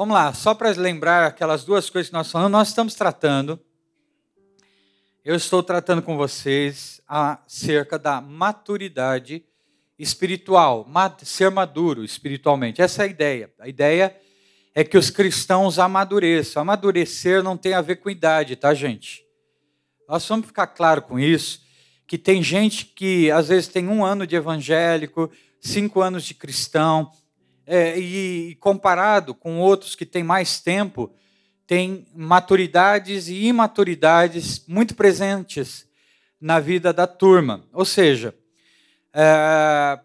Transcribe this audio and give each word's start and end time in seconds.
Vamos 0.00 0.14
lá, 0.14 0.32
só 0.32 0.54
para 0.54 0.70
lembrar 0.70 1.26
aquelas 1.26 1.62
duas 1.62 1.90
coisas 1.90 2.08
que 2.08 2.14
nós 2.14 2.30
falamos, 2.30 2.52
nós 2.52 2.68
estamos 2.68 2.94
tratando, 2.94 3.60
eu 5.22 5.34
estou 5.34 5.62
tratando 5.62 6.00
com 6.00 6.16
vocês 6.16 7.02
acerca 7.06 7.98
da 7.98 8.18
maturidade 8.18 9.44
espiritual, 9.98 10.88
ser 11.22 11.50
maduro 11.50 12.02
espiritualmente. 12.02 12.80
Essa 12.80 13.02
é 13.02 13.04
a 13.04 13.08
ideia. 13.10 13.52
A 13.58 13.68
ideia 13.68 14.18
é 14.74 14.82
que 14.82 14.96
os 14.96 15.10
cristãos 15.10 15.78
amadureçam. 15.78 16.62
Amadurecer 16.62 17.42
não 17.42 17.58
tem 17.58 17.74
a 17.74 17.82
ver 17.82 17.96
com 17.96 18.08
idade, 18.08 18.56
tá, 18.56 18.72
gente? 18.72 19.22
Nós 20.08 20.26
vamos 20.26 20.46
ficar 20.46 20.68
claro 20.68 21.02
com 21.02 21.20
isso, 21.20 21.60
que 22.06 22.16
tem 22.16 22.42
gente 22.42 22.86
que 22.86 23.30
às 23.30 23.48
vezes 23.48 23.68
tem 23.68 23.86
um 23.86 24.02
ano 24.02 24.26
de 24.26 24.34
evangélico, 24.34 25.30
cinco 25.60 26.00
anos 26.00 26.24
de 26.24 26.32
cristão, 26.32 27.12
é, 27.72 27.96
e 27.96 28.56
comparado 28.56 29.32
com 29.32 29.60
outros 29.60 29.94
que 29.94 30.04
têm 30.04 30.24
mais 30.24 30.58
tempo, 30.60 31.14
tem 31.68 32.04
maturidades 32.12 33.28
e 33.28 33.46
imaturidades 33.46 34.66
muito 34.66 34.92
presentes 34.96 35.86
na 36.40 36.58
vida 36.58 36.92
da 36.92 37.06
turma. 37.06 37.64
Ou 37.72 37.84
seja, 37.84 38.34
é, 39.14 40.00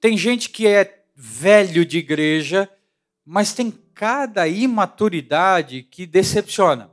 tem 0.00 0.16
gente 0.16 0.48
que 0.48 0.66
é 0.66 1.04
velho 1.14 1.84
de 1.84 1.98
igreja, 1.98 2.70
mas 3.22 3.52
tem 3.52 3.70
cada 3.94 4.48
imaturidade 4.48 5.82
que 5.82 6.06
decepciona. 6.06 6.90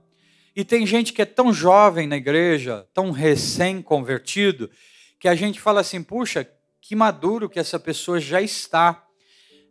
E 0.54 0.66
tem 0.66 0.86
gente 0.86 1.14
que 1.14 1.22
é 1.22 1.26
tão 1.26 1.54
jovem 1.54 2.06
na 2.06 2.18
igreja, 2.18 2.86
tão 2.94 3.12
recém-convertido, 3.12 4.70
que 5.18 5.30
a 5.30 5.36
gente 5.36 5.62
fala 5.62 5.80
assim: 5.80 6.04
puxa, 6.04 6.46
que 6.82 6.98
maduro 6.98 7.50
que 7.50 7.60
essa 7.60 7.80
pessoa 7.80 8.20
já 8.20 8.42
está 8.42 9.08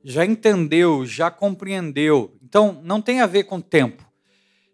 já 0.05 0.25
entendeu, 0.25 1.05
já 1.07 1.31
compreendeu. 1.31 2.37
Então, 2.43 2.81
não 2.83 3.01
tem 3.01 3.21
a 3.21 3.27
ver 3.27 3.45
com 3.45 3.61
tempo. 3.61 4.05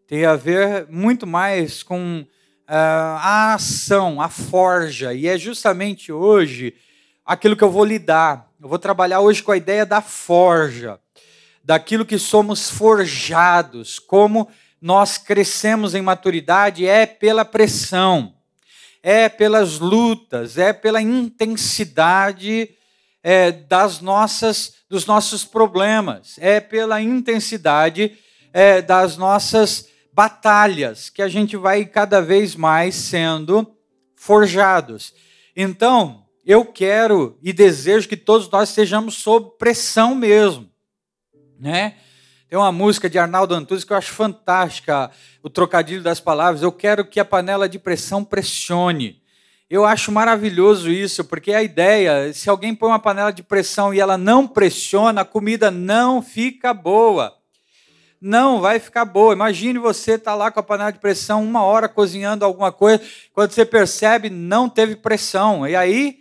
Tem 0.07 0.25
a 0.25 0.37
ver 0.37 0.87
muito 0.89 1.27
mais 1.27 1.83
com 1.83 2.21
uh, 2.21 2.27
a 2.69 3.55
ação, 3.55 4.21
a 4.21 4.29
forja. 4.29 5.13
E 5.13 5.27
é 5.27 5.37
justamente 5.37 6.13
hoje 6.13 6.75
aquilo 7.25 7.57
que 7.57 7.65
eu 7.65 7.71
vou 7.71 7.85
lidar. 7.85 8.51
Eu 8.61 8.69
vou 8.69 8.79
trabalhar 8.79 9.21
hoje 9.21 9.43
com 9.43 9.53
a 9.53 9.57
ideia 9.57 9.85
da 9.85 10.01
forja, 10.01 10.99
daquilo 11.63 12.07
que 12.07 12.19
somos 12.19 12.71
forjados, 12.71 13.99
como 13.99 14.49
nós 14.81 15.19
crescemos 15.19 15.95
em 15.95 16.03
maturidade 16.03 16.87
é 16.87 17.05
pela 17.05 17.45
pressão, 17.45 18.35
é 19.03 19.29
pelas 19.29 19.79
lutas, 19.79 20.59
é 20.59 20.73
pela 20.73 21.03
intensidade 21.03 22.76
é, 23.29 23.51
das 23.51 24.01
nossas, 24.01 24.75
dos 24.89 25.05
nossos 25.05 25.45
problemas, 25.45 26.37
é 26.39 26.61
pela 26.61 27.03
intensidade 27.03 28.17
é, 28.53 28.81
das 28.81 29.17
nossas 29.17 29.89
batalhas 30.13 31.11
que 31.11 31.21
a 31.21 31.27
gente 31.27 31.57
vai 31.57 31.85
cada 31.85 32.23
vez 32.23 32.55
mais 32.55 32.95
sendo 32.95 33.67
forjados. 34.15 35.13
Então, 35.57 36.25
eu 36.45 36.65
quero 36.65 37.37
e 37.43 37.53
desejo 37.53 38.09
que 38.09 38.17
todos 38.17 38.49
nós 38.49 38.69
estejamos 38.69 39.17
sob 39.17 39.59
pressão 39.59 40.15
mesmo, 40.15 40.71
né? 41.59 41.97
Tem 42.49 42.57
uma 42.57 42.71
música 42.71 43.11
de 43.11 43.19
Arnaldo 43.19 43.55
Antunes 43.55 43.83
que 43.83 43.93
eu 43.93 43.97
acho 43.97 44.13
fantástica, 44.13 45.11
o 45.43 45.51
trocadilho 45.51 46.01
das 46.01 46.21
palavras. 46.21 46.63
Eu 46.63 46.71
quero 46.71 47.05
que 47.05 47.19
a 47.19 47.25
panela 47.25 47.69
de 47.69 47.77
pressão 47.77 48.23
pressione. 48.23 49.21
Eu 49.69 49.85
acho 49.85 50.13
maravilhoso 50.13 50.89
isso, 50.89 51.25
porque 51.25 51.53
a 51.53 51.61
ideia, 51.61 52.33
se 52.33 52.49
alguém 52.49 52.73
põe 52.73 52.91
uma 52.91 53.01
panela 53.01 53.33
de 53.33 53.43
pressão 53.43 53.93
e 53.93 53.99
ela 53.99 54.17
não 54.17 54.47
pressiona, 54.47 55.23
a 55.23 55.25
comida 55.25 55.73
não 55.73 56.23
fica 56.23 56.73
boa. 56.73 57.37
Não 58.21 58.61
vai 58.61 58.79
ficar 58.79 59.05
boa. 59.05 59.33
Imagine 59.33 59.81
você 59.81 60.13
estar 60.13 60.31
tá 60.31 60.37
lá 60.37 60.53
com 60.53 60.61
a 60.61 60.63
panela 60.63 60.93
de 60.93 61.01
pressão 61.01 61.43
uma 61.43 61.65
hora 61.65 61.89
cozinhando 61.89 62.45
alguma 62.45 62.71
coisa, 62.71 63.03
quando 63.33 63.51
você 63.51 63.65
percebe 63.65 64.31
não 64.31 64.69
teve 64.69 64.95
pressão 64.95 65.67
e 65.67 65.75
aí 65.75 66.21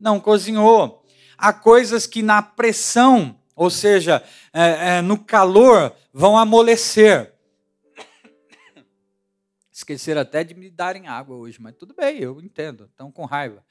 não 0.00 0.20
cozinhou. 0.20 1.04
Há 1.36 1.52
coisas 1.52 2.06
que 2.06 2.22
na 2.22 2.40
pressão, 2.40 3.34
ou 3.56 3.68
seja, 3.68 4.22
é, 4.54 4.98
é, 4.98 5.02
no 5.02 5.18
calor, 5.18 5.92
vão 6.14 6.38
amolecer. 6.38 7.32
Esqueceram 9.86 10.20
até 10.20 10.42
de 10.42 10.52
me 10.52 10.68
darem 10.68 11.06
água 11.06 11.36
hoje, 11.36 11.62
mas 11.62 11.76
tudo 11.76 11.94
bem, 11.94 12.18
eu 12.18 12.40
entendo, 12.40 12.86
estão 12.86 13.12
com 13.12 13.24
raiva. 13.24 13.64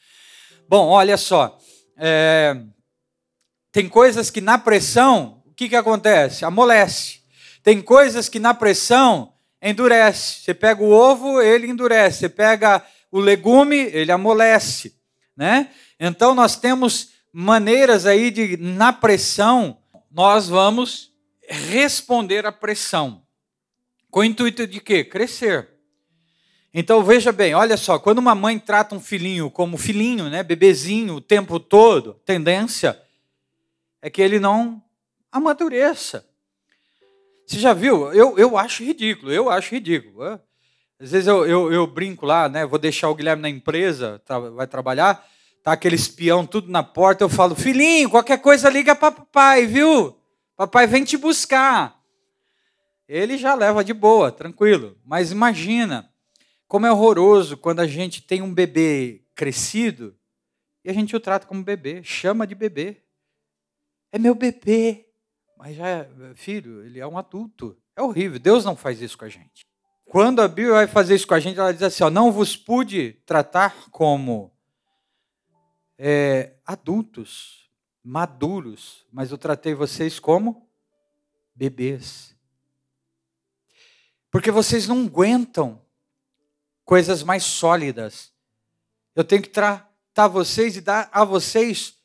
Bom, 0.66 0.88
olha 0.88 1.18
só. 1.18 1.59
É, 1.98 2.56
tem 3.70 3.90
coisas 3.90 4.30
que 4.30 4.40
na 4.40 4.58
pressão, 4.58 5.44
o 5.46 5.53
que, 5.53 5.68
que 5.68 5.76
acontece? 5.76 6.46
Amolece. 6.46 7.20
Tem 7.62 7.81
coisas 7.81 8.30
que 8.30 8.40
na 8.40 8.53
pressão 8.53 9.34
endurece. 9.62 10.40
Você 10.40 10.53
pega 10.53 10.81
o 10.81 10.90
ovo, 10.90 11.42
ele 11.42 11.68
endurece. 11.68 12.20
Você 12.20 12.30
pega 12.30 12.82
o 13.12 13.20
legume, 13.20 13.76
ele 13.76 14.09
amolece. 14.09 14.96
Né? 15.36 15.70
Então 16.00 16.34
nós 16.34 16.56
temos 16.56 17.09
maneiras 17.34 18.06
aí 18.06 18.32
de, 18.32 18.56
na 18.56 18.94
pressão, 18.94 19.80
nós 20.09 20.47
vamos 20.47 21.12
responder 21.50 22.46
à 22.46 22.53
pressão. 22.53 23.22
Com 24.09 24.22
o 24.22 24.24
intuito 24.24 24.66
de 24.66 24.80
quê? 24.80 25.03
Crescer. 25.03 25.75
Então 26.78 27.02
veja 27.02 27.31
bem, 27.31 27.56
olha 27.56 27.78
só, 27.78 27.97
quando 27.97 28.19
uma 28.19 28.36
mãe 28.36 28.59
trata 28.59 28.94
um 28.94 29.00
filhinho 29.00 29.50
como 29.50 29.78
filhinho, 29.78 30.30
né, 30.30 30.44
bebezinho 30.44 31.16
o 31.16 31.22
tempo 31.22 31.58
todo, 31.58 32.16
tendência 32.25 33.02
é 34.02 34.09
que 34.09 34.22
ele 34.22 34.41
não 34.41 34.84
amadureça. 35.31 36.28
Você 37.47 37.59
já 37.59 37.72
viu? 37.72 38.12
Eu, 38.12 38.38
eu 38.38 38.58
acho 38.58 38.84
ridículo, 38.84 39.31
eu 39.31 39.50
acho 39.50 39.74
ridículo. 39.74 40.22
Às 41.00 41.12
vezes 41.12 41.28
eu, 41.28 41.46
eu, 41.46 41.72
eu 41.72 41.88
brinco 41.88 42.25
lá, 42.25 42.50
né? 42.50 42.66
Vou 42.66 42.78
deixar 42.78 43.08
o 43.08 43.16
Guilherme 43.16 43.41
na 43.41 43.50
empresa, 43.50 44.22
tá, 44.25 44.38
vai 44.38 44.68
trabalhar, 44.68 45.25
tá 45.64 45.72
aquele 45.72 45.96
espião 45.96 46.46
tudo 46.46 46.69
na 46.69 46.84
porta, 46.84 47.24
eu 47.24 47.30
falo, 47.30 47.56
filhinho, 47.56 48.09
qualquer 48.09 48.41
coisa 48.41 48.69
liga 48.69 48.94
para 48.94 49.14
papai, 49.14 49.66
viu? 49.66 50.14
Papai 50.58 50.88
vem 50.88 51.06
te 51.06 51.16
buscar. 51.16 51.97
Ele 53.08 53.38
já 53.38 53.56
leva 53.56 53.81
de 53.81 53.94
boa, 53.94 54.30
tranquilo. 54.30 54.97
Mas 55.06 55.31
imagina, 55.31 56.14
como 56.68 56.86
é 56.86 56.92
horroroso 56.92 57.58
quando 57.58 57.80
a 57.80 57.88
gente 57.88 58.22
tem 58.22 58.42
um 58.42 58.53
bebê 58.53 59.24
crescido 59.36 60.18
e 60.84 60.90
a 60.90 60.94
gente 60.94 61.16
o 61.16 61.20
trata 61.20 61.48
como 61.48 61.64
bebê, 61.64 62.03
chama 62.03 62.46
de 62.46 62.53
bebê. 62.53 63.02
É 64.12 64.20
meu 64.20 64.36
bebê. 64.36 65.09
Mas 65.58 65.76
já 65.76 65.88
é 65.88 66.09
filho, 66.36 66.84
ele 66.84 67.00
é 67.00 67.08
um 67.08 67.18
adulto. 67.18 67.76
É 67.96 68.02
horrível. 68.02 68.38
Deus 68.38 68.64
não 68.64 68.76
faz 68.76 69.02
isso 69.02 69.18
com 69.18 69.26
a 69.26 69.30
gente. 69.30 69.66
Quando 70.06 70.42
a 70.42 70.48
Bíblia 70.48 70.74
vai 70.74 70.88
fazer 70.88 71.16
isso 71.16 71.26
com 71.26 71.34
a 71.34 71.40
gente, 71.40 71.59
ela 71.59 71.74
diz 71.74 71.81
assim: 71.81 72.03
ó, 72.03 72.09
não 72.09 72.31
vos 72.31 72.56
pude 72.56 73.14
tratar 73.26 73.90
como 73.90 74.52
é, 75.97 76.53
adultos, 76.66 77.70
maduros, 78.03 79.06
mas 79.12 79.32
eu 79.32 79.38
tratei 79.38 79.74
vocês 79.74 80.20
como 80.20 80.70
bebês. 81.56 82.36
Porque 84.30 84.52
vocês 84.52 84.88
não 84.88 85.06
aguentam 85.06 85.82
coisas 86.85 87.23
mais 87.23 87.44
sólidas. 87.44 88.31
Eu 89.16 89.23
tenho 89.23 89.41
que 89.41 89.50
tratar 89.50 90.28
vocês 90.28 90.78
e 90.78 90.81
dar 90.81 91.09
a 91.12 91.25
vocês 91.25 91.97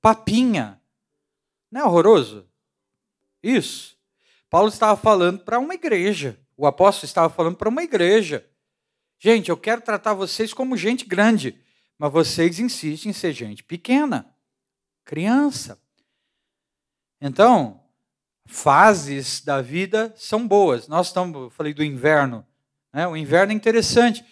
papinha. 0.00 0.80
Não 1.70 1.82
é 1.82 1.84
horroroso? 1.84 2.48
Isso. 3.42 3.96
Paulo 4.50 4.68
estava 4.68 4.96
falando 4.96 5.40
para 5.40 5.58
uma 5.58 5.74
igreja. 5.74 6.38
O 6.56 6.66
apóstolo 6.66 7.06
estava 7.06 7.32
falando 7.32 7.56
para 7.56 7.68
uma 7.68 7.82
igreja. 7.82 8.46
Gente, 9.18 9.50
eu 9.50 9.56
quero 9.56 9.80
tratar 9.80 10.14
vocês 10.14 10.52
como 10.52 10.76
gente 10.76 11.04
grande, 11.04 11.60
mas 11.96 12.12
vocês 12.12 12.58
insistem 12.58 13.10
em 13.10 13.12
ser 13.12 13.32
gente 13.32 13.62
pequena, 13.62 14.34
criança. 15.04 15.80
Então, 17.20 17.80
fases 18.46 19.40
da 19.40 19.62
vida 19.62 20.12
são 20.16 20.46
boas. 20.46 20.88
Nós 20.88 21.06
estamos, 21.06 21.40
eu 21.40 21.50
falei 21.50 21.72
do 21.72 21.84
inverno. 21.84 22.44
Né? 22.92 23.06
O 23.06 23.16
inverno 23.16 23.52
é 23.52 23.56
interessante, 23.56 24.24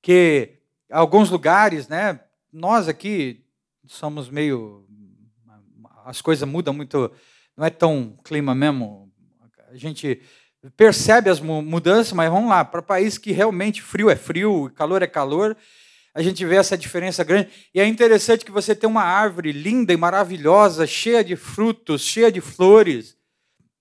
que 0.00 0.58
alguns 0.90 1.30
lugares, 1.30 1.88
né, 1.88 2.20
nós 2.52 2.88
aqui 2.88 3.44
somos 3.86 4.28
meio. 4.30 4.86
As 6.04 6.20
coisas 6.20 6.48
mudam 6.48 6.72
muito, 6.72 7.10
não 7.56 7.66
é 7.66 7.70
tão 7.70 8.16
clima 8.22 8.54
mesmo. 8.54 9.12
A 9.68 9.76
gente 9.76 10.22
percebe 10.76 11.28
as 11.28 11.40
mudanças, 11.40 12.12
mas 12.12 12.30
vamos 12.30 12.48
lá, 12.48 12.64
para 12.64 12.80
país 12.80 13.18
que 13.18 13.32
realmente 13.32 13.82
frio 13.82 14.08
é 14.08 14.16
frio, 14.16 14.70
calor 14.74 15.02
é 15.02 15.06
calor, 15.06 15.56
a 16.14 16.22
gente 16.22 16.44
vê 16.46 16.56
essa 16.56 16.78
diferença 16.78 17.22
grande. 17.22 17.50
E 17.74 17.80
é 17.80 17.86
interessante 17.86 18.44
que 18.44 18.50
você 18.50 18.74
tem 18.74 18.88
uma 18.88 19.02
árvore 19.02 19.52
linda 19.52 19.92
e 19.92 19.96
maravilhosa, 19.96 20.86
cheia 20.86 21.22
de 21.22 21.36
frutos, 21.36 22.02
cheia 22.02 22.32
de 22.32 22.40
flores, 22.40 23.16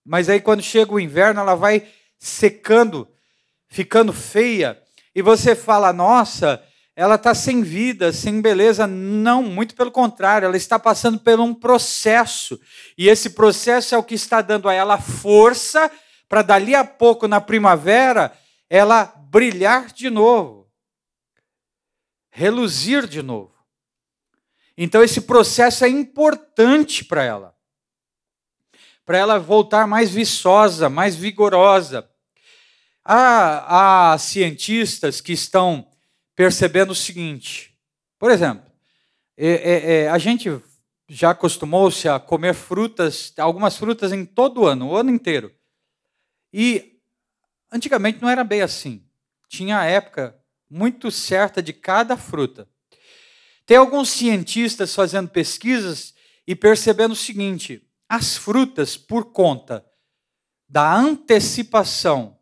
mas 0.03 0.29
aí 0.29 0.41
quando 0.41 0.61
chega 0.61 0.93
o 0.93 0.99
inverno, 0.99 1.39
ela 1.39 1.55
vai 1.55 1.87
secando 2.19 3.07
ficando 3.75 4.13
feia, 4.13 4.81
e 5.13 5.21
você 5.21 5.53
fala, 5.53 5.91
nossa, 5.91 6.63
ela 6.95 7.15
está 7.15 7.35
sem 7.35 7.61
vida, 7.61 8.13
sem 8.13 8.39
beleza. 8.39 8.87
Não, 8.87 9.43
muito 9.43 9.75
pelo 9.75 9.91
contrário, 9.91 10.45
ela 10.45 10.55
está 10.55 10.79
passando 10.79 11.19
por 11.19 11.37
um 11.41 11.53
processo. 11.53 12.57
E 12.97 13.09
esse 13.09 13.31
processo 13.31 13.93
é 13.93 13.97
o 13.97 14.03
que 14.03 14.15
está 14.15 14.41
dando 14.41 14.69
a 14.69 14.73
ela 14.73 14.97
força 14.97 15.91
para 16.29 16.41
dali 16.41 16.73
a 16.73 16.85
pouco, 16.85 17.27
na 17.27 17.41
primavera, 17.41 18.31
ela 18.69 19.13
brilhar 19.29 19.87
de 19.87 20.09
novo, 20.09 20.71
reluzir 22.31 23.05
de 23.07 23.21
novo. 23.21 23.53
Então, 24.77 25.03
esse 25.03 25.19
processo 25.19 25.83
é 25.83 25.89
importante 25.89 27.03
para 27.03 27.23
ela, 27.23 27.53
para 29.05 29.17
ela 29.17 29.37
voltar 29.37 29.85
mais 29.85 30.09
viçosa, 30.11 30.89
mais 30.89 31.13
vigorosa. 31.13 32.09
Há, 33.07 34.13
há 34.13 34.17
cientistas 34.17 35.21
que 35.21 35.31
estão 35.31 35.87
percebendo 36.35 36.89
o 36.89 36.95
seguinte: 36.95 37.77
por 38.17 38.31
exemplo, 38.31 38.65
é, 39.37 39.47
é, 39.47 39.93
é, 39.93 40.09
a 40.09 40.17
gente 40.17 40.49
já 41.07 41.29
acostumou-se 41.29 42.09
a 42.09 42.19
comer 42.19 42.55
frutas, 42.55 43.31
algumas 43.37 43.77
frutas 43.77 44.11
em 44.11 44.25
todo 44.25 44.61
o 44.61 44.65
ano, 44.65 44.89
o 44.89 44.97
ano 44.97 45.11
inteiro. 45.11 45.53
E 46.51 46.99
antigamente 47.71 48.19
não 48.19 48.29
era 48.29 48.43
bem 48.43 48.63
assim. 48.63 49.05
Tinha 49.47 49.79
a 49.79 49.85
época 49.85 50.35
muito 50.67 51.11
certa 51.11 51.61
de 51.61 51.73
cada 51.73 52.17
fruta. 52.17 52.67
Tem 53.67 53.77
alguns 53.77 54.09
cientistas 54.09 54.95
fazendo 54.95 55.29
pesquisas 55.29 56.15
e 56.47 56.55
percebendo 56.55 57.11
o 57.11 57.15
seguinte: 57.15 57.87
as 58.09 58.35
frutas, 58.35 58.97
por 58.97 59.25
conta 59.25 59.85
da 60.67 60.95
antecipação 60.95 62.34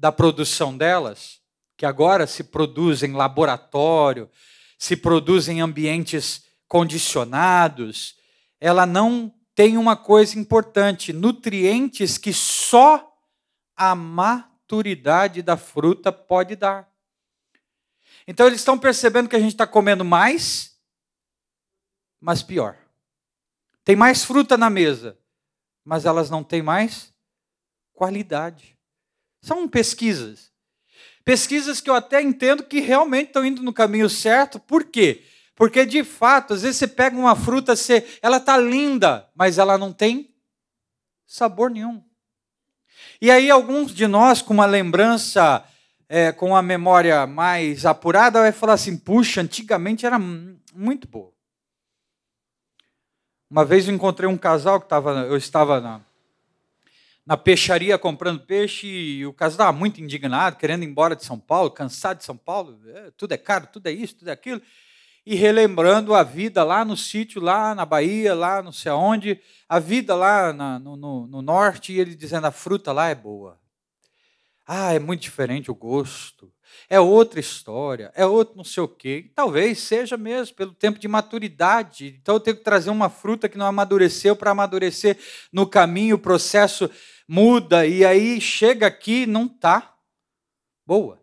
da 0.00 0.10
produção 0.10 0.74
delas, 0.74 1.42
que 1.76 1.84
agora 1.84 2.26
se 2.26 2.44
produz 2.44 3.02
em 3.02 3.12
laboratório, 3.12 4.30
se 4.78 4.96
produz 4.96 5.46
em 5.46 5.60
ambientes 5.60 6.46
condicionados, 6.66 8.16
ela 8.58 8.86
não 8.86 9.30
tem 9.54 9.76
uma 9.76 9.94
coisa 9.94 10.38
importante: 10.38 11.12
nutrientes 11.12 12.16
que 12.16 12.32
só 12.32 13.14
a 13.76 13.94
maturidade 13.94 15.42
da 15.42 15.58
fruta 15.58 16.10
pode 16.10 16.56
dar. 16.56 16.90
Então 18.26 18.46
eles 18.46 18.60
estão 18.60 18.78
percebendo 18.78 19.28
que 19.28 19.36
a 19.36 19.40
gente 19.40 19.52
está 19.52 19.66
comendo 19.66 20.02
mais, 20.04 20.78
mas 22.18 22.42
pior. 22.42 22.74
Tem 23.84 23.94
mais 23.94 24.24
fruta 24.24 24.56
na 24.56 24.70
mesa, 24.70 25.18
mas 25.84 26.06
elas 26.06 26.30
não 26.30 26.42
têm 26.42 26.62
mais 26.62 27.12
qualidade. 27.92 28.79
São 29.42 29.68
pesquisas. 29.68 30.50
Pesquisas 31.24 31.80
que 31.80 31.88
eu 31.88 31.94
até 31.94 32.20
entendo 32.22 32.64
que 32.64 32.80
realmente 32.80 33.28
estão 33.28 33.44
indo 33.44 33.62
no 33.62 33.72
caminho 33.72 34.08
certo. 34.08 34.58
Por 34.58 34.84
quê? 34.84 35.24
Porque 35.54 35.84
de 35.84 36.02
fato, 36.02 36.54
às 36.54 36.62
vezes 36.62 36.78
você 36.78 36.88
pega 36.88 37.16
uma 37.16 37.36
fruta, 37.36 37.76
você, 37.76 38.06
ela 38.22 38.38
está 38.38 38.56
linda, 38.56 39.28
mas 39.34 39.58
ela 39.58 39.76
não 39.76 39.92
tem 39.92 40.34
sabor 41.26 41.70
nenhum. 41.70 42.02
E 43.20 43.30
aí 43.30 43.50
alguns 43.50 43.94
de 43.94 44.06
nós 44.06 44.40
com 44.40 44.54
uma 44.54 44.66
lembrança 44.66 45.64
é, 46.08 46.32
com 46.32 46.56
a 46.56 46.62
memória 46.62 47.26
mais 47.26 47.86
apurada, 47.86 48.40
vai 48.40 48.52
falar 48.52 48.72
assim: 48.72 48.96
puxa, 48.96 49.42
antigamente 49.42 50.04
era 50.04 50.18
muito 50.18 51.06
boa. 51.06 51.32
Uma 53.48 53.64
vez 53.64 53.86
eu 53.86 53.94
encontrei 53.94 54.28
um 54.28 54.36
casal 54.36 54.80
que 54.80 54.86
estava, 54.86 55.12
eu 55.26 55.36
estava 55.36 55.80
na, 55.80 56.00
na 57.26 57.36
peixaria 57.36 57.98
comprando 57.98 58.40
peixe 58.40 58.86
e 58.86 59.26
o 59.26 59.32
casal 59.32 59.54
estava 59.54 59.72
muito 59.72 60.00
indignado, 60.00 60.56
querendo 60.56 60.82
ir 60.82 60.86
embora 60.86 61.14
de 61.14 61.24
São 61.24 61.38
Paulo, 61.38 61.70
cansado 61.70 62.18
de 62.18 62.24
São 62.24 62.36
Paulo, 62.36 62.80
é, 62.88 63.10
tudo 63.16 63.32
é 63.32 63.36
caro, 63.36 63.68
tudo 63.72 63.86
é 63.86 63.92
isso, 63.92 64.16
tudo 64.16 64.28
é 64.28 64.32
aquilo, 64.32 64.60
e 65.24 65.34
relembrando 65.34 66.14
a 66.14 66.22
vida 66.22 66.64
lá 66.64 66.84
no 66.84 66.96
sítio, 66.96 67.40
lá 67.40 67.74
na 67.74 67.84
Bahia, 67.84 68.34
lá 68.34 68.62
não 68.62 68.72
sei 68.72 68.90
aonde, 68.90 69.40
a 69.68 69.78
vida 69.78 70.14
lá 70.14 70.52
na, 70.52 70.78
no, 70.78 70.96
no, 70.96 71.26
no 71.26 71.42
norte, 71.42 71.92
e 71.92 72.00
ele 72.00 72.14
dizendo 72.14 72.46
a 72.46 72.50
fruta 72.50 72.90
lá 72.92 73.08
é 73.08 73.14
boa. 73.14 73.60
Ah, 74.66 74.94
é 74.94 74.98
muito 74.98 75.20
diferente 75.20 75.70
o 75.70 75.74
gosto. 75.74 76.52
É 76.92 76.98
outra 76.98 77.38
história, 77.38 78.10
é 78.16 78.26
outro 78.26 78.56
não 78.56 78.64
sei 78.64 78.82
o 78.82 78.88
quê. 78.88 79.30
Talvez 79.36 79.78
seja 79.78 80.16
mesmo 80.16 80.56
pelo 80.56 80.74
tempo 80.74 80.98
de 80.98 81.06
maturidade. 81.06 82.18
Então 82.20 82.34
eu 82.34 82.40
tenho 82.40 82.56
que 82.56 82.64
trazer 82.64 82.90
uma 82.90 83.08
fruta 83.08 83.48
que 83.48 83.56
não 83.56 83.66
amadureceu 83.66 84.34
para 84.34 84.50
amadurecer 84.50 85.16
no 85.52 85.68
caminho, 85.68 86.16
o 86.16 86.18
processo 86.18 86.90
muda 87.28 87.86
e 87.86 88.04
aí 88.04 88.40
chega 88.40 88.88
aqui 88.88 89.24
não 89.24 89.46
tá 89.46 89.96
boa. 90.84 91.22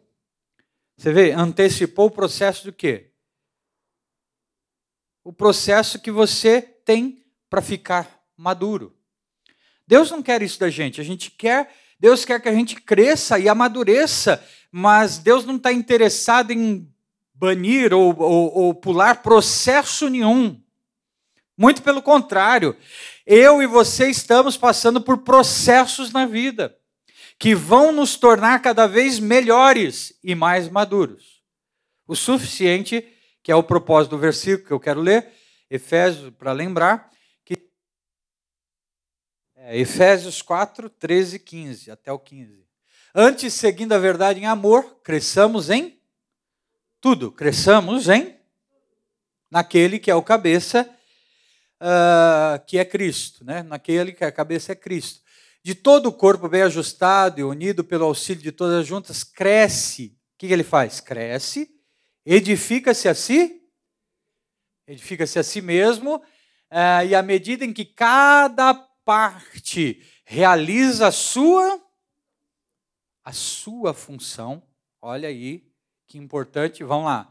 Você 0.97 1.11
vê, 1.11 1.33
antecipou 1.33 2.05
o 2.05 2.11
processo 2.11 2.63
do 2.63 2.71
quê? 2.71 3.11
O 5.21 5.33
processo 5.33 5.99
que 5.99 6.09
você 6.09 6.61
tem 6.61 7.25
para 7.49 7.61
ficar 7.61 8.23
maduro. 8.37 8.97
Deus 9.85 10.09
não 10.09 10.23
quer 10.23 10.41
isso 10.41 10.57
da 10.61 10.69
gente, 10.69 11.01
a 11.01 11.03
gente 11.03 11.29
quer 11.29 11.69
Deus 11.99 12.23
quer 12.23 12.39
que 12.39 12.47
a 12.47 12.53
gente 12.53 12.75
cresça 12.75 13.39
e 13.39 13.49
amadureça, 13.49 14.43
mas 14.71 15.17
Deus 15.17 15.45
não 15.45 15.55
está 15.55 15.71
interessado 15.71 16.51
em 16.51 16.87
banir 17.33 17.93
ou, 17.93 18.15
ou, 18.17 18.53
ou 18.53 18.75
pular 18.75 19.21
processo 19.21 20.09
nenhum. 20.09 20.61
Muito 21.57 21.81
pelo 21.81 22.01
contrário, 22.01 22.75
eu 23.25 23.61
e 23.61 23.67
você 23.67 24.09
estamos 24.09 24.55
passando 24.55 25.01
por 25.01 25.19
processos 25.19 26.11
na 26.11 26.25
vida 26.25 26.77
que 27.39 27.53
vão 27.53 27.91
nos 27.91 28.15
tornar 28.15 28.61
cada 28.61 28.87
vez 28.87 29.19
melhores 29.19 30.17
e 30.23 30.33
mais 30.33 30.69
maduros. 30.69 31.43
O 32.07 32.15
suficiente, 32.15 33.07
que 33.43 33.51
é 33.51 33.55
o 33.55 33.63
propósito 33.63 34.11
do 34.11 34.17
versículo 34.17 34.67
que 34.67 34.73
eu 34.73 34.79
quero 34.79 35.01
ler, 35.01 35.31
Efésios, 35.69 36.31
para 36.31 36.51
lembrar, 36.51 37.11
é, 39.67 39.77
Efésios 39.77 40.41
4, 40.41 40.89
13 40.89 41.39
15, 41.39 41.91
até 41.91 42.11
o 42.11 42.17
15. 42.17 42.66
Antes, 43.19 43.55
seguindo 43.55 43.93
a 43.93 43.97
verdade 43.97 44.39
em 44.39 44.45
amor, 44.45 44.99
cresçamos 45.03 45.71
em 45.71 45.99
tudo. 47.01 47.31
Cresçamos 47.31 48.07
em 48.09 48.37
naquele 49.49 49.97
que 49.97 50.11
é 50.11 50.13
o 50.13 50.21
cabeça, 50.21 50.87
uh, 51.81 52.63
que 52.67 52.77
é 52.77 52.85
Cristo, 52.85 53.43
né? 53.43 53.63
naquele 53.63 54.11
que 54.11 54.23
a 54.23 54.31
cabeça 54.31 54.73
é 54.73 54.75
Cristo. 54.75 55.23
De 55.63 55.73
todo 55.73 56.09
o 56.09 56.13
corpo 56.13 56.47
bem 56.47 56.61
ajustado 56.61 57.39
e 57.39 57.43
unido 57.43 57.83
pelo 57.83 58.05
auxílio 58.05 58.43
de 58.43 58.51
todas 58.51 58.81
as 58.81 58.85
juntas, 58.85 59.23
cresce. 59.23 60.15
O 60.35 60.37
que, 60.37 60.45
que 60.45 60.53
ele 60.53 60.63
faz? 60.63 60.99
Cresce, 60.99 61.71
edifica-se 62.23 63.09
a 63.09 63.15
si, 63.15 63.63
edifica-se 64.85 65.39
a 65.39 65.43
si 65.43 65.59
mesmo, 65.59 66.17
uh, 66.17 67.03
e 67.03 67.15
à 67.15 67.23
medida 67.23 67.65
em 67.65 67.73
que 67.73 67.83
cada 67.83 68.75
parte 69.03 70.05
realiza 70.23 71.07
a 71.07 71.11
sua 71.11 71.86
a 73.27 73.33
sua 73.33 73.93
função. 73.93 74.63
Olha 75.01 75.27
aí 75.27 75.61
que 76.07 76.17
importante, 76.17 76.81
vamos 76.81 77.07
lá. 77.07 77.29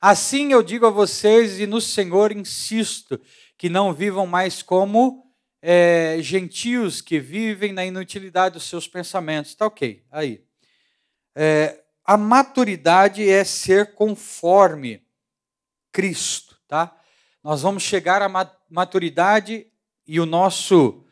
Assim 0.00 0.50
eu 0.50 0.62
digo 0.62 0.86
a 0.86 0.90
vocês 0.90 1.60
e 1.60 1.66
no 1.66 1.78
Senhor 1.78 2.32
insisto 2.32 3.20
que 3.58 3.68
não 3.68 3.92
vivam 3.92 4.26
mais 4.26 4.62
como 4.62 5.30
é, 5.60 6.16
gentios 6.22 7.02
que 7.02 7.20
vivem 7.20 7.74
na 7.74 7.84
inutilidade 7.84 8.54
dos 8.54 8.64
seus 8.64 8.88
pensamentos. 8.88 9.54
Tá 9.54 9.66
ok, 9.66 10.02
aí. 10.10 10.42
É, 11.34 11.84
a 12.02 12.16
maturidade 12.16 13.28
é 13.28 13.44
ser 13.44 13.94
conforme 13.94 15.06
Cristo, 15.92 16.58
tá? 16.66 16.98
Nós 17.44 17.60
vamos 17.60 17.82
chegar 17.82 18.22
à 18.22 18.56
maturidade 18.70 19.66
e 20.06 20.18
o 20.18 20.24
nosso 20.24 21.04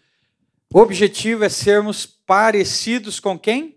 objetivo 0.73 1.45
é 1.45 1.51
sermos 1.51 2.07
parecidos 2.07 3.21
com 3.21 3.39
quem? 3.39 3.74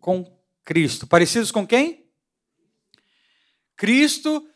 Com 0.00 0.24
Cristo. 0.64 1.06
Parecidos 1.06 1.50
com 1.50 1.66
quem? 1.66 2.06
Cristo 3.76 4.46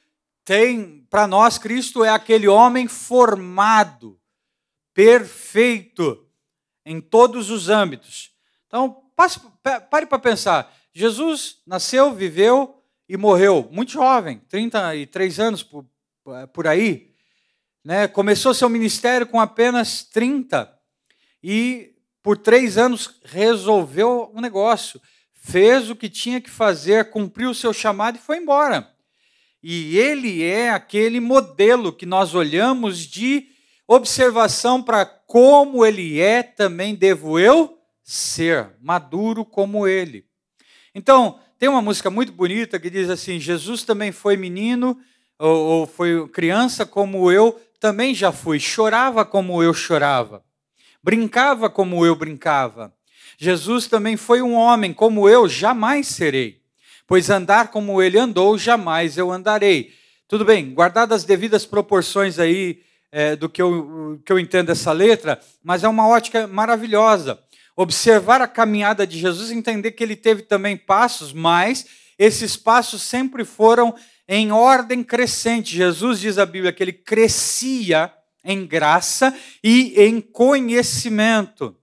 tem, 0.44 1.06
para 1.08 1.26
nós, 1.26 1.56
Cristo 1.56 2.04
é 2.04 2.10
aquele 2.10 2.46
homem 2.46 2.86
formado, 2.86 4.20
perfeito, 4.92 6.28
em 6.84 7.00
todos 7.00 7.50
os 7.50 7.68
âmbitos. 7.68 8.32
Então, 8.66 9.02
passe, 9.16 9.40
pare 9.90 10.04
para 10.04 10.18
pensar. 10.18 10.74
Jesus 10.92 11.62
nasceu, 11.66 12.12
viveu 12.12 12.82
e 13.08 13.16
morreu 13.16 13.68
muito 13.72 13.92
jovem, 13.92 14.38
33 14.48 15.40
anos 15.40 15.62
por, 15.62 15.86
por 16.52 16.66
aí. 16.66 17.14
Né? 17.82 18.06
Começou 18.06 18.54
seu 18.54 18.68
ministério 18.68 19.26
com 19.26 19.40
apenas 19.40 20.04
30 20.04 20.72
e 21.42 21.94
por 22.22 22.38
três 22.38 22.78
anos 22.78 23.20
resolveu 23.24 24.30
o 24.32 24.38
um 24.38 24.40
negócio, 24.40 25.00
fez 25.44 25.90
o 25.90 25.94
que 25.94 26.08
tinha 26.08 26.40
que 26.40 26.48
fazer, 26.48 27.10
cumpriu 27.10 27.50
o 27.50 27.54
seu 27.54 27.70
chamado 27.70 28.16
e 28.16 28.20
foi 28.20 28.38
embora. 28.38 28.90
E 29.62 29.98
ele 29.98 30.42
é 30.42 30.70
aquele 30.70 31.20
modelo 31.20 31.92
que 31.92 32.06
nós 32.06 32.34
olhamos 32.34 33.00
de 33.00 33.48
observação 33.86 34.82
para 34.82 35.04
como 35.04 35.84
ele 35.84 36.18
é, 36.18 36.42
também 36.42 36.94
devo 36.94 37.38
eu 37.38 37.78
ser, 38.02 38.70
maduro 38.80 39.44
como 39.44 39.86
ele. 39.86 40.24
Então, 40.94 41.38
tem 41.58 41.68
uma 41.68 41.82
música 41.82 42.08
muito 42.08 42.32
bonita 42.32 42.80
que 42.80 42.88
diz 42.88 43.10
assim: 43.10 43.38
Jesus 43.38 43.82
também 43.82 44.12
foi 44.12 44.38
menino, 44.38 44.98
ou, 45.38 45.56
ou 45.56 45.86
foi 45.86 46.26
criança 46.28 46.86
como 46.86 47.30
eu, 47.30 47.60
também 47.78 48.14
já 48.14 48.32
fui, 48.32 48.58
chorava 48.58 49.26
como 49.26 49.62
eu 49.62 49.74
chorava, 49.74 50.42
brincava 51.02 51.68
como 51.68 52.04
eu 52.04 52.16
brincava. 52.16 52.94
Jesus 53.38 53.86
também 53.86 54.16
foi 54.16 54.42
um 54.42 54.54
homem 54.54 54.92
como 54.92 55.28
eu 55.28 55.48
jamais 55.48 56.08
serei, 56.08 56.60
pois 57.06 57.30
andar 57.30 57.68
como 57.68 58.02
ele 58.02 58.18
andou, 58.18 58.56
jamais 58.56 59.18
eu 59.18 59.30
andarei. 59.30 59.92
Tudo 60.28 60.44
bem, 60.44 60.72
guardadas 60.72 61.22
as 61.22 61.24
devidas 61.24 61.66
proporções 61.66 62.38
aí 62.38 62.80
é, 63.12 63.36
do 63.36 63.48
que 63.48 63.62
eu, 63.62 64.20
que 64.24 64.32
eu 64.32 64.38
entendo 64.38 64.66
dessa 64.66 64.90
letra, 64.90 65.40
mas 65.62 65.84
é 65.84 65.88
uma 65.88 66.08
ótica 66.08 66.46
maravilhosa. 66.46 67.38
Observar 67.76 68.40
a 68.40 68.48
caminhada 68.48 69.06
de 69.06 69.18
Jesus, 69.18 69.50
entender 69.50 69.92
que 69.92 70.02
ele 70.02 70.16
teve 70.16 70.42
também 70.42 70.76
passos, 70.76 71.32
mas 71.32 71.86
esses 72.18 72.56
passos 72.56 73.02
sempre 73.02 73.44
foram 73.44 73.94
em 74.28 74.50
ordem 74.50 75.02
crescente. 75.02 75.76
Jesus 75.76 76.20
diz 76.20 76.38
a 76.38 76.46
Bíblia 76.46 76.72
que 76.72 76.82
ele 76.82 76.92
crescia 76.92 78.12
em 78.44 78.66
graça 78.66 79.36
e 79.62 79.94
em 79.96 80.20
conhecimento. 80.20 81.76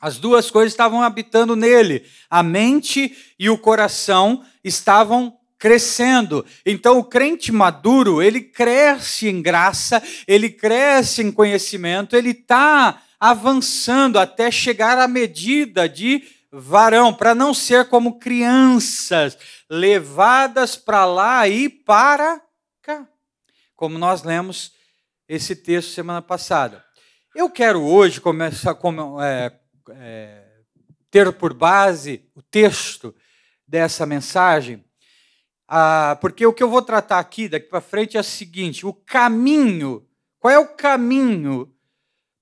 As 0.00 0.18
duas 0.18 0.50
coisas 0.50 0.72
estavam 0.72 1.02
habitando 1.02 1.56
nele. 1.56 2.04
A 2.30 2.42
mente 2.42 3.16
e 3.38 3.50
o 3.50 3.58
coração 3.58 4.44
estavam 4.62 5.36
crescendo. 5.58 6.46
Então 6.64 6.98
o 6.98 7.04
crente 7.04 7.50
maduro, 7.50 8.22
ele 8.22 8.40
cresce 8.40 9.28
em 9.28 9.42
graça, 9.42 10.02
ele 10.26 10.48
cresce 10.48 11.22
em 11.22 11.32
conhecimento, 11.32 12.14
ele 12.14 12.30
está 12.30 13.02
avançando 13.18 14.18
até 14.18 14.50
chegar 14.50 14.98
à 14.98 15.08
medida 15.08 15.88
de 15.88 16.22
varão, 16.50 17.12
para 17.12 17.34
não 17.34 17.52
ser 17.52 17.86
como 17.86 18.18
crianças, 18.18 19.36
levadas 19.68 20.76
para 20.76 21.04
lá 21.04 21.48
e 21.48 21.68
para 21.68 22.40
cá. 22.80 23.06
Como 23.74 23.98
nós 23.98 24.22
lemos 24.22 24.72
esse 25.28 25.54
texto 25.54 25.90
semana 25.90 26.22
passada. 26.22 26.84
Eu 27.34 27.50
quero 27.50 27.82
hoje 27.82 28.20
começar 28.20 28.72
a 28.72 29.24
é, 29.24 29.52
é, 29.96 30.44
ter 31.10 31.32
por 31.32 31.54
base 31.54 32.28
o 32.34 32.42
texto 32.42 33.14
dessa 33.66 34.06
mensagem, 34.06 34.84
ah, 35.66 36.16
porque 36.20 36.46
o 36.46 36.52
que 36.52 36.62
eu 36.62 36.70
vou 36.70 36.80
tratar 36.80 37.18
aqui 37.18 37.46
daqui 37.46 37.68
para 37.68 37.80
frente 37.80 38.16
é 38.16 38.20
o 38.20 38.24
seguinte: 38.24 38.86
o 38.86 38.92
caminho. 38.92 40.06
Qual 40.38 40.52
é 40.52 40.58
o 40.58 40.74
caminho 40.76 41.74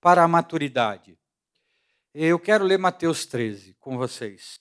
para 0.00 0.22
a 0.22 0.28
maturidade? 0.28 1.18
Eu 2.14 2.38
quero 2.38 2.64
ler 2.64 2.78
Mateus 2.78 3.26
13 3.26 3.74
com 3.80 3.96
vocês. 3.96 4.60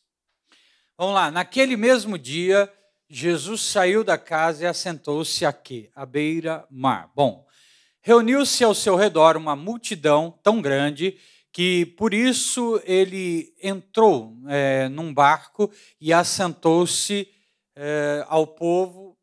Vamos 0.98 1.14
lá. 1.14 1.30
Naquele 1.30 1.76
mesmo 1.76 2.18
dia, 2.18 2.72
Jesus 3.10 3.62
saiu 3.62 4.04
da 4.04 4.18
casa 4.18 4.64
e 4.64 4.68
assentou-se 4.68 5.46
aqui, 5.46 5.90
à 5.94 6.06
beira-mar. 6.06 7.12
Bom, 7.14 7.46
reuniu-se 8.02 8.64
ao 8.64 8.74
seu 8.74 8.96
redor 8.96 9.38
uma 9.38 9.56
multidão 9.56 10.40
tão 10.42 10.62
grande 10.62 11.18
que 11.56 11.86
por 11.86 12.14
isso 12.14 12.82
ele 12.84 13.56
entrou 13.64 14.38
é, 14.50 14.90
num 14.90 15.14
barco 15.14 15.72
e 16.02 16.12
assentou-se 16.12 17.34
é, 17.74 18.26
ao 18.28 18.46
povo. 18.46 19.18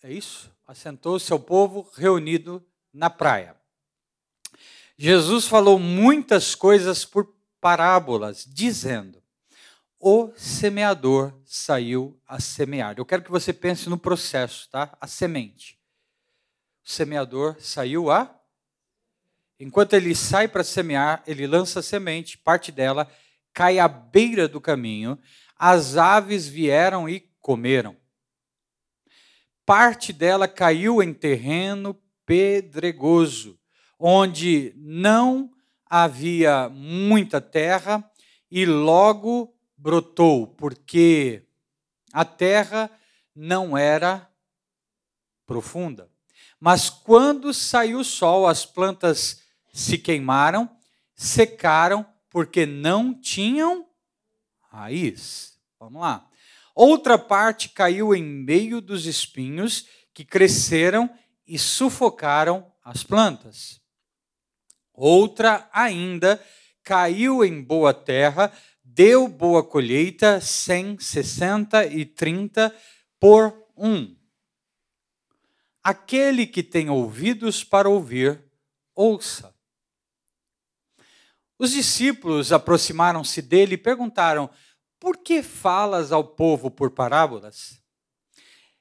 É 0.00 0.12
isso? 0.12 0.54
Assentou-se 0.68 1.32
ao 1.32 1.40
povo 1.40 1.90
reunido 1.96 2.64
na 2.92 3.10
praia. 3.10 3.56
Jesus 4.96 5.48
falou 5.48 5.76
muitas 5.76 6.54
coisas 6.54 7.04
por 7.04 7.34
parábolas, 7.60 8.44
dizendo: 8.48 9.20
O 9.98 10.30
semeador 10.36 11.34
saiu 11.44 12.16
a 12.24 12.38
semear. 12.38 12.94
Eu 12.96 13.04
quero 13.04 13.24
que 13.24 13.32
você 13.32 13.52
pense 13.52 13.90
no 13.90 13.98
processo, 13.98 14.70
tá? 14.70 14.96
A 15.00 15.08
semente. 15.08 15.76
O 16.84 16.88
semeador 16.88 17.56
saiu 17.58 18.12
a. 18.12 18.32
Enquanto 19.58 19.94
ele 19.94 20.14
sai 20.14 20.48
para 20.48 20.64
semear, 20.64 21.22
ele 21.26 21.46
lança 21.46 21.80
semente, 21.80 22.36
parte 22.36 22.72
dela 22.72 23.10
cai 23.52 23.78
à 23.78 23.86
beira 23.86 24.48
do 24.48 24.60
caminho, 24.60 25.18
as 25.56 25.96
aves 25.96 26.48
vieram 26.48 27.08
e 27.08 27.20
comeram. 27.40 27.96
Parte 29.64 30.12
dela 30.12 30.48
caiu 30.48 31.02
em 31.02 31.14
terreno 31.14 31.98
pedregoso, 32.26 33.58
onde 33.98 34.74
não 34.76 35.50
havia 35.86 36.68
muita 36.68 37.40
terra 37.40 38.04
e 38.50 38.66
logo 38.66 39.54
brotou, 39.76 40.48
porque 40.48 41.46
a 42.12 42.24
terra 42.24 42.90
não 43.34 43.78
era 43.78 44.28
profunda. 45.46 46.10
Mas 46.58 46.90
quando 46.90 47.52
saiu 47.54 48.00
o 48.00 48.04
sol, 48.04 48.46
as 48.46 48.64
plantas 48.66 49.43
se 49.74 49.98
queimaram, 49.98 50.70
secaram, 51.16 52.06
porque 52.30 52.64
não 52.64 53.12
tinham 53.12 53.88
raiz. 54.70 55.58
Vamos 55.80 56.00
lá. 56.00 56.30
Outra 56.76 57.18
parte 57.18 57.70
caiu 57.70 58.14
em 58.14 58.22
meio 58.22 58.80
dos 58.80 59.04
espinhos 59.04 59.88
que 60.14 60.24
cresceram 60.24 61.10
e 61.44 61.58
sufocaram 61.58 62.72
as 62.84 63.02
plantas. 63.02 63.80
Outra 64.92 65.68
ainda 65.72 66.40
caiu 66.84 67.44
em 67.44 67.60
boa 67.60 67.92
terra, 67.92 68.52
deu 68.84 69.26
boa 69.26 69.64
colheita, 69.64 70.40
100, 70.40 71.00
60 71.00 71.86
e 71.86 72.04
30 72.04 72.72
por 73.18 73.52
um. 73.76 74.14
Aquele 75.82 76.46
que 76.46 76.62
tem 76.62 76.88
ouvidos 76.88 77.64
para 77.64 77.88
ouvir, 77.88 78.40
ouça. 78.94 79.53
Os 81.58 81.70
discípulos 81.70 82.52
aproximaram-se 82.52 83.40
dele 83.40 83.74
e 83.74 83.78
perguntaram: 83.78 84.50
Por 84.98 85.18
que 85.18 85.42
falas 85.42 86.12
ao 86.12 86.24
povo 86.24 86.70
por 86.70 86.90
parábolas? 86.90 87.80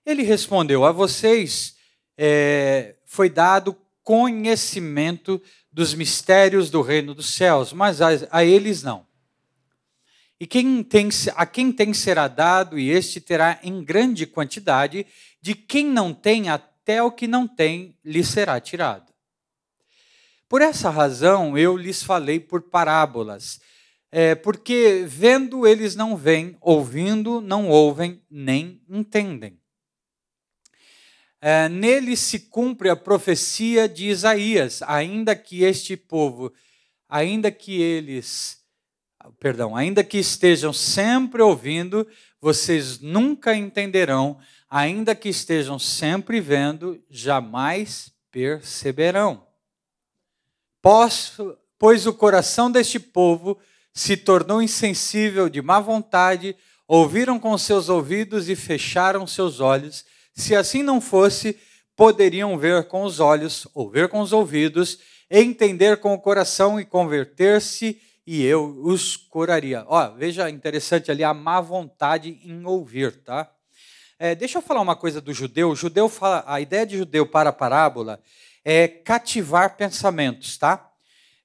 Ele 0.05 0.23
respondeu: 0.23 0.83
A 0.83 0.91
vocês 0.91 1.75
é, 2.17 2.95
foi 3.05 3.29
dado 3.29 3.77
conhecimento 4.03 5.41
dos 5.71 5.93
mistérios 5.93 6.69
do 6.69 6.81
reino 6.81 7.13
dos 7.13 7.33
céus, 7.33 7.71
mas 7.71 8.01
a, 8.01 8.09
a 8.31 8.43
eles 8.43 8.83
não. 8.83 9.05
E 10.39 10.47
quem 10.47 10.83
tem, 10.83 11.07
a 11.35 11.45
quem 11.45 11.71
tem 11.71 11.93
será 11.93 12.27
dado, 12.27 12.77
e 12.77 12.89
este 12.89 13.21
terá 13.21 13.59
em 13.63 13.83
grande 13.83 14.25
quantidade, 14.25 15.05
de 15.41 15.55
quem 15.55 15.85
não 15.85 16.13
tem, 16.13 16.49
até 16.49 17.01
o 17.01 17.11
que 17.11 17.27
não 17.27 17.47
tem 17.47 17.97
lhe 18.03 18.23
será 18.23 18.59
tirado. 18.59 19.12
Por 20.53 20.61
essa 20.61 20.91
razão 20.91 21.57
eu 21.57 21.75
lhes 21.75 22.03
falei 22.03 22.39
por 22.39 22.61
parábolas, 22.61 23.59
é, 24.11 24.35
porque 24.35 25.03
vendo 25.07 25.65
eles 25.65 25.95
não 25.95 26.15
veem, 26.15 26.55
ouvindo 26.61 27.41
não 27.41 27.67
ouvem, 27.69 28.21
nem 28.29 28.79
entendem. 28.87 29.59
É, 31.41 31.67
nele 31.67 32.15
se 32.15 32.37
cumpre 32.51 32.87
a 32.87 32.95
profecia 32.95 33.89
de 33.89 34.09
Isaías, 34.09 34.83
ainda 34.83 35.35
que 35.35 35.63
este 35.63 35.97
povo, 35.97 36.53
ainda 37.09 37.49
que 37.49 37.81
eles, 37.81 38.59
perdão, 39.39 39.75
ainda 39.75 40.03
que 40.03 40.19
estejam 40.19 40.71
sempre 40.71 41.41
ouvindo, 41.41 42.07
vocês 42.39 42.99
nunca 42.99 43.55
entenderão, 43.55 44.37
ainda 44.69 45.15
que 45.15 45.29
estejam 45.29 45.79
sempre 45.79 46.39
vendo, 46.39 47.03
jamais 47.09 48.13
perceberão. 48.29 49.51
Pois 51.79 52.05
o 52.05 52.13
coração 52.13 52.69
deste 52.69 52.99
povo 52.99 53.57
se 53.91 54.15
tornou 54.15 54.61
insensível 54.61 55.49
de 55.49 55.61
má 55.61 55.79
vontade, 55.79 56.55
ouviram 56.87 57.39
com 57.39 57.57
seus 57.57 57.89
ouvidos 57.89 58.49
e 58.49 58.55
fecharam 58.55 59.25
seus 59.25 59.59
olhos 59.59 60.05
se 60.33 60.55
assim 60.55 60.81
não 60.81 60.99
fosse, 60.99 61.57
poderiam 61.95 62.57
ver 62.57 62.87
com 62.87 63.03
os 63.03 63.19
olhos, 63.19 63.67
ouvir 63.73 64.09
com 64.09 64.19
os 64.19 64.33
ouvidos, 64.33 64.99
entender 65.29 65.97
com 65.97 66.13
o 66.13 66.19
coração 66.19 66.79
e 66.79 66.85
converter-se, 66.85 68.01
e 68.25 68.43
eu 68.43 68.79
os 68.83 69.15
curaria. 69.15 69.85
Ó, 69.87 70.09
veja 70.11 70.49
interessante 70.49 71.11
ali 71.11 71.23
a 71.23 71.33
má 71.33 71.61
vontade 71.61 72.39
em 72.43 72.65
ouvir, 72.65 73.23
tá? 73.23 73.51
É, 74.17 74.33
deixa 74.33 74.57
eu 74.57 74.61
falar 74.61 74.81
uma 74.81 74.95
coisa 74.95 75.19
do 75.19 75.33
judeu. 75.33 75.69
O 75.69 75.75
judeu 75.75 76.07
fala, 76.07 76.43
a 76.47 76.61
ideia 76.61 76.85
de 76.85 76.97
judeu 76.97 77.25
para 77.25 77.49
a 77.49 77.53
parábola 77.53 78.19
é 78.63 78.87
cativar 78.87 79.75
pensamentos, 79.75 80.57
tá? 80.57 80.89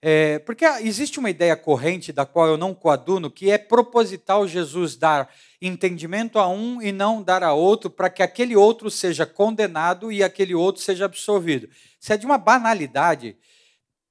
É, 0.01 0.39
porque 0.41 0.65
existe 0.65 1.19
uma 1.19 1.29
ideia 1.29 1.57
corrente 1.57 2.13
da 2.13 2.25
qual 2.25 2.47
eu 2.47 2.57
não 2.57 2.73
coaduno, 2.73 3.31
que 3.31 3.51
é 3.51 3.59
proposital 3.59 4.47
Jesus 4.47 4.95
dar 4.95 5.29
entendimento 5.61 6.39
a 6.39 6.49
um 6.49 6.81
e 6.81 6.93
não 6.93 7.21
dar 7.21 7.43
a 7.43 7.53
outro, 7.53 7.91
para 7.91 8.09
que 8.09 8.23
aquele 8.23 8.55
outro 8.55 8.91
seja 8.93 9.27
condenado 9.27 10.13
e 10.13 10.23
aquele 10.23 10.55
outro 10.55 10.81
seja 10.81 11.05
absolvido. 11.05 11.69
Isso 12.01 12.13
é 12.13 12.17
de 12.17 12.25
uma 12.25 12.39
banalidade 12.39 13.37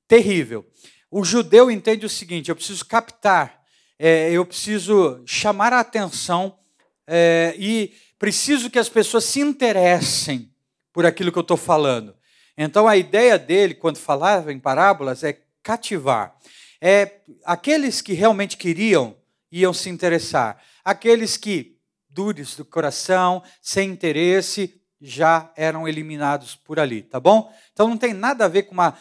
terrível. 0.10 0.66
O 1.10 1.24
judeu 1.24 1.72
entende 1.72 2.06
o 2.06 2.10
seguinte: 2.10 2.50
eu 2.50 2.56
preciso 2.56 2.86
captar, 2.86 3.64
é, 3.98 4.30
eu 4.30 4.46
preciso 4.46 5.22
chamar 5.26 5.72
a 5.72 5.80
atenção 5.80 6.60
é, 7.08 7.56
e 7.58 7.94
preciso 8.20 8.70
que 8.70 8.78
as 8.78 8.90
pessoas 8.90 9.24
se 9.24 9.40
interessem 9.40 10.52
por 10.92 11.06
aquilo 11.06 11.32
que 11.32 11.38
eu 11.38 11.42
estou 11.42 11.56
falando. 11.56 12.17
Então 12.58 12.88
a 12.88 12.98
ideia 12.98 13.38
dele, 13.38 13.76
quando 13.76 13.98
falava 13.98 14.52
em 14.52 14.60
parábolas, 14.60 15.24
é 15.24 15.40
cativar. 15.62 16.36
É, 16.82 17.22
aqueles 17.46 18.02
que 18.02 18.14
realmente 18.14 18.58
queriam 18.58 19.16
iam 19.52 19.74
se 19.74 19.90
interessar. 19.90 20.62
Aqueles 20.84 21.38
que, 21.38 21.78
dures 22.10 22.56
do 22.56 22.66
coração, 22.66 23.44
sem 23.62 23.90
interesse, 23.90 24.82
já 25.00 25.52
eram 25.56 25.88
eliminados 25.88 26.56
por 26.56 26.80
ali, 26.80 27.04
tá 27.04 27.20
bom? 27.20 27.54
Então 27.72 27.88
não 27.88 27.98
tem 27.98 28.14
nada 28.14 28.46
a 28.46 28.48
ver 28.48 28.64
com 28.64 28.74
uma 28.74 28.98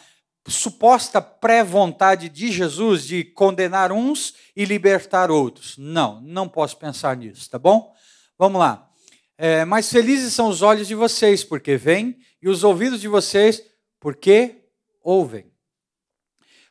suposta 0.47 1.21
pré-vontade 1.21 2.29
de 2.29 2.51
Jesus 2.51 3.03
de 3.05 3.23
condenar 3.23 3.91
uns 3.91 4.33
e 4.55 4.63
libertar 4.63 5.29
outros. 5.29 5.75
Não, 5.77 6.21
não 6.21 6.47
posso 6.47 6.77
pensar 6.77 7.17
nisso, 7.17 7.49
tá 7.49 7.59
bom? 7.59 7.93
Vamos 8.37 8.59
lá. 8.59 8.89
É, 9.37 9.65
mas 9.65 9.91
felizes 9.91 10.33
são 10.33 10.47
os 10.47 10.61
olhos 10.61 10.87
de 10.87 10.95
vocês, 10.95 11.43
porque 11.43 11.75
veem, 11.75 12.17
e 12.41 12.49
os 12.49 12.63
ouvidos 12.63 13.01
de 13.01 13.07
vocês, 13.07 13.63
porque 13.99 14.55
ouvem. 15.03 15.51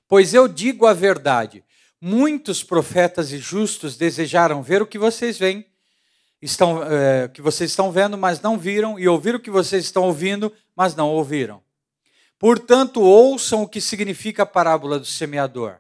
Pois 0.08 0.34
eu 0.34 0.46
digo 0.46 0.86
a 0.86 0.94
verdade: 0.94 1.64
muitos 2.00 2.62
profetas 2.62 3.32
e 3.32 3.38
justos 3.38 3.96
desejaram 3.96 4.62
ver 4.62 4.82
o 4.82 4.86
que 4.86 4.98
vocês 4.98 5.38
veem, 5.38 5.66
estão, 6.40 6.82
é, 6.82 7.28
que 7.28 7.42
vocês 7.42 7.70
estão 7.70 7.90
vendo, 7.90 8.16
mas 8.16 8.40
não 8.40 8.58
viram, 8.58 8.98
e 8.98 9.08
ouvir 9.08 9.34
o 9.34 9.40
que 9.40 9.50
vocês 9.50 9.84
estão 9.84 10.04
ouvindo, 10.04 10.52
mas 10.74 10.94
não 10.94 11.10
ouviram. 11.10 11.62
Portanto, 12.38 13.00
ouçam 13.00 13.62
o 13.62 13.68
que 13.68 13.80
significa 13.80 14.42
a 14.42 14.46
parábola 14.46 14.98
do 14.98 15.06
semeador. 15.06 15.78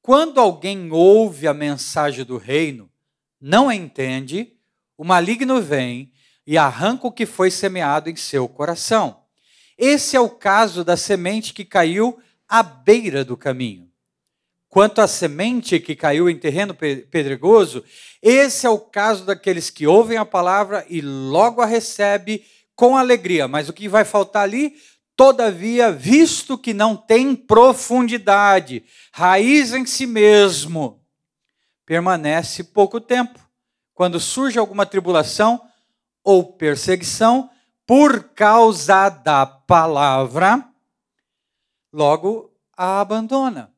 Quando 0.00 0.40
alguém 0.40 0.90
ouve 0.92 1.48
a 1.48 1.52
mensagem 1.52 2.24
do 2.24 2.36
reino, 2.36 2.88
não 3.40 3.70
entende, 3.70 4.52
o 4.96 5.04
maligno 5.04 5.60
vem 5.60 6.12
e 6.46 6.56
arranca 6.56 7.06
o 7.06 7.12
que 7.12 7.26
foi 7.26 7.50
semeado 7.50 8.08
em 8.08 8.16
seu 8.16 8.48
coração. 8.48 9.22
Esse 9.76 10.16
é 10.16 10.20
o 10.20 10.30
caso 10.30 10.84
da 10.84 10.96
semente 10.96 11.52
que 11.52 11.64
caiu 11.64 12.18
à 12.48 12.62
beira 12.62 13.24
do 13.24 13.36
caminho. 13.36 13.90
Quanto 14.68 15.00
à 15.00 15.08
semente 15.08 15.80
que 15.80 15.96
caiu 15.96 16.28
em 16.28 16.38
terreno 16.38 16.74
pedregoso, 16.74 17.82
esse 18.22 18.66
é 18.66 18.70
o 18.70 18.78
caso 18.78 19.24
daqueles 19.24 19.70
que 19.70 19.86
ouvem 19.86 20.18
a 20.18 20.24
palavra 20.24 20.84
e 20.88 21.00
logo 21.00 21.62
a 21.62 21.66
recebe 21.66 22.44
com 22.74 22.96
alegria. 22.96 23.48
Mas 23.48 23.68
o 23.68 23.72
que 23.72 23.88
vai 23.88 24.04
faltar 24.04 24.42
ali? 24.42 24.74
Todavia, 25.16 25.90
visto 25.90 26.58
que 26.58 26.74
não 26.74 26.94
tem 26.94 27.34
profundidade, 27.34 28.84
raiz 29.10 29.72
em 29.72 29.86
si 29.86 30.06
mesmo, 30.06 31.02
permanece 31.86 32.62
pouco 32.62 33.00
tempo. 33.00 33.40
Quando 33.94 34.20
surge 34.20 34.58
alguma 34.58 34.84
tribulação 34.84 35.58
ou 36.26 36.52
perseguição, 36.52 37.48
por 37.86 38.30
causa 38.30 39.08
da 39.08 39.46
palavra, 39.46 40.68
logo 41.92 42.52
a 42.76 43.00
abandona. 43.00 43.72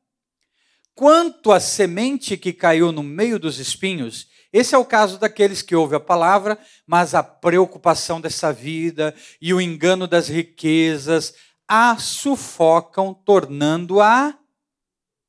Quanto 0.95 1.51
à 1.51 1.59
semente 1.59 2.35
que 2.35 2.51
caiu 2.51 2.91
no 2.91 3.03
meio 3.03 3.37
dos 3.37 3.59
espinhos, 3.59 4.27
esse 4.51 4.73
é 4.73 4.77
o 4.79 4.83
caso 4.83 5.19
daqueles 5.19 5.61
que 5.61 5.75
ouvem 5.75 5.97
a 5.97 5.99
palavra, 5.99 6.57
mas 6.87 7.13
a 7.13 7.21
preocupação 7.21 8.19
dessa 8.19 8.51
vida 8.51 9.13
e 9.39 9.53
o 9.53 9.61
engano 9.61 10.07
das 10.07 10.27
riquezas 10.27 11.35
a 11.67 11.99
sufocam, 11.99 13.13
tornando-a 13.13 14.35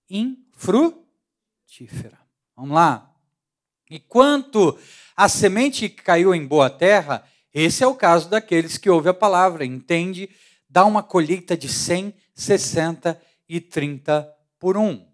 infrutífera. 0.08 0.98
Vamos 2.56 2.74
lá. 2.74 3.10
E 3.90 4.00
quanto 4.00 4.78
à 5.20 5.28
semente 5.28 5.86
que 5.90 6.02
caiu 6.02 6.34
em 6.34 6.46
boa 6.46 6.70
terra, 6.70 7.22
esse 7.52 7.84
é 7.84 7.86
o 7.86 7.94
caso 7.94 8.30
daqueles 8.30 8.78
que 8.78 8.88
ouvem 8.88 9.10
a 9.10 9.14
palavra, 9.14 9.66
entende, 9.66 10.30
dá 10.66 10.82
uma 10.86 11.02
colheita 11.02 11.54
de 11.54 11.68
100, 11.68 12.14
60 12.34 13.20
e 13.46 13.60
30 13.60 14.34
por 14.58 14.78
um. 14.78 15.06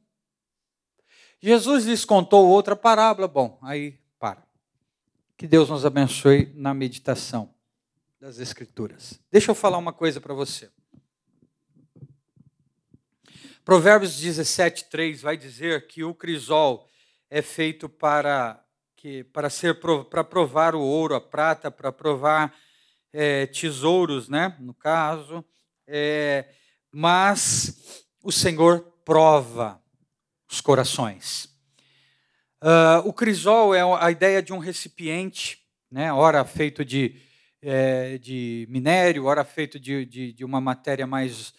Jesus 1.43 1.87
lhes 1.87 2.05
contou 2.05 2.47
outra 2.47 2.77
parábola. 2.77 3.27
Bom, 3.27 3.59
aí 3.61 3.99
para. 4.17 4.47
Que 5.37 5.45
Deus 5.45 5.69
nos 5.69 5.85
abençoe 5.85 6.53
na 6.55 6.73
meditação 6.73 7.53
das 8.21 8.39
Escrituras. 8.39 9.19
Deixa 9.29 9.51
eu 9.51 9.57
falar 9.57 9.79
uma 9.79 9.93
coisa 9.93 10.21
para 10.21 10.35
você. 10.35 10.71
Provérbios 13.65 14.17
17, 14.21 14.85
3 14.85 15.21
vai 15.21 15.37
dizer 15.37 15.89
que 15.89 16.05
o 16.05 16.15
crisol 16.15 16.89
é 17.29 17.43
feito 17.43 17.89
para 17.89 18.65
que 18.97 19.23
para 19.25 19.51
ser 19.51 19.79
para 20.09 20.25
provar 20.25 20.75
o 20.75 20.81
ouro, 20.81 21.15
a 21.15 21.21
prata, 21.21 21.71
para 21.71 21.93
provar 21.93 22.55
é, 23.13 23.47
tesouros, 23.47 24.29
né? 24.29 24.57
No 24.59 24.75
caso, 24.75 25.45
é, 25.87 26.47
mas 26.91 28.05
o 28.23 28.33
Senhor 28.33 28.81
prova 29.05 29.81
os 30.51 30.61
corações. 30.61 31.55
Uh, 32.63 33.07
o 33.07 33.13
crisol 33.13 33.75
é 33.75 33.83
a 33.83 34.11
ideia 34.11 34.43
de 34.43 34.53
um 34.53 34.59
recipiente, 34.59 35.59
né, 35.91 36.13
ora 36.13 36.45
feito 36.45 36.85
de, 36.85 37.15
é, 37.63 38.19
de 38.19 38.67
minério, 38.71 39.27
ora 39.27 39.45
feito 39.45 39.79
de, 39.79 40.07
de, 40.07 40.33
de 40.33 40.45
uma 40.45 40.61
matéria 40.61 41.07
mais 41.07 41.53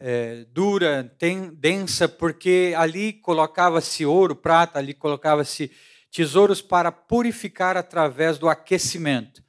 é, 0.00 0.46
dura, 0.50 1.14
tem, 1.18 1.54
densa, 1.54 2.08
porque 2.08 2.74
ali 2.76 3.12
colocava-se 3.12 4.04
ouro, 4.06 4.34
prata, 4.34 4.78
ali 4.78 4.94
colocava-se 4.94 5.70
tesouros 6.10 6.60
para 6.60 6.90
purificar 6.90 7.76
através 7.76 8.38
do 8.38 8.48
aquecimento. 8.48 9.42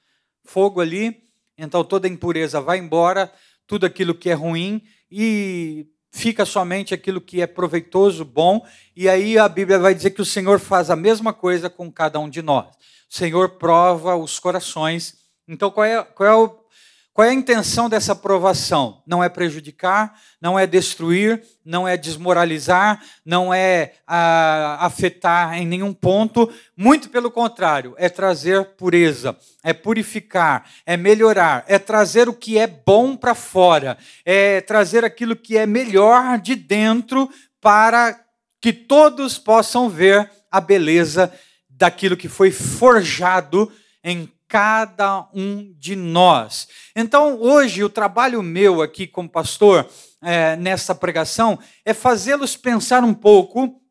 Fogo 0.43 0.81
ali, 0.81 1.23
então 1.57 1.83
toda 1.83 2.07
impureza 2.07 2.61
vai 2.61 2.77
embora, 2.77 3.31
tudo 3.65 3.85
aquilo 3.85 4.15
que 4.15 4.29
é 4.29 4.33
ruim, 4.33 4.83
e 5.09 5.87
fica 6.11 6.45
somente 6.45 6.93
aquilo 6.93 7.21
que 7.21 7.41
é 7.41 7.47
proveitoso, 7.47 8.25
bom, 8.25 8.65
e 8.95 9.07
aí 9.07 9.37
a 9.37 9.47
Bíblia 9.47 9.79
vai 9.79 9.95
dizer 9.95 10.11
que 10.11 10.21
o 10.21 10.25
Senhor 10.25 10.59
faz 10.59 10.89
a 10.89 10.95
mesma 10.95 11.33
coisa 11.33 11.69
com 11.69 11.91
cada 11.91 12.19
um 12.19 12.29
de 12.29 12.41
nós. 12.41 12.67
O 13.09 13.15
Senhor 13.15 13.57
prova 13.57 14.15
os 14.15 14.39
corações. 14.39 15.15
Então, 15.47 15.71
qual 15.71 15.85
é, 15.85 16.03
qual 16.03 16.29
é 16.29 16.35
o 16.35 16.60
qual 17.13 17.27
é 17.27 17.31
a 17.31 17.33
intenção 17.33 17.89
dessa 17.89 18.13
aprovação? 18.13 19.03
Não 19.05 19.21
é 19.21 19.27
prejudicar, 19.27 20.17
não 20.39 20.57
é 20.57 20.65
destruir, 20.65 21.43
não 21.63 21.85
é 21.85 21.97
desmoralizar, 21.97 23.03
não 23.25 23.53
é 23.53 23.93
ah, 24.07 24.77
afetar 24.79 25.55
em 25.55 25.67
nenhum 25.67 25.93
ponto. 25.93 26.49
Muito 26.75 27.09
pelo 27.09 27.29
contrário, 27.29 27.93
é 27.97 28.07
trazer 28.07 28.63
pureza, 28.77 29.37
é 29.61 29.73
purificar, 29.73 30.65
é 30.85 30.95
melhorar, 30.95 31.65
é 31.67 31.77
trazer 31.77 32.29
o 32.29 32.33
que 32.33 32.57
é 32.57 32.65
bom 32.65 33.17
para 33.17 33.35
fora, 33.35 33.97
é 34.23 34.61
trazer 34.61 35.03
aquilo 35.03 35.35
que 35.35 35.57
é 35.57 35.65
melhor 35.65 36.39
de 36.39 36.55
dentro 36.55 37.29
para 37.59 38.17
que 38.61 38.71
todos 38.71 39.37
possam 39.37 39.89
ver 39.89 40.31
a 40.49 40.61
beleza 40.61 41.31
daquilo 41.69 42.15
que 42.15 42.29
foi 42.29 42.51
forjado 42.51 43.69
em 44.01 44.31
cada 44.51 45.29
um 45.33 45.73
de 45.77 45.95
nós. 45.95 46.67
Então, 46.93 47.39
hoje, 47.39 47.85
o 47.85 47.89
trabalho 47.89 48.43
meu 48.43 48.81
aqui 48.81 49.07
como 49.07 49.29
pastor, 49.29 49.89
é, 50.21 50.57
nessa 50.57 50.93
pregação, 50.93 51.57
é 51.85 51.93
fazê-los 51.93 52.57
pensar 52.57 53.01
um 53.01 53.13
pouco, 53.13 53.81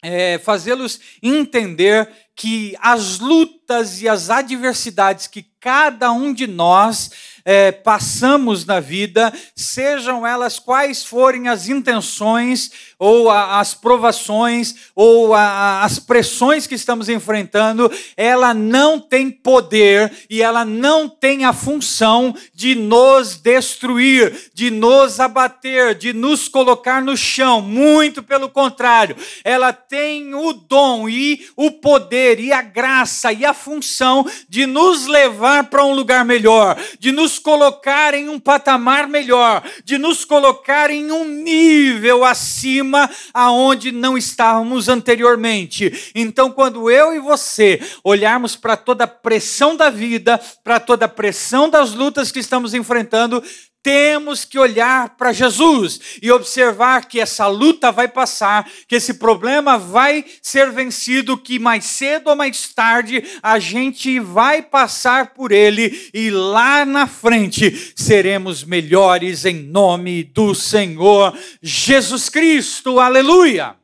é, 0.00 0.38
fazê-los 0.38 1.00
entender 1.20 2.08
que 2.36 2.76
as 2.82 3.18
lutas 3.18 4.02
e 4.02 4.08
as 4.08 4.28
adversidades 4.28 5.26
que 5.26 5.42
cada 5.58 6.12
um 6.12 6.32
de 6.32 6.46
nós 6.46 7.10
é, 7.46 7.70
passamos 7.70 8.66
na 8.66 8.80
vida, 8.80 9.32
sejam 9.54 10.26
elas 10.26 10.58
quais 10.58 11.04
forem 11.04 11.46
as 11.46 11.68
intenções, 11.68 12.72
ou 12.98 13.30
a, 13.30 13.60
as 13.60 13.72
provações, 13.72 14.74
ou 14.96 15.32
a, 15.32 15.84
as 15.84 16.00
pressões 16.00 16.66
que 16.66 16.74
estamos 16.74 17.08
enfrentando, 17.08 17.88
ela 18.16 18.52
não 18.52 18.98
tem 18.98 19.30
poder 19.30 20.12
e 20.28 20.42
ela 20.42 20.64
não 20.64 21.08
tem 21.08 21.44
a 21.44 21.52
função 21.52 22.34
de 22.52 22.74
nos 22.74 23.36
destruir, 23.36 24.50
de 24.52 24.68
nos 24.68 25.20
abater, 25.20 25.94
de 25.94 26.12
nos 26.12 26.48
colocar 26.48 27.00
no 27.00 27.16
chão. 27.16 27.62
Muito 27.62 28.24
pelo 28.24 28.48
contrário, 28.48 29.16
ela 29.44 29.72
tem 29.72 30.34
o 30.34 30.52
dom 30.52 31.08
e 31.08 31.46
o 31.56 31.70
poder 31.70 32.25
e 32.34 32.52
a 32.52 32.60
graça 32.60 33.32
e 33.32 33.44
a 33.44 33.54
função 33.54 34.26
de 34.48 34.66
nos 34.66 35.06
levar 35.06 35.64
para 35.64 35.84
um 35.84 35.92
lugar 35.92 36.24
melhor, 36.24 36.76
de 36.98 37.12
nos 37.12 37.38
colocar 37.38 38.14
em 38.14 38.28
um 38.28 38.40
patamar 38.40 39.08
melhor, 39.08 39.62
de 39.84 39.98
nos 39.98 40.24
colocar 40.24 40.90
em 40.90 41.12
um 41.12 41.24
nível 41.24 42.24
acima 42.24 43.08
aonde 43.32 43.92
não 43.92 44.18
estávamos 44.18 44.88
anteriormente. 44.88 46.12
Então, 46.14 46.50
quando 46.50 46.90
eu 46.90 47.14
e 47.14 47.18
você 47.18 47.80
olharmos 48.02 48.56
para 48.56 48.76
toda 48.76 49.04
a 49.04 49.08
pressão 49.08 49.76
da 49.76 49.90
vida, 49.90 50.40
para 50.64 50.80
toda 50.80 51.06
a 51.06 51.08
pressão 51.08 51.70
das 51.70 51.92
lutas 51.92 52.32
que 52.32 52.40
estamos 52.40 52.74
enfrentando, 52.74 53.42
temos 53.86 54.44
que 54.44 54.58
olhar 54.58 55.10
para 55.10 55.32
Jesus 55.32 56.18
e 56.20 56.28
observar 56.32 57.06
que 57.06 57.20
essa 57.20 57.46
luta 57.46 57.92
vai 57.92 58.08
passar, 58.08 58.68
que 58.88 58.96
esse 58.96 59.14
problema 59.14 59.78
vai 59.78 60.24
ser 60.42 60.72
vencido, 60.72 61.38
que 61.38 61.56
mais 61.56 61.84
cedo 61.84 62.30
ou 62.30 62.34
mais 62.34 62.74
tarde 62.74 63.22
a 63.40 63.60
gente 63.60 64.18
vai 64.18 64.60
passar 64.60 65.34
por 65.34 65.52
ele 65.52 66.10
e 66.12 66.30
lá 66.30 66.84
na 66.84 67.06
frente 67.06 67.94
seremos 67.94 68.64
melhores 68.64 69.44
em 69.44 69.62
nome 69.62 70.24
do 70.24 70.52
Senhor 70.52 71.32
Jesus 71.62 72.28
Cristo. 72.28 72.98
Aleluia! 72.98 73.76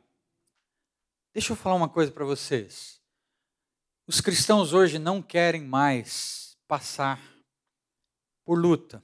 Deixa 1.33 1.53
eu 1.53 1.55
falar 1.55 1.75
uma 1.75 1.87
coisa 1.87 2.11
para 2.11 2.25
vocês. 2.25 2.99
Os 4.05 4.19
cristãos 4.19 4.73
hoje 4.73 4.99
não 4.99 5.21
querem 5.21 5.61
mais 5.63 6.57
passar 6.67 7.21
por 8.43 8.59
luta. 8.59 9.01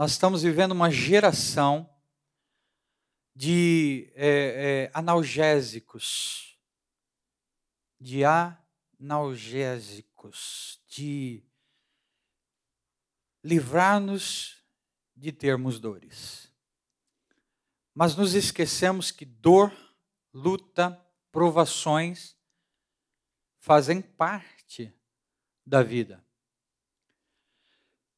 Nós 0.00 0.12
estamos 0.12 0.42
vivendo 0.42 0.72
uma 0.72 0.90
geração 0.90 1.86
de 3.36 4.10
é, 4.14 4.88
é, 4.88 4.90
analgésicos, 4.94 6.58
de 8.00 8.22
analgésicos, 8.98 10.82
de 10.88 11.44
livrar-nos 13.44 14.64
de 15.14 15.32
termos 15.32 15.78
dores. 15.78 16.50
Mas 17.94 18.16
nos 18.16 18.32
esquecemos 18.32 19.10
que 19.10 19.26
dor, 19.26 19.70
luta, 20.32 20.98
provações 21.30 22.34
fazem 23.58 24.00
parte 24.00 24.98
da 25.66 25.82
vida. 25.82 26.24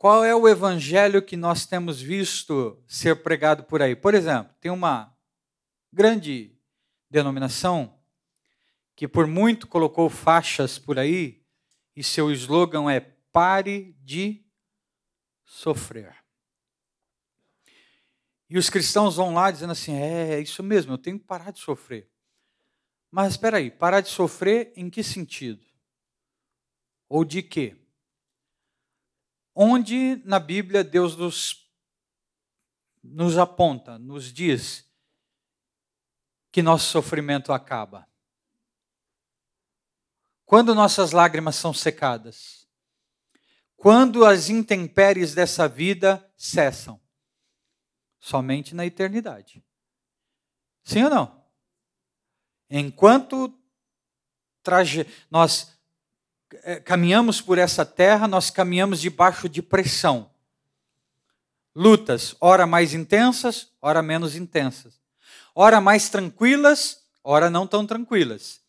Qual 0.02 0.24
é 0.24 0.34
o 0.34 0.48
evangelho 0.48 1.22
que 1.22 1.36
nós 1.36 1.64
temos 1.64 2.02
visto 2.02 2.76
ser 2.88 3.22
pregado 3.22 3.62
por 3.62 3.80
aí? 3.80 3.94
Por 3.94 4.14
exemplo, 4.14 4.52
tem 4.60 4.68
uma 4.68 5.16
grande 5.92 6.58
denominação 7.08 8.02
que 8.96 9.06
por 9.06 9.28
muito 9.28 9.68
colocou 9.68 10.10
faixas 10.10 10.76
por 10.76 10.98
aí 10.98 11.46
e 11.94 12.02
seu 12.02 12.32
slogan 12.32 12.90
é 12.90 12.98
pare 12.98 13.96
de 14.00 14.44
sofrer. 15.46 16.16
E 18.50 18.58
os 18.58 18.68
cristãos 18.68 19.14
vão 19.14 19.32
lá 19.32 19.52
dizendo 19.52 19.70
assim: 19.70 19.94
é, 19.94 20.34
é 20.34 20.40
isso 20.40 20.64
mesmo, 20.64 20.94
eu 20.94 20.98
tenho 20.98 21.16
que 21.16 21.26
parar 21.26 21.52
de 21.52 21.60
sofrer. 21.60 22.10
Mas 23.08 23.34
espera 23.34 23.58
aí, 23.58 23.70
parar 23.70 24.00
de 24.00 24.08
sofrer 24.08 24.72
em 24.74 24.90
que 24.90 25.04
sentido? 25.04 25.64
Ou 27.08 27.24
de 27.24 27.40
quê? 27.40 27.76
Onde 29.54 30.22
na 30.24 30.38
Bíblia 30.38 30.82
Deus 30.82 31.16
nos, 31.16 31.70
nos 33.02 33.36
aponta, 33.36 33.98
nos 33.98 34.32
diz 34.32 34.90
que 36.50 36.62
nosso 36.62 36.90
sofrimento 36.90 37.52
acaba? 37.52 38.08
Quando 40.44 40.74
nossas 40.74 41.12
lágrimas 41.12 41.56
são 41.56 41.72
secadas? 41.72 42.68
Quando 43.76 44.24
as 44.24 44.48
intempéries 44.48 45.34
dessa 45.34 45.66
vida 45.66 46.30
cessam? 46.36 47.00
Somente 48.20 48.74
na 48.74 48.86
eternidade. 48.86 49.64
Sim 50.84 51.04
ou 51.04 51.10
não? 51.10 51.44
Enquanto 52.70 53.52
traje, 54.62 55.06
nós 55.30 55.71
caminhamos 56.84 57.40
por 57.40 57.58
essa 57.58 57.84
terra, 57.84 58.28
nós 58.28 58.50
caminhamos 58.50 59.00
debaixo 59.00 59.48
de 59.48 59.62
pressão. 59.62 60.30
Lutas, 61.74 62.36
ora 62.40 62.66
mais 62.66 62.92
intensas, 62.92 63.70
ora 63.80 64.02
menos 64.02 64.36
intensas. 64.36 65.00
Ora 65.54 65.80
mais 65.80 66.08
tranquilas, 66.08 67.02
ora 67.24 67.48
não 67.48 67.66
tão 67.66 67.86
tranquilas. 67.86 68.60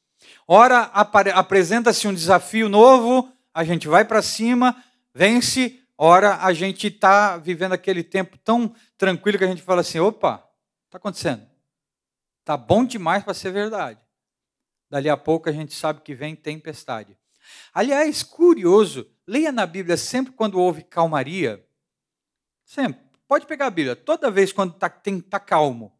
Ora 0.47 0.83
apresenta-se 0.83 2.07
um 2.07 2.13
desafio 2.13 2.67
novo, 2.69 3.31
a 3.53 3.63
gente 3.63 3.87
vai 3.87 4.05
para 4.05 4.21
cima, 4.21 4.83
vence. 5.13 5.79
Ora 5.97 6.37
a 6.37 6.53
gente 6.53 6.87
está 6.87 7.37
vivendo 7.37 7.73
aquele 7.73 8.03
tempo 8.03 8.37
tão 8.37 8.73
tranquilo 8.97 9.37
que 9.37 9.43
a 9.43 9.47
gente 9.47 9.61
fala 9.61 9.81
assim: 9.81 9.99
opa, 9.99 10.43
está 10.85 10.97
acontecendo. 10.97 11.45
Está 12.39 12.57
bom 12.57 12.83
demais 12.83 13.23
para 13.23 13.33
ser 13.33 13.51
verdade. 13.51 13.99
Dali 14.89 15.09
a 15.09 15.15
pouco 15.15 15.49
a 15.49 15.51
gente 15.51 15.73
sabe 15.73 16.01
que 16.01 16.13
vem 16.13 16.35
tempestade. 16.35 17.17
Aliás, 17.73 18.23
curioso, 18.23 19.09
leia 19.27 19.51
na 19.51 19.65
Bíblia 19.65 19.97
sempre 19.97 20.33
quando 20.33 20.59
houve 20.59 20.83
calmaria. 20.83 21.65
Sempre. 22.63 23.03
Pode 23.27 23.45
pegar 23.45 23.67
a 23.67 23.71
Bíblia. 23.71 23.95
Toda 23.95 24.29
vez 24.29 24.51
quando 24.51 24.73
está 24.73 24.89
tá 24.89 25.39
calmo. 25.39 25.97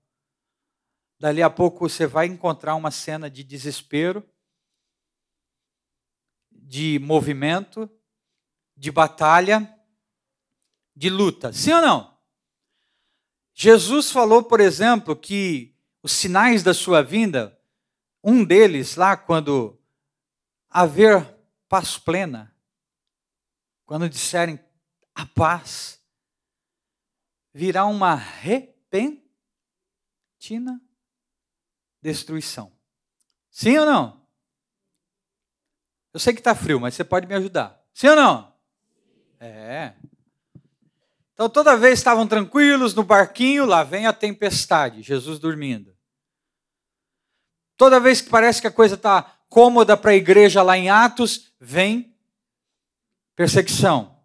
Dali 1.20 1.42
a 1.42 1.50
pouco 1.50 1.88
você 1.88 2.06
vai 2.06 2.26
encontrar 2.26 2.76
uma 2.76 2.92
cena 2.92 3.30
de 3.30 3.44
desespero, 3.44 4.28
de 6.52 7.00
movimento, 7.00 7.90
de 8.76 8.92
batalha, 8.92 9.74
de 10.96 11.10
luta. 11.10 11.54
Sim 11.54 11.74
ou 11.74 11.82
não? 11.82 12.18
Jesus 13.54 14.12
falou, 14.12 14.44
por 14.44 14.60
exemplo, 14.60 15.16
que 15.16 15.76
os 16.02 16.12
sinais 16.12 16.64
da 16.64 16.74
sua 16.74 17.02
vinda, 17.02 17.58
um 18.24 18.44
deles 18.44 18.96
lá, 18.96 19.16
quando 19.16 19.80
haver 20.70 21.33
paz 21.74 21.98
plena, 21.98 22.56
quando 23.84 24.08
disserem 24.08 24.60
a 25.16 25.26
paz, 25.26 26.00
virá 27.52 27.86
uma 27.86 28.14
repentina 28.14 29.20
destruição. 32.00 32.72
Sim 33.50 33.76
ou 33.80 33.88
não? 33.88 34.24
Eu 36.14 36.20
sei 36.20 36.32
que 36.32 36.42
está 36.42 36.54
frio, 36.54 36.80
mas 36.80 36.94
você 36.94 37.04
pode 37.04 37.26
me 37.26 37.34
ajudar. 37.34 37.84
Sim 37.92 38.10
ou 38.10 38.16
não? 38.18 38.56
É. 39.40 39.96
Então, 41.34 41.50
toda 41.50 41.76
vez 41.76 41.98
estavam 41.98 42.28
tranquilos 42.28 42.94
no 42.94 43.04
barquinho, 43.04 43.66
lá 43.66 43.82
vem 43.84 44.06
a 44.06 44.14
tempestade, 44.14 45.02
Jesus 45.02 45.40
dormindo. 45.40 45.98
Toda 47.76 48.00
vez 48.00 48.22
que 48.22 48.30
parece 48.30 48.62
que 48.62 48.68
a 48.68 48.72
coisa 48.72 48.94
está 48.94 49.43
cômoda 49.54 49.96
para 49.96 50.10
a 50.10 50.16
igreja 50.16 50.64
lá 50.64 50.76
em 50.76 50.90
Atos, 50.90 51.54
vem 51.62 52.12
perseguição. 53.36 54.18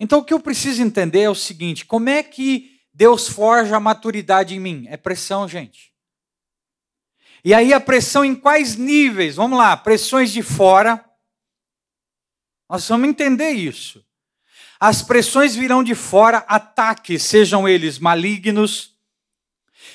Então 0.00 0.18
o 0.18 0.24
que 0.24 0.34
eu 0.34 0.40
preciso 0.40 0.82
entender 0.82 1.20
é 1.20 1.30
o 1.30 1.36
seguinte: 1.36 1.86
como 1.86 2.08
é 2.08 2.20
que 2.20 2.80
Deus 2.92 3.28
forja 3.28 3.76
a 3.76 3.80
maturidade 3.80 4.56
em 4.56 4.58
mim? 4.58 4.86
É 4.88 4.96
pressão, 4.96 5.46
gente. 5.46 5.92
E 7.44 7.54
aí 7.54 7.72
a 7.72 7.78
pressão 7.78 8.24
em 8.24 8.34
quais 8.34 8.74
níveis? 8.74 9.36
Vamos 9.36 9.56
lá, 9.56 9.76
pressões 9.76 10.32
de 10.32 10.42
fora. 10.42 11.02
Nós 12.68 12.88
vamos 12.88 13.08
entender 13.08 13.50
isso. 13.50 14.04
As 14.80 15.00
pressões 15.00 15.54
virão 15.54 15.84
de 15.84 15.94
fora, 15.94 16.38
ataques, 16.48 17.22
sejam 17.22 17.68
eles 17.68 18.00
malignos, 18.00 18.96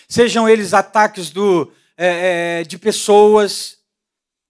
sejam 0.07 0.47
eles 0.47 0.73
ataques 0.73 1.29
do, 1.29 1.73
é, 1.97 2.59
é, 2.59 2.63
de 2.63 2.77
pessoas, 2.77 3.74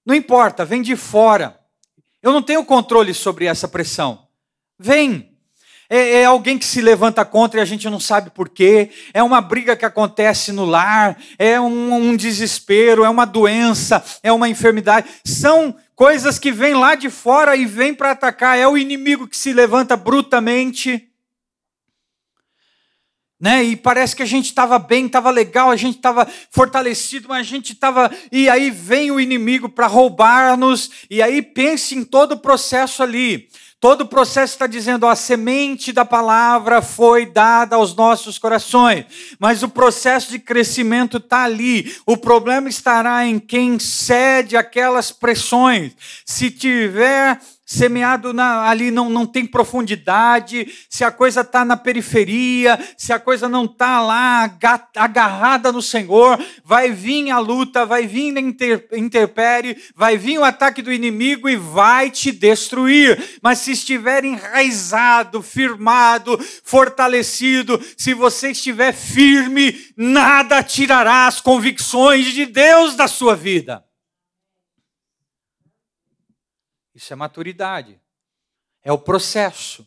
não 0.06 0.14
importa, 0.14 0.64
vem 0.64 0.82
de 0.82 0.96
fora. 0.96 1.60
Eu 2.22 2.32
não 2.32 2.42
tenho 2.42 2.64
controle 2.64 3.14
sobre 3.14 3.46
essa 3.46 3.68
pressão. 3.68 4.28
Vem. 4.80 5.32
É, 5.88 6.22
é, 6.22 6.26
alguém 6.26 6.58
que 6.58 6.66
se 6.66 6.82
levanta 6.82 7.24
contra 7.24 7.60
e 7.60 7.62
a 7.62 7.66
gente 7.66 7.90
não 7.90 8.00
sabe 8.00 8.30
por 8.32 8.50
quê. 8.50 8.90
É 9.14 9.22
uma 9.22 9.42
briga 9.42 9.76
que 9.76 9.86
acontece 9.86 10.52
no 10.52 10.66
lar. 10.66 11.18
É 11.38 11.60
um, 11.60 11.94
um 11.94 12.16
desespero. 12.16 13.04
É 13.04 13.10
uma 13.10 13.26
doença. 13.26 14.04
É 14.22 14.32
uma 14.32 14.50
enfermidade. 14.50 15.08
São 15.24 15.76
coisas 15.96 16.40
que 16.40 16.52
vêm 16.52 16.74
lá 16.74 16.96
de 16.96 17.10
fora 17.10 17.56
e 17.56 17.66
vêm 17.66 17.94
para 17.94 18.12
atacar. 18.12 18.58
É 18.58 18.68
o 18.68 18.78
inimigo 18.78 19.28
que 19.28 19.38
se 19.38 19.54
levanta 19.54 19.96
brutamente 19.96 21.10
né? 23.40 23.64
E 23.64 23.76
parece 23.76 24.16
que 24.16 24.24
a 24.24 24.26
gente 24.26 24.46
estava 24.46 24.80
bem, 24.80 25.06
estava 25.06 25.30
legal, 25.30 25.70
a 25.70 25.76
gente 25.76 25.98
estava 25.98 26.28
fortalecido, 26.50 27.28
mas 27.30 27.40
a 27.40 27.50
gente 27.50 27.74
estava. 27.74 28.12
E 28.32 28.50
aí 28.50 28.72
vem 28.72 29.12
o 29.12 29.20
inimigo 29.20 29.68
para 29.70 29.88
roubar-nos, 29.88 30.90
e 31.10 31.22
aí 31.22 31.42
pense 31.42 31.96
em 31.96 32.04
todo 32.04 32.34
o 32.34 32.40
processo 32.40 33.04
ali. 33.04 33.50
Todo 33.78 34.02
o 34.02 34.08
processo 34.08 34.54
está 34.54 34.66
dizendo, 34.66 35.06
a 35.06 35.16
semente 35.16 35.92
da 35.92 36.04
palavra 36.04 36.82
foi 36.82 37.26
dada 37.26 37.76
aos 37.76 37.96
nossos 37.96 38.40
corações, 38.40 39.06
mas 39.38 39.62
o 39.62 39.70
processo 39.70 40.32
de 40.32 40.40
crescimento 40.40 41.18
está 41.18 41.44
ali. 41.44 41.96
O 42.04 42.18
problema 42.18 42.68
estará 42.68 43.28
em 43.28 43.38
quem 43.38 43.78
cede 43.78 44.58
aquelas 44.58 45.12
pressões. 45.12 45.92
Se 46.26 46.50
tiver 46.50 47.40
semeado 47.66 48.32
na, 48.32 48.70
ali 48.70 48.92
não, 48.92 49.10
não 49.10 49.26
tem 49.26 49.46
profundidade, 49.46 50.68
se 50.88 51.04
a 51.04 51.12
coisa 51.12 51.42
está 51.42 51.66
na 51.66 51.76
periferia, 51.76 52.78
se 52.96 53.12
a 53.12 53.20
coisa 53.20 53.50
não 53.50 53.66
está 53.66 54.00
lá 54.00 54.56
agarrada 54.96 55.72
no 55.72 55.82
Senhor, 55.82 56.40
vai 56.64 56.92
vir 56.92 57.32
a 57.32 57.40
luta, 57.40 57.86
vai 57.86 58.06
vir 58.06 58.38
a 58.38 58.40
inter, 58.40 58.88
interpere, 58.94 59.78
vai 59.96 60.18
vir 60.18 60.38
o 60.38 60.44
ataque 60.44 60.82
do 60.82 60.94
inimigo 60.94 61.50
e 61.50 61.56
vai 61.56 62.12
te 62.12 62.32
destruir. 62.32 63.40
Mas 63.42 63.60
se 63.60 63.72
estiver 63.72 64.24
enraizado, 64.24 65.42
firmado, 65.42 66.40
fortalecido, 66.64 67.82
se 67.98 68.14
você 68.14 68.52
estiver 68.52 68.94
firme, 68.94 69.76
nada 69.98 70.62
tirará 70.62 71.26
as 71.26 71.42
convicções 71.42 72.28
de 72.28 72.46
Deus 72.46 72.96
da 72.96 73.08
sua 73.08 73.36
vida. 73.36 73.84
Isso 76.96 77.12
é 77.12 77.16
maturidade. 77.16 78.00
É 78.82 78.92
o 78.92 78.98
processo. 78.98 79.86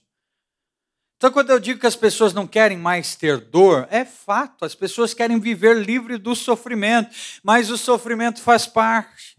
Então, 1.16 1.32
quando 1.32 1.50
eu 1.50 1.58
digo 1.58 1.80
que 1.80 1.86
as 1.86 1.96
pessoas 1.96 2.32
não 2.32 2.46
querem 2.46 2.78
mais 2.78 3.16
ter 3.16 3.38
dor, 3.38 3.88
é 3.90 4.04
fato, 4.04 4.64
as 4.64 4.74
pessoas 4.74 5.14
querem 5.14 5.40
viver 5.40 5.76
livre 5.76 6.16
do 6.16 6.36
sofrimento, 6.36 7.10
mas 7.42 7.70
o 7.70 7.78
sofrimento 7.78 8.40
faz 8.40 8.66
parte. 8.66 9.36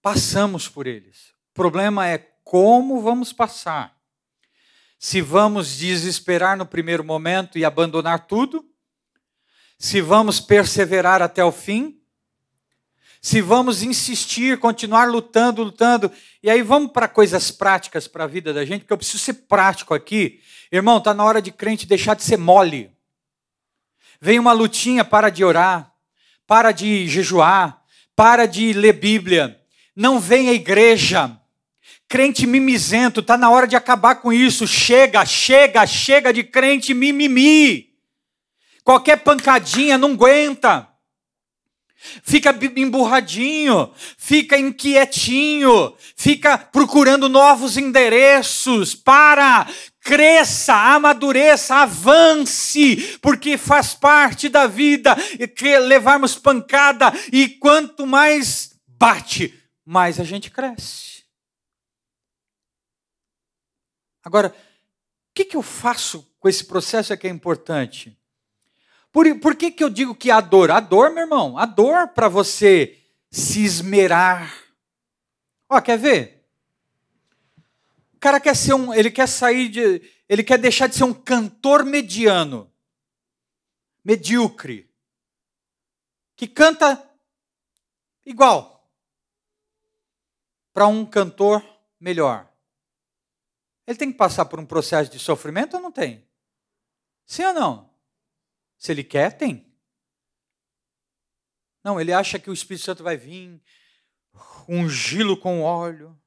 Passamos 0.00 0.68
por 0.68 0.86
eles. 0.86 1.34
O 1.50 1.54
problema 1.54 2.08
é 2.08 2.18
como 2.42 3.02
vamos 3.02 3.32
passar. 3.32 3.98
Se 4.98 5.20
vamos 5.20 5.76
desesperar 5.76 6.56
no 6.56 6.64
primeiro 6.64 7.04
momento 7.04 7.58
e 7.58 7.64
abandonar 7.64 8.26
tudo, 8.26 8.64
se 9.78 10.00
vamos 10.00 10.40
perseverar 10.40 11.20
até 11.20 11.44
o 11.44 11.52
fim, 11.52 12.02
se 13.24 13.40
vamos 13.40 13.82
insistir, 13.82 14.58
continuar 14.58 15.08
lutando, 15.08 15.62
lutando. 15.62 16.12
E 16.42 16.50
aí 16.50 16.60
vamos 16.60 16.92
para 16.92 17.08
coisas 17.08 17.50
práticas 17.50 18.06
para 18.06 18.24
a 18.24 18.26
vida 18.26 18.52
da 18.52 18.66
gente, 18.66 18.80
porque 18.80 18.92
eu 18.92 18.98
preciso 18.98 19.18
ser 19.18 19.32
prático 19.48 19.94
aqui. 19.94 20.42
Irmão, 20.70 20.98
está 20.98 21.14
na 21.14 21.24
hora 21.24 21.40
de 21.40 21.50
crente 21.50 21.86
deixar 21.86 22.14
de 22.16 22.22
ser 22.22 22.36
mole. 22.36 22.90
Vem 24.20 24.38
uma 24.38 24.52
lutinha, 24.52 25.06
para 25.06 25.30
de 25.30 25.42
orar, 25.42 25.90
para 26.46 26.70
de 26.70 27.08
jejuar, 27.08 27.82
para 28.14 28.44
de 28.44 28.74
ler 28.74 28.92
Bíblia. 28.92 29.58
Não 29.96 30.20
vem 30.20 30.50
à 30.50 30.52
igreja. 30.52 31.34
Crente 32.06 32.46
mimizento, 32.46 33.20
está 33.20 33.38
na 33.38 33.48
hora 33.48 33.66
de 33.66 33.74
acabar 33.74 34.16
com 34.16 34.34
isso. 34.34 34.66
Chega, 34.66 35.24
chega, 35.24 35.86
chega 35.86 36.30
de 36.30 36.44
crente 36.44 36.92
mimimi. 36.92 37.88
Qualquer 38.84 39.16
pancadinha 39.16 39.96
não 39.96 40.12
aguenta 40.12 40.93
fica 42.22 42.56
emburradinho, 42.76 43.92
fica 44.18 44.58
inquietinho, 44.58 45.94
fica 46.16 46.58
procurando 46.58 47.28
novos 47.28 47.76
endereços. 47.76 48.94
Para, 48.94 49.66
cresça, 50.00 50.74
amadureça, 50.74 51.76
avance, 51.76 53.18
porque 53.22 53.56
faz 53.56 53.94
parte 53.94 54.48
da 54.48 54.66
vida 54.66 55.16
que 55.56 55.78
levarmos 55.78 56.36
pancada 56.36 57.12
e 57.32 57.48
quanto 57.48 58.06
mais 58.06 58.78
bate, 58.86 59.58
mais 59.84 60.20
a 60.20 60.24
gente 60.24 60.50
cresce. 60.50 61.24
Agora, 64.22 64.48
o 64.48 65.34
que, 65.34 65.44
que 65.44 65.56
eu 65.56 65.62
faço 65.62 66.30
com 66.38 66.48
esse 66.48 66.64
processo 66.64 67.12
é 67.12 67.16
que 67.16 67.26
é 67.26 67.30
importante? 67.30 68.16
Por, 69.14 69.38
por 69.38 69.54
que, 69.54 69.70
que 69.70 69.84
eu 69.84 69.88
digo 69.88 70.12
que 70.12 70.28
a 70.28 70.40
dor? 70.40 70.72
A 70.72 70.80
dor, 70.80 71.12
meu 71.12 71.22
irmão, 71.22 71.56
a 71.56 71.64
dor 71.64 72.08
para 72.08 72.28
você 72.28 73.00
se 73.30 73.64
esmerar. 73.64 74.52
Ó, 75.68 75.80
quer 75.80 75.96
ver? 75.96 76.44
O 78.12 78.18
cara 78.18 78.40
quer 78.40 78.56
ser 78.56 78.74
um, 78.74 78.92
ele 78.92 79.12
quer 79.12 79.28
sair 79.28 79.68
de, 79.68 80.02
ele 80.28 80.42
quer 80.42 80.58
deixar 80.58 80.88
de 80.88 80.96
ser 80.96 81.04
um 81.04 81.14
cantor 81.14 81.84
mediano, 81.84 82.68
medíocre, 84.04 84.90
que 86.34 86.48
canta 86.48 87.08
igual, 88.26 88.90
para 90.72 90.88
um 90.88 91.06
cantor 91.06 91.64
melhor. 92.00 92.52
Ele 93.86 93.96
tem 93.96 94.10
que 94.10 94.18
passar 94.18 94.46
por 94.46 94.58
um 94.58 94.66
processo 94.66 95.08
de 95.08 95.20
sofrimento 95.20 95.76
ou 95.76 95.80
não 95.80 95.92
tem? 95.92 96.26
Sim 97.24 97.44
ou 97.44 97.52
não? 97.52 97.93
Se 98.78 98.92
ele 98.92 99.04
quer, 99.04 99.36
tem. 99.36 99.70
Não, 101.82 102.00
ele 102.00 102.12
acha 102.12 102.38
que 102.38 102.48
o 102.48 102.52
Espírito 102.52 102.84
Santo 102.84 103.02
vai 103.02 103.16
vir, 103.16 103.60
ungí-lo 104.68 105.36
com 105.36 105.62
óleo. 105.62 106.18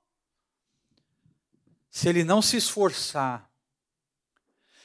Se 1.91 2.09
ele 2.09 2.25
não 2.25 2.41
se 2.41 2.57
esforçar, 2.57 3.51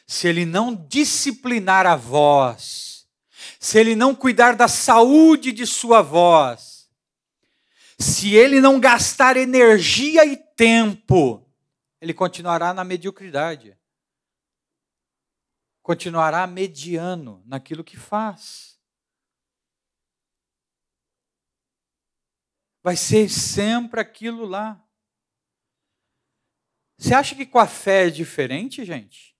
se 0.05 0.27
ele 0.27 0.45
não 0.45 0.75
disciplinar 0.75 1.85
a 1.85 1.95
voz, 1.95 3.07
se 3.59 3.79
ele 3.79 3.95
não 3.95 4.13
cuidar 4.13 4.55
da 4.55 4.67
saúde 4.67 5.53
de 5.53 5.65
sua 5.65 6.01
voz, 6.01 6.89
se 7.97 8.35
ele 8.35 8.59
não 8.59 8.79
gastar 8.79 9.37
energia 9.37 10.25
e 10.25 10.35
tempo, 10.35 11.46
ele 11.99 12.13
continuará 12.13 12.73
na 12.73 12.83
mediocridade. 12.83 13.77
Continuará 15.81 16.45
mediano 16.45 17.41
naquilo 17.45 17.83
que 17.83 17.97
faz. 17.97 18.79
Vai 22.83 22.95
ser 22.95 23.29
sempre 23.29 23.99
aquilo 23.99 24.45
lá. 24.45 24.81
Você 26.97 27.13
acha 27.13 27.35
que 27.35 27.45
com 27.45 27.59
a 27.59 27.67
fé 27.67 28.07
é 28.07 28.09
diferente, 28.09 28.83
gente? 28.83 29.35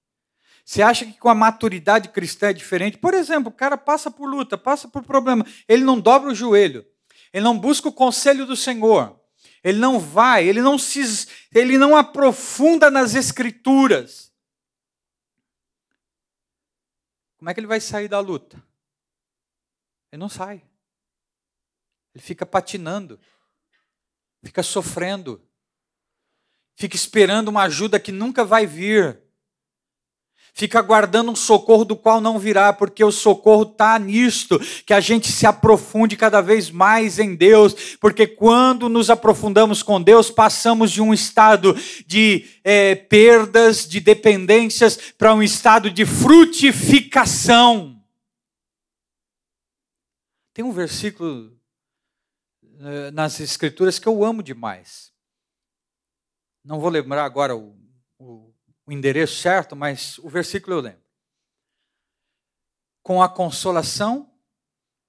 Você 0.63 0.81
acha 0.81 1.05
que 1.05 1.17
com 1.17 1.29
a 1.29 1.35
maturidade 1.35 2.09
cristã 2.09 2.49
é 2.49 2.53
diferente? 2.53 2.97
Por 2.97 3.13
exemplo, 3.13 3.49
o 3.49 3.55
cara 3.55 3.77
passa 3.77 4.11
por 4.11 4.29
luta, 4.29 4.57
passa 4.57 4.87
por 4.87 5.01
problema, 5.01 5.45
ele 5.67 5.83
não 5.83 5.97
dobra 5.97 6.29
o 6.29 6.35
joelho, 6.35 6.85
ele 7.31 7.43
não 7.43 7.57
busca 7.57 7.87
o 7.87 7.93
conselho 7.93 8.45
do 8.45 8.55
Senhor, 8.55 9.17
ele 9.63 9.79
não 9.79 9.99
vai, 9.99 10.47
ele 10.47 10.61
não 10.61 10.77
se, 10.77 11.27
ele 11.53 11.77
não 11.77 11.95
aprofunda 11.95 12.89
nas 12.89 13.15
escrituras. 13.15 14.31
Como 17.37 17.49
é 17.49 17.53
que 17.53 17.59
ele 17.59 17.67
vai 17.67 17.79
sair 17.79 18.07
da 18.07 18.19
luta? 18.19 18.61
Ele 20.11 20.19
não 20.19 20.29
sai. 20.29 20.63
Ele 22.13 22.23
fica 22.23 22.45
patinando, 22.45 23.19
fica 24.43 24.63
sofrendo, 24.63 25.47
fica 26.75 26.95
esperando 26.95 27.49
uma 27.49 27.63
ajuda 27.63 27.99
que 27.99 28.11
nunca 28.11 28.43
vai 28.43 28.65
vir 28.65 29.21
fica 30.57 30.79
aguardando 30.79 31.31
um 31.31 31.35
socorro 31.35 31.85
do 31.85 31.95
qual 31.95 32.19
não 32.19 32.39
virá, 32.39 32.73
porque 32.73 33.03
o 33.03 33.11
socorro 33.11 33.61
está 33.61 33.99
nisto, 33.99 34.59
que 34.87 34.93
a 34.93 34.99
gente 34.99 35.31
se 35.31 35.45
aprofunde 35.45 36.17
cada 36.17 36.41
vez 36.41 36.71
mais 36.71 37.19
em 37.19 37.35
Deus, 37.35 37.95
porque 38.01 38.25
quando 38.25 38.89
nos 38.89 39.11
aprofundamos 39.11 39.83
com 39.83 40.01
Deus, 40.01 40.31
passamos 40.31 40.91
de 40.91 40.99
um 40.99 41.13
estado 41.13 41.75
de 42.07 42.47
é, 42.63 42.95
perdas, 42.95 43.87
de 43.87 43.99
dependências, 43.99 44.97
para 45.15 45.31
um 45.31 45.43
estado 45.43 45.91
de 45.91 46.07
frutificação. 46.07 48.01
Tem 50.55 50.65
um 50.65 50.71
versículo 50.71 51.55
é, 52.79 53.11
nas 53.11 53.39
Escrituras 53.39 53.99
que 53.99 54.07
eu 54.07 54.23
amo 54.23 54.41
demais. 54.41 55.13
Não 56.65 56.79
vou 56.79 56.89
lembrar 56.89 57.25
agora 57.25 57.55
o, 57.55 57.77
o 58.17 58.46
o 58.87 58.91
endereço 58.93 59.35
certo, 59.41 59.75
mas 59.75 60.17
o 60.19 60.29
versículo 60.29 60.77
eu 60.77 60.81
lembro. 60.81 61.03
Com 63.03 63.21
a 63.21 63.27
consolação 63.27 64.31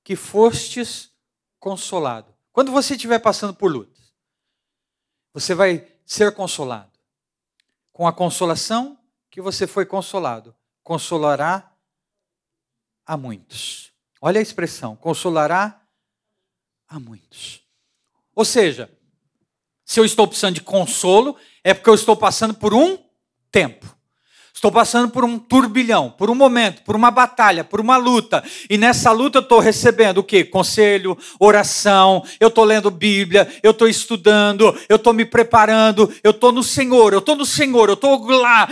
que 0.02 0.16
fostes 0.16 1.12
consolado. 1.60 2.34
Quando 2.52 2.72
você 2.72 2.94
estiver 2.94 3.20
passando 3.20 3.54
por 3.54 3.70
lutas, 3.70 4.12
você 5.32 5.54
vai 5.54 5.86
ser 6.04 6.34
consolado. 6.34 6.90
Com 7.92 8.06
a 8.06 8.12
consolação 8.12 8.98
que 9.30 9.40
você 9.40 9.66
foi 9.66 9.86
consolado, 9.86 10.54
consolará 10.82 11.72
a 13.06 13.16
muitos. 13.16 13.92
Olha 14.20 14.40
a 14.40 14.42
expressão, 14.42 14.96
consolará 14.96 15.80
a 16.88 16.98
muitos. 16.98 17.62
Ou 18.34 18.44
seja, 18.44 18.90
se 19.84 20.00
eu 20.00 20.04
estou 20.04 20.26
precisando 20.26 20.54
de 20.56 20.62
consolo, 20.62 21.36
é 21.62 21.72
porque 21.74 21.90
eu 21.90 21.94
estou 21.94 22.16
passando 22.16 22.54
por 22.54 22.74
um 22.74 23.07
tempo. 23.50 23.98
Estou 24.58 24.72
passando 24.72 25.08
por 25.08 25.24
um 25.24 25.38
turbilhão, 25.38 26.10
por 26.10 26.28
um 26.28 26.34
momento, 26.34 26.82
por 26.82 26.96
uma 26.96 27.12
batalha, 27.12 27.62
por 27.62 27.80
uma 27.80 27.96
luta. 27.96 28.42
E 28.68 28.76
nessa 28.76 29.12
luta 29.12 29.38
eu 29.38 29.42
estou 29.42 29.60
recebendo 29.60 30.18
o 30.18 30.24
quê? 30.24 30.42
Conselho, 30.42 31.16
oração, 31.38 32.24
eu 32.40 32.48
estou 32.48 32.64
lendo 32.64 32.90
Bíblia, 32.90 33.48
eu 33.62 33.70
estou 33.70 33.86
estudando, 33.86 34.76
eu 34.88 34.96
estou 34.96 35.12
me 35.12 35.24
preparando, 35.24 36.12
eu 36.24 36.32
estou 36.32 36.50
no 36.50 36.64
Senhor, 36.64 37.12
eu 37.12 37.20
estou 37.20 37.36
no 37.36 37.46
Senhor, 37.46 37.88
eu 37.88 37.94
estou 37.94 38.20
lá, 38.26 38.68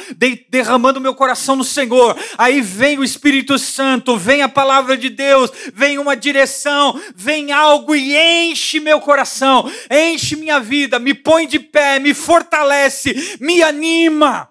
derramando 0.51 1.01
meu 1.01 1.15
coração 1.15 1.55
no 1.55 1.62
Senhor. 1.62 2.17
Aí 2.37 2.61
vem 2.61 2.99
o 2.99 3.05
Espírito 3.05 3.57
Santo, 3.57 4.17
vem 4.17 4.43
a 4.43 4.49
palavra 4.49 4.97
de 4.97 5.09
Deus, 5.09 5.53
vem 5.73 5.99
uma 5.99 6.17
direção, 6.17 7.01
vem 7.15 7.53
algo 7.53 7.95
e 7.95 8.17
enche 8.17 8.81
meu 8.81 9.01
coração, 9.01 9.71
enche 9.89 10.35
minha 10.35 10.59
vida, 10.59 10.99
me 10.99 11.15
põe 11.15 11.47
de 11.47 11.61
pé, 11.61 12.01
me 12.01 12.12
fortalece, 12.12 13.39
me 13.41 13.62
anima 13.62 14.49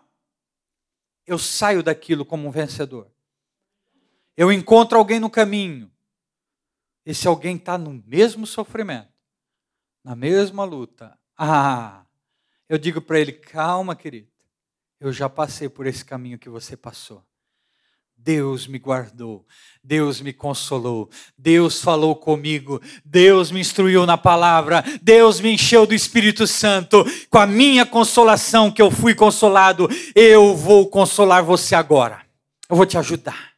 eu 1.25 1.37
saio 1.37 1.81
daquilo 1.81 2.25
como 2.25 2.47
um 2.47 2.51
vencedor. 2.51 3.11
Eu 4.37 4.51
encontro 4.51 4.97
alguém 4.97 5.19
no 5.19 5.29
caminho. 5.29 5.91
Esse 7.05 7.27
alguém 7.27 7.55
está 7.55 7.77
no 7.77 7.93
mesmo 8.05 8.47
sofrimento, 8.47 9.13
na 10.03 10.15
mesma 10.15 10.63
luta. 10.63 11.17
Ah, 11.37 12.05
eu 12.67 12.77
digo 12.77 13.01
para 13.01 13.19
ele: 13.19 13.31
calma, 13.31 13.95
querido, 13.95 14.31
eu 14.99 15.13
já 15.13 15.29
passei 15.29 15.69
por 15.69 15.85
esse 15.85 16.03
caminho 16.03 16.39
que 16.39 16.49
você 16.49 16.75
passou. 16.75 17.23
Deus 18.25 18.65
me 18.65 18.79
guardou, 18.79 19.45
Deus 19.83 20.19
me 20.19 20.33
consolou, 20.33 21.11
Deus 21.37 21.79
falou 21.79 22.15
comigo, 22.15 22.81
Deus 23.05 23.51
me 23.51 23.59
instruiu 23.59 24.03
na 24.03 24.17
palavra, 24.17 24.83
Deus 24.99 25.39
me 25.39 25.51
encheu 25.51 25.85
do 25.85 25.93
Espírito 25.93 26.47
Santo, 26.47 27.05
com 27.29 27.37
a 27.37 27.45
minha 27.45 27.85
consolação 27.85 28.71
que 28.71 28.81
eu 28.81 28.89
fui 28.89 29.13
consolado, 29.13 29.87
eu 30.15 30.55
vou 30.55 30.89
consolar 30.89 31.43
você 31.43 31.75
agora, 31.75 32.25
eu 32.67 32.75
vou 32.75 32.87
te 32.87 32.97
ajudar. 32.97 33.53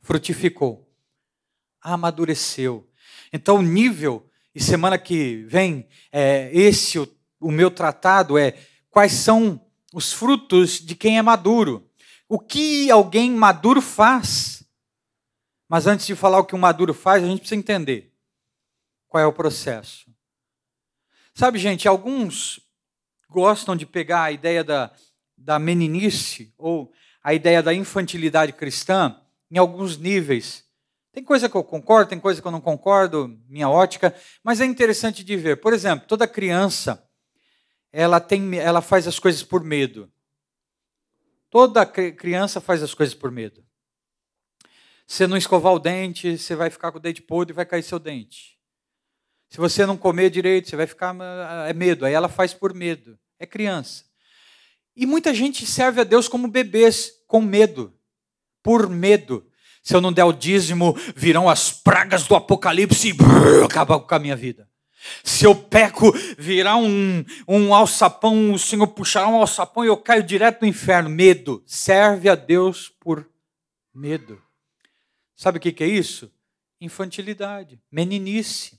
Frutificou, 0.00 0.90
amadureceu. 1.82 2.88
Então, 3.30 3.56
o 3.56 3.62
nível, 3.62 4.26
e 4.54 4.62
semana 4.62 4.96
que 4.96 5.44
vem, 5.46 5.86
é, 6.10 6.48
esse, 6.50 6.98
o, 6.98 7.06
o 7.38 7.52
meu 7.52 7.70
tratado 7.70 8.38
é 8.38 8.54
quais 8.88 9.12
são 9.12 9.60
os 9.92 10.14
frutos 10.14 10.80
de 10.80 10.94
quem 10.94 11.18
é 11.18 11.22
maduro 11.22 11.87
o 12.28 12.38
que 12.38 12.90
alguém 12.90 13.30
maduro 13.30 13.80
faz. 13.80 14.62
Mas 15.68 15.86
antes 15.86 16.06
de 16.06 16.14
falar 16.14 16.38
o 16.38 16.44
que 16.44 16.54
um 16.54 16.58
maduro 16.58 16.94
faz, 16.94 17.22
a 17.22 17.26
gente 17.26 17.40
precisa 17.40 17.58
entender 17.58 18.12
qual 19.08 19.22
é 19.22 19.26
o 19.26 19.32
processo. 19.32 20.10
Sabe, 21.34 21.58
gente, 21.58 21.86
alguns 21.86 22.60
gostam 23.28 23.76
de 23.76 23.86
pegar 23.86 24.24
a 24.24 24.32
ideia 24.32 24.64
da, 24.64 24.92
da 25.36 25.58
meninice 25.58 26.52
ou 26.58 26.92
a 27.22 27.34
ideia 27.34 27.62
da 27.62 27.74
infantilidade 27.74 28.52
cristã 28.52 29.20
em 29.50 29.58
alguns 29.58 29.96
níveis. 29.96 30.64
Tem 31.12 31.22
coisa 31.22 31.48
que 31.48 31.56
eu 31.56 31.64
concordo, 31.64 32.10
tem 32.10 32.20
coisa 32.20 32.40
que 32.40 32.46
eu 32.46 32.52
não 32.52 32.60
concordo, 32.60 33.38
minha 33.48 33.68
ótica, 33.68 34.14
mas 34.42 34.60
é 34.60 34.64
interessante 34.64 35.24
de 35.24 35.36
ver. 35.36 35.60
Por 35.60 35.72
exemplo, 35.72 36.06
toda 36.06 36.28
criança, 36.28 37.04
ela 37.92 38.20
tem, 38.20 38.58
ela 38.58 38.80
faz 38.80 39.06
as 39.06 39.18
coisas 39.18 39.42
por 39.42 39.62
medo. 39.64 40.10
Toda 41.50 41.86
criança 41.86 42.60
faz 42.60 42.82
as 42.82 42.94
coisas 42.94 43.14
por 43.14 43.30
medo. 43.30 43.64
Se 45.06 45.26
não 45.26 45.36
escovar 45.36 45.72
o 45.72 45.78
dente, 45.78 46.36
você 46.36 46.54
vai 46.54 46.68
ficar 46.68 46.92
com 46.92 46.98
o 46.98 47.00
dente 47.00 47.22
podre 47.22 47.52
e 47.52 47.56
vai 47.56 47.64
cair 47.64 47.82
seu 47.82 47.98
dente. 47.98 48.58
Se 49.48 49.56
você 49.56 49.86
não 49.86 49.96
comer 49.96 50.28
direito, 50.28 50.68
você 50.68 50.76
vai 50.76 50.86
ficar. 50.86 51.16
É 51.66 51.72
medo. 51.72 52.04
Aí 52.04 52.12
ela 52.12 52.28
faz 52.28 52.52
por 52.52 52.74
medo. 52.74 53.18
É 53.38 53.46
criança. 53.46 54.04
E 54.94 55.06
muita 55.06 55.32
gente 55.32 55.64
serve 55.64 56.02
a 56.02 56.04
Deus 56.04 56.28
como 56.28 56.48
bebês, 56.48 57.12
com 57.26 57.40
medo. 57.40 57.96
Por 58.62 58.88
medo. 58.88 59.46
Se 59.82 59.94
eu 59.94 60.00
não 60.02 60.12
der 60.12 60.24
o 60.24 60.32
dízimo, 60.32 60.94
virão 61.16 61.48
as 61.48 61.72
pragas 61.72 62.26
do 62.26 62.34
apocalipse 62.34 63.08
e 63.08 63.12
brrr, 63.14 63.64
acabar 63.64 63.98
com 64.00 64.14
a 64.14 64.18
minha 64.18 64.36
vida. 64.36 64.68
Se 65.22 65.44
eu 65.44 65.54
peco, 65.54 66.12
virá 66.36 66.76
um, 66.76 67.24
um 67.46 67.74
alçapão, 67.74 68.52
o 68.52 68.58
Senhor 68.58 68.86
puxará 68.88 69.28
um 69.28 69.36
alçapão 69.36 69.84
e 69.84 69.88
eu 69.88 69.96
caio 69.96 70.22
direto 70.22 70.62
no 70.62 70.68
inferno. 70.68 71.08
Medo. 71.08 71.62
Serve 71.66 72.28
a 72.28 72.34
Deus 72.34 72.92
por 73.00 73.28
medo. 73.94 74.40
Sabe 75.36 75.58
o 75.58 75.60
que 75.60 75.84
é 75.84 75.86
isso? 75.86 76.30
Infantilidade, 76.80 77.80
meninice. 77.90 78.78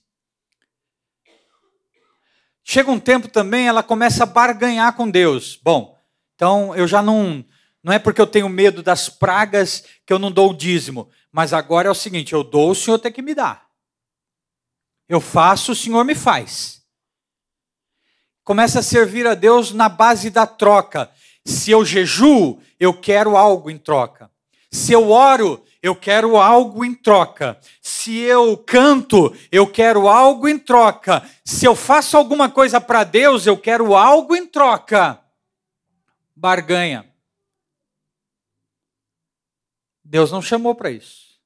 Chega 2.63 2.91
um 2.91 2.99
tempo 2.99 3.27
também, 3.27 3.67
ela 3.67 3.81
começa 3.81 4.23
a 4.23 4.27
barganhar 4.27 4.95
com 4.95 5.09
Deus. 5.09 5.59
Bom, 5.63 5.97
então 6.35 6.75
eu 6.75 6.87
já 6.87 7.01
não. 7.01 7.43
Não 7.81 7.93
é 7.93 7.97
porque 7.97 8.21
eu 8.21 8.27
tenho 8.27 8.47
medo 8.49 8.83
das 8.83 9.09
pragas 9.09 9.83
que 10.05 10.13
eu 10.13 10.19
não 10.19 10.31
dou 10.31 10.51
o 10.51 10.53
dízimo. 10.53 11.09
Mas 11.31 11.53
agora 11.53 11.87
é 11.87 11.91
o 11.91 11.95
seguinte: 11.95 12.33
eu 12.33 12.43
dou, 12.43 12.71
o 12.71 12.75
Senhor 12.75 12.99
tem 12.99 13.11
que 13.11 13.21
me 13.21 13.33
dar. 13.33 13.68
Eu 15.09 15.19
faço, 15.19 15.71
o 15.71 15.75
Senhor 15.75 16.05
me 16.05 16.13
faz. 16.13 16.83
Começa 18.43 18.79
a 18.79 18.83
servir 18.83 19.25
a 19.25 19.33
Deus 19.33 19.71
na 19.71 19.89
base 19.89 20.29
da 20.29 20.45
troca. 20.45 21.11
Se 21.43 21.71
eu 21.71 21.83
jejuo, 21.83 22.61
eu 22.79 22.93
quero 22.93 23.35
algo 23.35 23.71
em 23.71 23.77
troca. 23.77 24.31
Se 24.71 24.93
eu 24.93 25.09
oro, 25.09 25.63
eu 25.81 25.95
quero 25.95 26.37
algo 26.37 26.85
em 26.85 26.93
troca. 26.93 27.59
Se 27.81 28.17
eu 28.17 28.55
canto, 28.55 29.35
eu 29.51 29.65
quero 29.65 30.07
algo 30.07 30.47
em 30.47 30.59
troca. 30.59 31.27
Se 31.43 31.65
eu 31.65 31.75
faço 31.75 32.15
alguma 32.15 32.49
coisa 32.49 32.79
para 32.79 33.03
Deus, 33.03 33.47
eu 33.47 33.57
quero 33.57 33.95
algo 33.95 34.35
em 34.35 34.45
troca. 34.45 35.19
Barganha. 36.35 37.11
Deus 40.03 40.31
não 40.31 40.41
chamou 40.41 40.75
para 40.75 40.91
isso. 40.91 41.39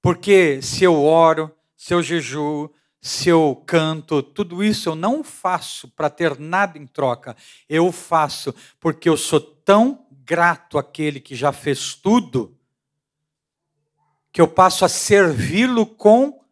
Porque 0.00 0.60
se 0.62 0.84
eu 0.84 1.02
oro, 1.02 1.54
se 1.82 1.92
eu 1.92 2.00
jejuo, 2.00 2.72
se 3.00 3.28
eu 3.28 3.60
canto, 3.66 4.22
tudo 4.22 4.62
isso 4.62 4.88
eu 4.88 4.94
não 4.94 5.24
faço 5.24 5.88
para 5.88 6.08
ter 6.08 6.38
nada 6.38 6.78
em 6.78 6.86
troca. 6.86 7.36
Eu 7.68 7.90
faço 7.90 8.54
porque 8.78 9.08
eu 9.08 9.16
sou 9.16 9.40
tão 9.40 10.06
grato 10.12 10.78
àquele 10.78 11.18
que 11.18 11.34
já 11.34 11.50
fez 11.50 11.96
tudo, 11.96 12.56
que 14.30 14.40
eu 14.40 14.46
passo 14.46 14.84
a 14.84 14.88
servi-lo 14.88 15.84
com 15.84 16.44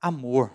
amor. 0.00 0.52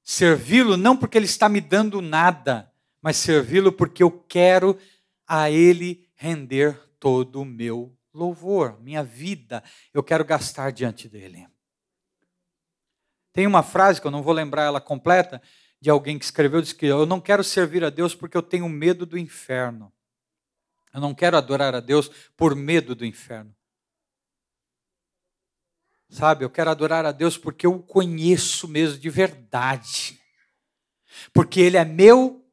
Servi-lo 0.00 0.76
não 0.76 0.96
porque 0.96 1.18
ele 1.18 1.26
está 1.26 1.48
me 1.48 1.60
dando 1.60 2.00
nada, 2.00 2.72
mas 3.02 3.16
servi-lo 3.16 3.72
porque 3.72 4.04
eu 4.04 4.10
quero 4.28 4.78
a 5.26 5.50
ele 5.50 6.08
render 6.14 6.80
todo 7.00 7.42
o 7.42 7.44
meu 7.44 7.92
louvor, 8.14 8.80
minha 8.80 9.02
vida, 9.02 9.64
eu 9.92 10.00
quero 10.00 10.24
gastar 10.24 10.70
diante 10.70 11.08
dele. 11.08 11.50
Tem 13.32 13.46
uma 13.46 13.62
frase 13.62 14.00
que 14.00 14.06
eu 14.06 14.10
não 14.10 14.22
vou 14.22 14.32
lembrar 14.32 14.64
ela 14.64 14.80
completa, 14.80 15.40
de 15.80 15.88
alguém 15.88 16.18
que 16.18 16.24
escreveu, 16.24 16.60
diz 16.60 16.72
que 16.72 16.86
eu 16.86 17.06
não 17.06 17.20
quero 17.20 17.42
servir 17.42 17.84
a 17.84 17.90
Deus 17.90 18.14
porque 18.14 18.36
eu 18.36 18.42
tenho 18.42 18.68
medo 18.68 19.06
do 19.06 19.16
inferno. 19.16 19.92
Eu 20.92 21.00
não 21.00 21.14
quero 21.14 21.36
adorar 21.36 21.74
a 21.74 21.80
Deus 21.80 22.10
por 22.36 22.54
medo 22.54 22.94
do 22.94 23.06
inferno. 23.06 23.54
Sabe, 26.08 26.44
eu 26.44 26.50
quero 26.50 26.70
adorar 26.70 27.06
a 27.06 27.12
Deus 27.12 27.38
porque 27.38 27.66
eu 27.66 27.76
o 27.76 27.82
conheço 27.82 28.66
mesmo 28.66 28.98
de 28.98 29.08
verdade. 29.08 30.20
Porque 31.32 31.60
Ele 31.60 31.76
é 31.76 31.84
meu 31.84 32.44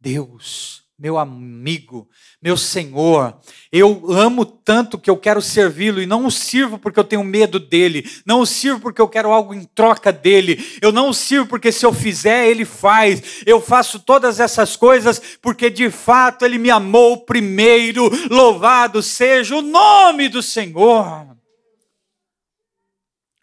Deus 0.00 0.87
meu 0.98 1.16
amigo, 1.16 2.08
meu 2.42 2.56
Senhor. 2.56 3.38
Eu 3.70 4.10
amo 4.10 4.44
tanto 4.44 4.98
que 4.98 5.08
eu 5.08 5.16
quero 5.16 5.40
servi-lo 5.40 6.02
e 6.02 6.06
não 6.06 6.26
o 6.26 6.30
sirvo 6.30 6.76
porque 6.76 6.98
eu 6.98 7.04
tenho 7.04 7.22
medo 7.22 7.60
dele, 7.60 8.04
não 8.26 8.40
o 8.40 8.46
sirvo 8.46 8.80
porque 8.80 9.00
eu 9.00 9.08
quero 9.08 9.30
algo 9.30 9.54
em 9.54 9.64
troca 9.64 10.12
dele, 10.12 10.78
eu 10.82 10.90
não 10.90 11.10
o 11.10 11.14
sirvo 11.14 11.46
porque 11.46 11.70
se 11.70 11.86
eu 11.86 11.92
fizer, 11.92 12.48
ele 12.48 12.64
faz. 12.64 13.42
Eu 13.46 13.60
faço 13.60 14.00
todas 14.00 14.40
essas 14.40 14.74
coisas 14.74 15.20
porque 15.40 15.70
de 15.70 15.88
fato 15.88 16.44
ele 16.44 16.58
me 16.58 16.70
amou 16.70 17.24
primeiro. 17.24 18.10
Louvado 18.28 19.00
seja 19.00 19.54
o 19.54 19.62
nome 19.62 20.28
do 20.28 20.42
Senhor. 20.42 21.36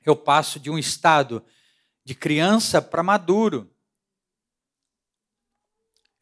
Eu 0.06 0.16
passo 0.16 0.60
de 0.60 0.70
um 0.70 0.78
estado 0.78 1.42
de 2.04 2.14
criança 2.14 2.82
para 2.82 3.02
maduro. 3.02 3.75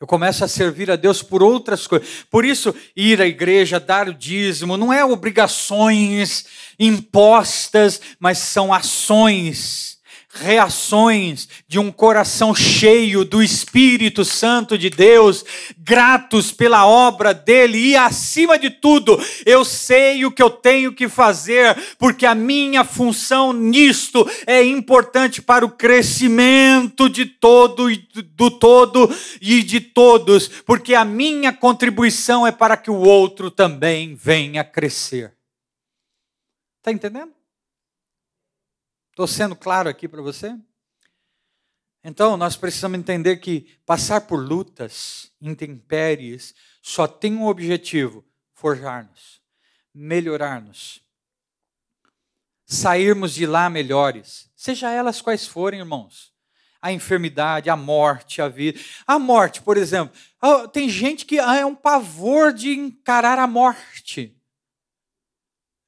Eu 0.03 0.07
começo 0.07 0.43
a 0.43 0.49
servir 0.49 0.91
a 0.91 0.97
Deus 0.97 1.23
por 1.23 1.41
outras 1.41 1.87
coisas. 1.87 2.25
Por 2.29 2.43
isso, 2.43 2.75
ir 2.93 3.21
à 3.21 3.25
igreja, 3.25 3.79
dar 3.79 4.09
o 4.09 4.13
dízimo, 4.13 4.75
não 4.75 4.91
é 4.91 5.05
obrigações 5.05 6.45
impostas, 6.77 8.01
mas 8.19 8.37
são 8.37 8.73
ações 8.73 9.97
reações 10.33 11.47
de 11.67 11.77
um 11.77 11.91
coração 11.91 12.55
cheio 12.55 13.23
do 13.23 13.41
Espírito 13.41 14.25
Santo 14.25 14.77
de 14.77 14.89
Deus, 14.89 15.45
gratos 15.77 16.51
pela 16.51 16.87
obra 16.87 17.33
dele 17.33 17.77
e 17.77 17.95
acima 17.95 18.57
de 18.57 18.69
tudo, 18.69 19.19
eu 19.45 19.63
sei 19.63 20.25
o 20.25 20.31
que 20.31 20.41
eu 20.41 20.49
tenho 20.49 20.93
que 20.93 21.07
fazer, 21.07 21.77
porque 21.99 22.25
a 22.25 22.33
minha 22.33 22.83
função 22.83 23.53
nisto 23.53 24.27
é 24.47 24.63
importante 24.63 25.41
para 25.41 25.65
o 25.65 25.69
crescimento 25.69 27.07
de 27.07 27.25
todo 27.25 27.91
e 27.91 27.97
do 28.35 28.49
todo 28.49 29.09
e 29.39 29.61
de 29.61 29.79
todos, 29.79 30.47
porque 30.47 30.95
a 30.95 31.05
minha 31.05 31.53
contribuição 31.53 32.45
é 32.45 32.51
para 32.51 32.75
que 32.75 32.89
o 32.89 32.99
outro 32.99 33.51
também 33.51 34.15
venha 34.15 34.63
crescer. 34.63 35.33
Está 36.79 36.91
entendendo? 36.91 37.31
Estou 39.13 39.27
sendo 39.27 39.55
claro 39.55 39.87
aqui 39.87 40.07
para 40.07 40.23
você? 40.23 40.57
Então, 42.03 42.35
nós 42.35 42.57
precisamos 42.57 42.97
entender 42.97 43.37
que 43.37 43.77
passar 43.85 44.21
por 44.21 44.37
lutas, 44.37 45.31
intempéries, 45.39 46.55
só 46.81 47.07
tem 47.07 47.35
um 47.35 47.45
objetivo: 47.45 48.25
forjar-nos, 48.55 49.39
melhorar-nos, 49.93 50.99
sairmos 52.65 53.35
de 53.35 53.45
lá 53.45 53.69
melhores, 53.69 54.51
seja 54.55 54.89
elas 54.89 55.21
quais 55.21 55.45
forem, 55.45 55.81
irmãos. 55.81 56.33
A 56.81 56.91
enfermidade, 56.91 57.69
a 57.69 57.75
morte, 57.75 58.41
a 58.41 58.47
vida. 58.49 58.79
A 59.05 59.19
morte, 59.19 59.61
por 59.61 59.77
exemplo. 59.77 60.19
Ah, 60.41 60.67
tem 60.67 60.89
gente 60.89 61.23
que 61.23 61.37
ah, 61.37 61.55
é 61.55 61.63
um 61.63 61.75
pavor 61.75 62.51
de 62.51 62.71
encarar 62.73 63.37
a 63.37 63.45
morte. 63.45 64.35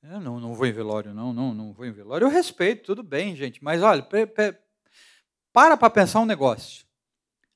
Eu 0.07 0.21
não, 0.21 0.39
não 0.39 0.53
vou 0.53 0.67
em 0.67 0.71
velório, 0.71 1.13
não, 1.13 1.33
não, 1.33 1.53
não 1.53 1.73
vou 1.73 1.85
em 1.85 1.91
velório. 1.91 2.25
Eu 2.25 2.29
respeito, 2.29 2.83
tudo 2.83 3.01
bem, 3.01 3.35
gente, 3.35 3.63
mas 3.63 3.81
olha, 3.81 4.03
pe, 4.03 4.27
pe, 4.27 4.55
para 5.51 5.75
para 5.75 5.89
pensar 5.89 6.19
um 6.19 6.25
negócio. 6.25 6.85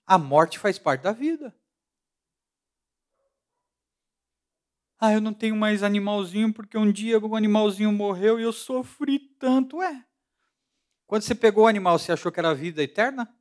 A 0.05 0.17
morte 0.17 0.57
faz 0.57 0.79
parte 0.79 1.01
da 1.01 1.11
vida. 1.11 1.55
Ah, 4.99 5.13
eu 5.13 5.21
não 5.21 5.33
tenho 5.33 5.55
mais 5.55 5.83
animalzinho 5.83 6.51
porque 6.51 6.77
um 6.77 6.91
dia 6.91 7.19
o 7.19 7.35
animalzinho 7.35 7.91
morreu 7.91 8.39
e 8.39 8.43
eu 8.43 8.51
sofri 8.51 9.19
tanto. 9.19 9.81
É. 9.81 10.03
Quando 11.05 11.21
você 11.21 11.35
pegou 11.35 11.65
o 11.65 11.67
animal, 11.67 11.99
você 11.99 12.11
achou 12.11 12.31
que 12.31 12.39
era 12.39 12.49
a 12.49 12.55
vida 12.55 12.81
eterna? 12.81 13.31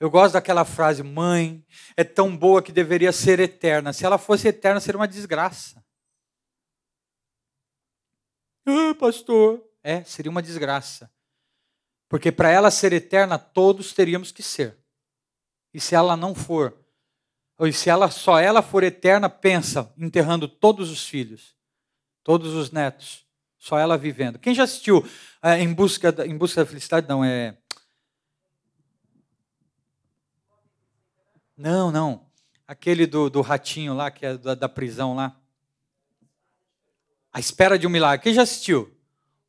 Eu 0.00 0.10
gosto 0.10 0.34
daquela 0.34 0.64
frase, 0.64 1.02
mãe, 1.02 1.64
é 1.96 2.04
tão 2.04 2.36
boa 2.36 2.62
que 2.62 2.72
deveria 2.72 3.12
ser 3.12 3.38
eterna. 3.38 3.92
Se 3.92 4.04
ela 4.04 4.18
fosse 4.18 4.48
eterna, 4.48 4.80
seria 4.80 4.98
uma 4.98 5.08
desgraça. 5.08 5.82
Ah, 8.68 8.94
pastor. 8.94 9.64
É, 9.82 10.04
seria 10.04 10.30
uma 10.30 10.42
desgraça. 10.42 11.10
Porque 12.08 12.30
para 12.30 12.50
ela 12.50 12.70
ser 12.70 12.92
eterna, 12.92 13.38
todos 13.38 13.92
teríamos 13.92 14.30
que 14.30 14.42
ser. 14.42 14.76
E 15.72 15.80
se 15.80 15.94
ela 15.94 16.16
não 16.16 16.34
for, 16.34 16.76
ou 17.56 17.70
se 17.72 17.88
ela 17.88 18.10
só 18.10 18.38
ela 18.38 18.62
for 18.62 18.82
eterna, 18.82 19.28
pensa, 19.28 19.92
enterrando 19.96 20.46
todos 20.46 20.90
os 20.90 21.06
filhos, 21.06 21.54
todos 22.22 22.54
os 22.54 22.70
netos, 22.70 23.26
só 23.58 23.78
ela 23.78 23.96
vivendo. 23.96 24.38
Quem 24.38 24.54
já 24.54 24.64
assistiu 24.64 25.06
é, 25.42 25.58
em, 25.58 25.72
busca 25.72 26.12
da, 26.12 26.26
em 26.26 26.36
busca 26.36 26.62
da 26.62 26.66
felicidade? 26.66 27.08
Não, 27.08 27.24
é 27.24 27.56
Não, 31.56 31.90
não. 31.90 32.24
Aquele 32.68 33.04
do, 33.04 33.28
do 33.28 33.40
ratinho 33.40 33.92
lá, 33.92 34.12
que 34.12 34.24
é 34.24 34.38
da, 34.38 34.54
da 34.54 34.68
prisão 34.68 35.14
lá. 35.14 35.36
A 37.38 37.40
espera 37.40 37.78
de 37.78 37.86
um 37.86 37.90
milagre. 37.90 38.24
Quem 38.24 38.34
já 38.34 38.42
assistiu? 38.42 38.92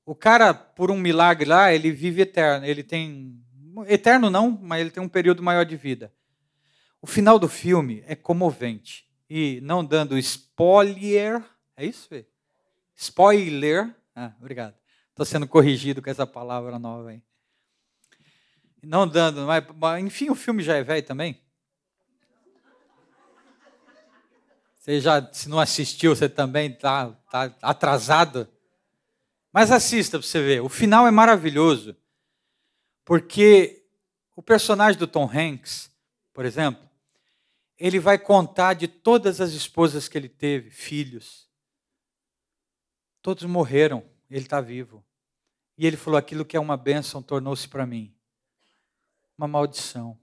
O 0.06 0.14
cara, 0.14 0.54
por 0.54 0.92
um 0.92 0.96
milagre 0.96 1.50
lá, 1.50 1.74
ele 1.74 1.92
vive 1.92 2.22
eterno. 2.22 2.64
Ele 2.64 2.84
tem. 2.84 3.44
Eterno 3.88 4.30
não, 4.30 4.52
mas 4.62 4.82
ele 4.82 4.92
tem 4.92 5.02
um 5.02 5.10
período 5.10 5.42
maior 5.42 5.66
de 5.66 5.76
vida. 5.76 6.14
O 7.02 7.08
final 7.08 7.40
do 7.40 7.50
filme 7.50 8.04
é 8.06 8.16
comovente. 8.16 9.10
E 9.28 9.60
não 9.62 9.84
dando 9.84 10.20
spoiler. 10.20 11.44
É 11.76 11.84
isso, 11.84 12.08
Fê? 12.08 12.28
Spoiler. 12.96 13.92
Ah, 14.16 14.34
obrigado. 14.40 14.76
Estou 15.10 15.26
sendo 15.26 15.48
corrigido 15.48 16.00
com 16.00 16.12
essa 16.12 16.28
palavra 16.28 16.78
nova 16.78 17.10
aí. 17.10 17.24
Não 18.84 19.08
dando, 19.08 19.48
mas, 19.48 19.66
enfim, 20.00 20.30
o 20.30 20.36
filme 20.36 20.62
já 20.62 20.76
é 20.76 20.84
velho 20.84 21.02
também. 21.02 21.42
Você 24.90 25.02
já, 25.02 25.32
se 25.32 25.48
não 25.48 25.60
assistiu, 25.60 26.16
você 26.16 26.28
também 26.28 26.72
está 26.72 27.12
tá 27.30 27.56
atrasado. 27.62 28.50
Mas 29.54 29.70
assista 29.70 30.18
para 30.18 30.28
você 30.28 30.42
ver. 30.42 30.62
O 30.62 30.68
final 30.68 31.06
é 31.06 31.12
maravilhoso. 31.12 31.96
Porque 33.06 33.86
o 34.36 34.42
personagem 34.42 34.98
do 34.98 35.06
Tom 35.06 35.30
Hanks, 35.32 35.92
por 36.34 36.44
exemplo, 36.44 36.90
ele 37.78 38.00
vai 38.00 38.18
contar 38.18 38.74
de 38.74 38.88
todas 38.88 39.40
as 39.40 39.52
esposas 39.52 40.08
que 40.08 40.18
ele 40.18 40.28
teve, 40.28 40.72
filhos. 40.72 41.48
Todos 43.22 43.44
morreram, 43.44 44.04
ele 44.28 44.46
está 44.46 44.60
vivo. 44.60 45.06
E 45.78 45.86
ele 45.86 45.98
falou: 45.98 46.18
aquilo 46.18 46.44
que 46.44 46.58
é 46.58 46.60
uma 46.60 46.76
bênção 46.76 47.22
tornou-se 47.22 47.68
para 47.68 47.86
mim 47.86 48.12
uma 49.38 49.48
maldição. 49.48 50.20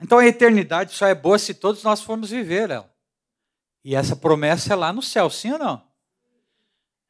Então 0.00 0.18
a 0.18 0.26
eternidade 0.26 0.92
só 0.94 1.06
é 1.06 1.14
boa 1.14 1.38
se 1.38 1.54
todos 1.54 1.82
nós 1.82 2.00
formos 2.00 2.30
viver 2.30 2.70
ela. 2.70 2.90
E 3.84 3.94
essa 3.94 4.16
promessa 4.16 4.72
é 4.72 4.76
lá 4.76 4.92
no 4.92 5.00
céu, 5.02 5.30
sim 5.30 5.52
ou 5.52 5.58
não? 5.58 5.82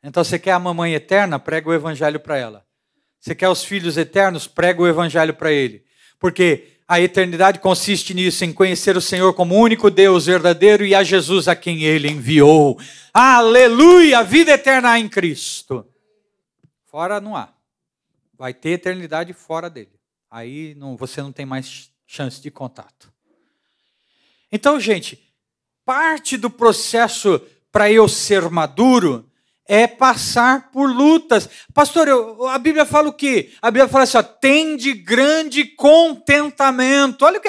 Então 0.03 0.23
você 0.23 0.39
quer 0.39 0.53
a 0.53 0.59
mamãe 0.59 0.95
eterna? 0.95 1.39
Prega 1.39 1.69
o 1.69 1.75
evangelho 1.75 2.21
para 2.21 2.37
ela. 2.37 2.67
Você 3.19 3.35
quer 3.35 3.49
os 3.49 3.65
filhos 3.65 3.97
eternos? 3.97 4.47
Prega 4.47 4.81
o 4.81 4.87
evangelho 4.87 5.35
para 5.35 5.51
ele. 5.51 5.85
Porque 6.19 6.77
a 6.87 7.01
eternidade 7.01 7.59
consiste 7.59 8.15
nisso, 8.15 8.45
em 8.45 8.53
conhecer 8.53 8.97
o 8.97 9.01
Senhor 9.01 9.35
como 9.35 9.57
único 9.57 9.91
Deus 9.91 10.27
verdadeiro 10.27 10.85
e 10.87 10.95
a 10.95 11.03
Jesus 11.03 11.49
a 11.49 11.57
quem 11.57 11.83
ele 11.83 12.09
enviou. 12.09 12.79
Aleluia! 13.13 14.23
Vida 14.23 14.53
eterna 14.53 14.97
em 14.97 15.09
Cristo. 15.09 15.85
Fora 16.85 17.21
não 17.21 17.35
há. 17.35 17.53
Vai 18.39 18.55
ter 18.55 18.71
eternidade 18.71 19.33
fora 19.33 19.69
dele. 19.69 19.99
Aí 20.31 20.75
não, 20.77 20.97
você 20.97 21.21
não 21.21 21.33
tem 21.33 21.45
mais 21.45 21.91
chance 22.07 22.41
de 22.41 22.51
contato. 22.51 23.13
Então, 24.51 24.79
gente, 24.79 25.19
parte 25.85 26.37
do 26.37 26.49
processo 26.49 27.41
para 27.71 27.91
eu 27.91 28.09
ser 28.09 28.49
maduro 28.49 29.29
é 29.69 29.87
passar 29.87 30.71
por 30.71 30.89
lutas. 30.89 31.49
Pastor, 31.75 32.07
eu, 32.07 32.47
a 32.49 32.59
Bíblia 32.59 32.87
fala 32.87 33.09
o 33.09 33.13
quê? 33.13 33.53
A 33.61 33.71
Bíblia 33.71 33.89
fala 33.89 34.05
assim: 34.05 34.17
ó, 34.17 34.23
tem 34.23 34.77
de 34.77 34.93
grande 34.93 35.65
contentamento. 35.65 37.25
Olha 37.25 37.39
o 37.39 37.43
que. 37.43 37.49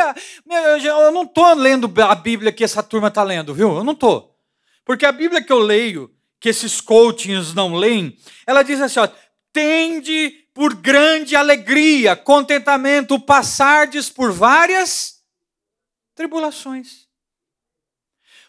Eu, 0.85 1.11
não 1.11 1.23
estou 1.23 1.53
lendo 1.53 1.91
a 2.01 2.15
Bíblia 2.15 2.51
que 2.51 2.63
essa 2.63 2.81
turma 2.81 3.09
está 3.09 3.23
lendo, 3.23 3.53
viu? 3.53 3.77
Eu 3.77 3.83
não 3.83 3.93
estou. 3.93 4.35
Porque 4.83 5.05
a 5.05 5.11
Bíblia 5.11 5.43
que 5.43 5.51
eu 5.51 5.59
leio, 5.59 6.11
que 6.39 6.49
esses 6.49 6.81
coachings 6.81 7.53
não 7.53 7.75
leem, 7.75 8.17
ela 8.45 8.63
diz 8.63 8.81
assim: 8.81 8.99
ó, 8.99 9.07
tende 9.53 10.46
por 10.57 10.73
grande 10.73 11.35
alegria, 11.35 12.15
contentamento, 12.15 13.19
passardes 13.19 14.09
por 14.09 14.31
várias 14.31 15.21
tribulações. 16.15 17.07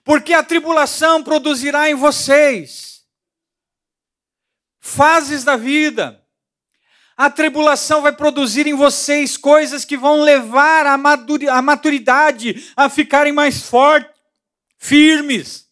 Porque 0.02 0.32
a 0.32 0.42
tribulação 0.42 1.22
produzirá 1.22 1.90
em 1.90 1.94
vocês 1.94 3.04
fases 4.80 5.44
da 5.44 5.54
vida. 5.54 6.24
A 7.14 7.28
tribulação 7.28 8.00
vai 8.00 8.12
produzir 8.12 8.66
em 8.66 8.72
vocês 8.72 9.36
coisas 9.36 9.84
que 9.84 9.98
vão 9.98 10.22
levar 10.22 10.86
a 10.86 11.60
maturidade 11.60 12.72
a 12.74 12.88
ficarem 12.88 13.34
mais 13.34 13.64
fortes, 13.64 14.18
firmes. 14.78 15.67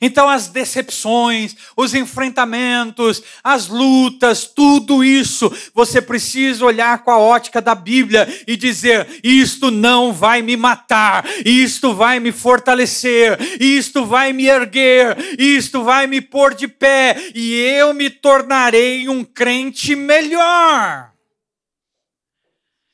Então, 0.00 0.30
as 0.30 0.48
decepções, 0.48 1.54
os 1.76 1.94
enfrentamentos, 1.94 3.22
as 3.44 3.68
lutas, 3.68 4.46
tudo 4.46 5.04
isso, 5.04 5.52
você 5.74 6.00
precisa 6.00 6.64
olhar 6.64 7.04
com 7.04 7.10
a 7.10 7.18
ótica 7.18 7.60
da 7.60 7.74
Bíblia 7.74 8.26
e 8.46 8.56
dizer: 8.56 9.20
isto 9.22 9.70
não 9.70 10.10
vai 10.10 10.40
me 10.40 10.56
matar, 10.56 11.26
isto 11.44 11.92
vai 11.92 12.18
me 12.18 12.32
fortalecer, 12.32 13.38
isto 13.60 14.06
vai 14.06 14.32
me 14.32 14.46
erguer, 14.46 15.16
isto 15.38 15.84
vai 15.84 16.06
me 16.06 16.22
pôr 16.22 16.54
de 16.54 16.66
pé 16.66 17.16
e 17.34 17.54
eu 17.54 17.92
me 17.92 18.08
tornarei 18.08 19.06
um 19.06 19.22
crente 19.22 19.94
melhor. 19.94 21.12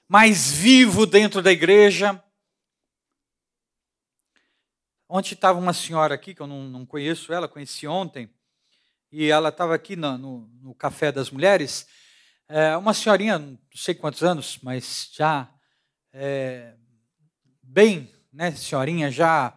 Mais 0.09 0.50
vivo 0.50 1.07
dentro 1.07 1.40
da 1.40 1.52
igreja, 1.52 2.20
Ontem 5.09 5.34
estava 5.34 5.59
uma 5.59 5.72
senhora 5.72 6.14
aqui, 6.16 6.34
que 6.34 6.42
eu 6.42 6.48
não, 6.48 6.64
não 6.64 6.84
conheço 6.84 7.32
ela, 7.32 7.46
conheci 7.46 7.86
ontem, 7.86 8.28
e 9.12 9.26
ela 9.26 9.50
estava 9.50 9.72
aqui 9.72 9.94
no, 9.94 10.18
no, 10.18 10.50
no, 10.61 10.74
Café 10.74 11.12
das 11.12 11.30
Mulheres. 11.30 11.86
É, 12.48 12.76
uma 12.76 12.92
senhorinha, 12.92 13.38
não 13.38 13.59
sei 13.72 13.94
quantos 13.94 14.24
anos, 14.24 14.59
mas 14.62 15.11
já 15.12 15.48
é, 16.12 16.74
bem, 17.62 18.12
né, 18.32 18.50
senhorinha, 18.50 19.09
já. 19.09 19.57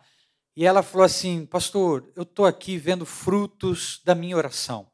E 0.56 0.66
ela 0.66 0.84
falou 0.84 1.04
assim: 1.04 1.48
Pastor, 1.48 2.12
eu 2.16 2.24
estou 2.24 2.46
aqui 2.46 2.78
vendo 2.78 3.04
frutos 3.04 4.02
da 4.06 4.14
minha 4.14 4.38
oração. 4.38 4.88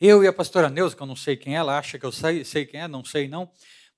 Eu 0.00 0.24
e 0.24 0.26
a 0.26 0.32
pastora 0.32 0.70
Neuza, 0.70 0.96
que 0.96 1.02
eu 1.02 1.06
não 1.06 1.16
sei 1.16 1.36
quem 1.36 1.54
é, 1.54 1.58
ela 1.58 1.78
acha 1.78 1.98
que 1.98 2.06
eu 2.06 2.12
sei, 2.12 2.42
sei 2.42 2.64
quem 2.64 2.80
é, 2.80 2.88
não 2.88 3.04
sei 3.04 3.28
não. 3.28 3.52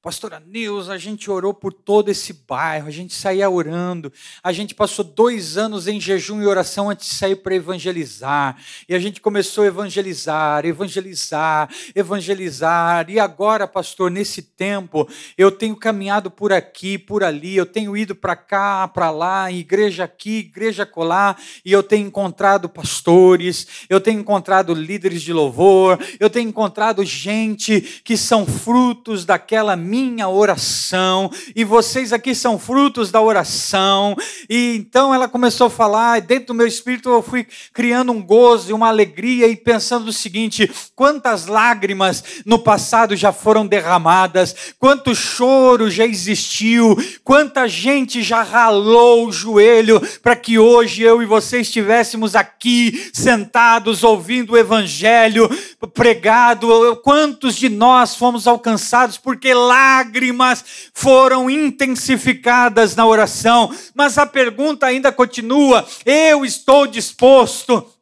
Pastora 0.07 0.39
Neuza, 0.39 0.93
a 0.93 0.99
gente 0.99 1.29
orou 1.29 1.53
por 1.53 1.73
todo 1.73 2.09
esse 2.13 2.33
bairro, 2.33 2.87
a 2.87 2.93
gente 2.93 3.13
saía 3.13 3.51
orando, 3.51 4.13
a 4.41 4.53
gente 4.53 4.73
passou 4.73 5.05
dois 5.05 5.57
anos 5.57 5.89
em 5.89 6.01
jejum 6.01 6.41
e 6.41 6.47
oração 6.47 6.89
antes 6.89 7.09
de 7.09 7.15
sair 7.17 7.35
para 7.35 7.57
evangelizar, 7.57 8.57
e 8.89 8.95
a 8.95 9.01
gente 9.01 9.21
começou 9.21 9.65
a 9.65 9.67
evangelizar, 9.67 10.65
evangelizar, 10.65 11.69
evangelizar, 11.93 13.11
e 13.11 13.19
agora, 13.19 13.67
pastor, 13.67 14.09
nesse 14.09 14.43
tempo, 14.43 15.09
eu 15.37 15.51
tenho 15.51 15.75
caminhado 15.75 16.31
por 16.31 16.53
aqui, 16.53 16.97
por 16.97 17.25
ali, 17.25 17.57
eu 17.57 17.67
tenho 17.67 17.97
ido 17.97 18.15
para 18.15 18.37
cá, 18.37 18.87
para 18.87 19.11
lá, 19.11 19.51
igreja 19.51 20.05
aqui, 20.05 20.39
igreja 20.39 20.87
colar, 20.87 21.37
e 21.65 21.73
eu 21.73 21.83
tenho 21.83 22.07
encontrado 22.07 22.69
pastores, 22.69 23.67
eu 23.91 24.01
tenho 24.01 24.21
encontrado 24.21 24.73
líderes 24.73 25.21
de 25.21 25.33
louvor, 25.33 25.99
eu 26.21 26.31
tenho 26.31 26.49
encontrado 26.49 27.05
gente 27.05 27.81
que 28.05 28.17
são 28.17 28.47
frutos 28.47 29.25
daquela 29.25 29.75
minha 29.75 29.96
minha 29.97 30.29
oração, 30.29 31.31
e 31.55 31.65
vocês 31.65 32.13
aqui 32.13 32.35
são 32.35 32.59
frutos 32.59 33.11
da 33.11 33.19
oração. 33.19 34.15
E 34.49 34.77
então 34.77 35.15
ela 35.15 35.27
começou 35.27 35.69
a 35.69 35.71
falar, 35.71 36.19
e 36.19 36.21
dentro 36.21 36.49
do 36.49 36.55
meu 36.55 36.67
espírito 36.67 37.09
eu 37.09 37.23
fui 37.23 37.47
criando 37.73 38.13
um 38.13 38.23
gozo 38.23 38.69
e 38.69 38.75
uma 38.75 38.89
alegria, 38.89 39.49
e 39.49 39.57
pensando 39.57 40.09
o 40.09 40.13
seguinte: 40.13 40.71
quantas 40.95 41.47
lágrimas 41.47 42.23
no 42.45 42.59
passado 42.59 43.17
já 43.17 43.33
foram 43.33 43.67
derramadas, 43.67 44.55
quanto 44.79 45.15
choro 45.15 45.91
já 45.91 46.05
existiu, 46.05 46.95
quanta 47.25 47.67
gente 47.67 48.23
já 48.23 48.43
ralou 48.43 49.27
o 49.27 49.33
joelho 49.33 50.01
para 50.23 50.37
que 50.37 50.59
hoje 50.59 51.03
eu 51.03 51.23
e 51.23 51.27
você 51.27 51.61
estivéssemos 51.61 52.37
aqui 52.37 53.11
sentados 53.15 54.05
ouvindo 54.05 54.53
o 54.53 54.59
evangelho 54.59 55.49
pregado, 55.95 56.69
quantos 57.03 57.57
de 57.57 57.71
nós 57.71 58.15
fomos 58.15 58.47
alcançados 58.47 59.17
porque 59.17 59.55
lá 59.55 59.86
lágrimas 59.87 60.65
foram 60.93 61.49
intensificadas 61.49 62.97
na 62.97 63.07
oração, 63.07 63.73
mas 63.95 64.19
a 64.19 64.27
pergunta 64.27 64.87
ainda 64.87 65.13
continua: 65.13 65.87
eu 66.05 66.45
estou 66.45 66.87
disposto 66.87 67.93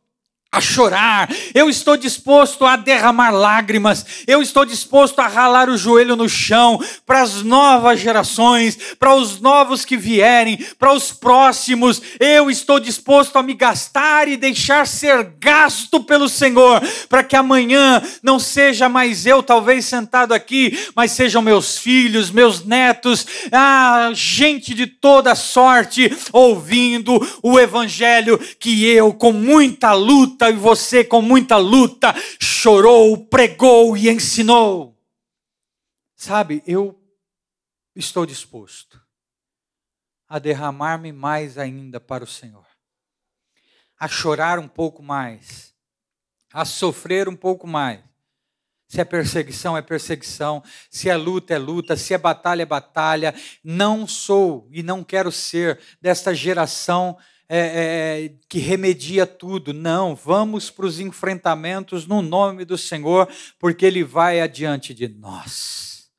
a 0.54 0.60
chorar, 0.60 1.28
eu 1.52 1.68
estou 1.68 1.96
disposto 1.96 2.64
a 2.64 2.76
derramar 2.76 3.32
lágrimas, 3.32 4.06
eu 4.24 4.40
estou 4.40 4.64
disposto 4.64 5.18
a 5.18 5.26
ralar 5.26 5.68
o 5.68 5.76
joelho 5.76 6.14
no 6.14 6.28
chão 6.28 6.80
para 7.04 7.22
as 7.22 7.42
novas 7.42 7.98
gerações, 7.98 8.78
para 8.98 9.16
os 9.16 9.40
novos 9.40 9.84
que 9.84 9.96
vierem, 9.96 10.56
para 10.78 10.92
os 10.92 11.10
próximos, 11.10 12.00
eu 12.20 12.48
estou 12.48 12.78
disposto 12.78 13.36
a 13.36 13.42
me 13.42 13.52
gastar 13.52 14.28
e 14.28 14.36
deixar 14.36 14.86
ser 14.86 15.24
gasto 15.40 16.00
pelo 16.04 16.28
Senhor, 16.28 16.80
para 17.08 17.24
que 17.24 17.34
amanhã 17.34 18.00
não 18.22 18.38
seja 18.38 18.88
mais 18.88 19.26
eu, 19.26 19.42
talvez 19.42 19.84
sentado 19.84 20.32
aqui, 20.32 20.78
mas 20.94 21.10
sejam 21.10 21.42
meus 21.42 21.78
filhos, 21.78 22.30
meus 22.30 22.64
netos, 22.64 23.26
ah, 23.50 24.10
gente 24.14 24.72
de 24.72 24.86
toda 24.86 25.34
sorte 25.34 26.16
ouvindo 26.32 27.20
o 27.42 27.58
Evangelho 27.58 28.38
que 28.60 28.84
eu, 28.86 29.12
com 29.12 29.32
muita 29.32 29.92
luta, 29.92 30.43
luta 30.44 30.50
e 30.50 30.56
você, 30.56 31.04
com 31.04 31.22
muita 31.22 31.56
luta, 31.56 32.14
chorou, 32.40 33.26
pregou 33.26 33.96
e 33.96 34.08
ensinou. 34.08 34.98
Sabe, 36.16 36.62
eu 36.66 37.00
estou 37.94 38.26
disposto 38.26 39.00
a 40.28 40.38
derramar-me 40.38 41.12
mais 41.12 41.58
ainda 41.58 42.00
para 42.00 42.24
o 42.24 42.26
Senhor, 42.26 42.66
a 43.98 44.08
chorar 44.08 44.58
um 44.58 44.68
pouco 44.68 45.02
mais, 45.02 45.74
a 46.52 46.64
sofrer 46.64 47.28
um 47.28 47.36
pouco 47.36 47.66
mais. 47.66 48.00
Se 48.86 49.00
é 49.00 49.04
perseguição, 49.04 49.76
é 49.76 49.82
perseguição. 49.82 50.62
Se 50.88 51.08
é 51.08 51.16
luta, 51.16 51.54
é 51.54 51.58
luta. 51.58 51.96
Se 51.96 52.14
é 52.14 52.18
batalha, 52.18 52.62
é 52.62 52.66
batalha. 52.66 53.34
Não 53.64 54.06
sou 54.06 54.68
e 54.70 54.82
não 54.82 55.02
quero 55.02 55.32
ser 55.32 55.80
desta 56.00 56.32
geração 56.32 57.18
é, 57.48 57.58
é, 58.26 58.34
que 58.48 58.58
remedia 58.58 59.26
tudo. 59.26 59.72
Não, 59.72 60.14
vamos 60.14 60.70
para 60.70 60.86
os 60.86 61.00
enfrentamentos 61.00 62.06
no 62.06 62.22
nome 62.22 62.64
do 62.64 62.78
Senhor, 62.78 63.28
porque 63.58 63.84
Ele 63.84 64.02
vai 64.02 64.40
adiante 64.40 64.94
de 64.94 65.08
nós. 65.08 66.10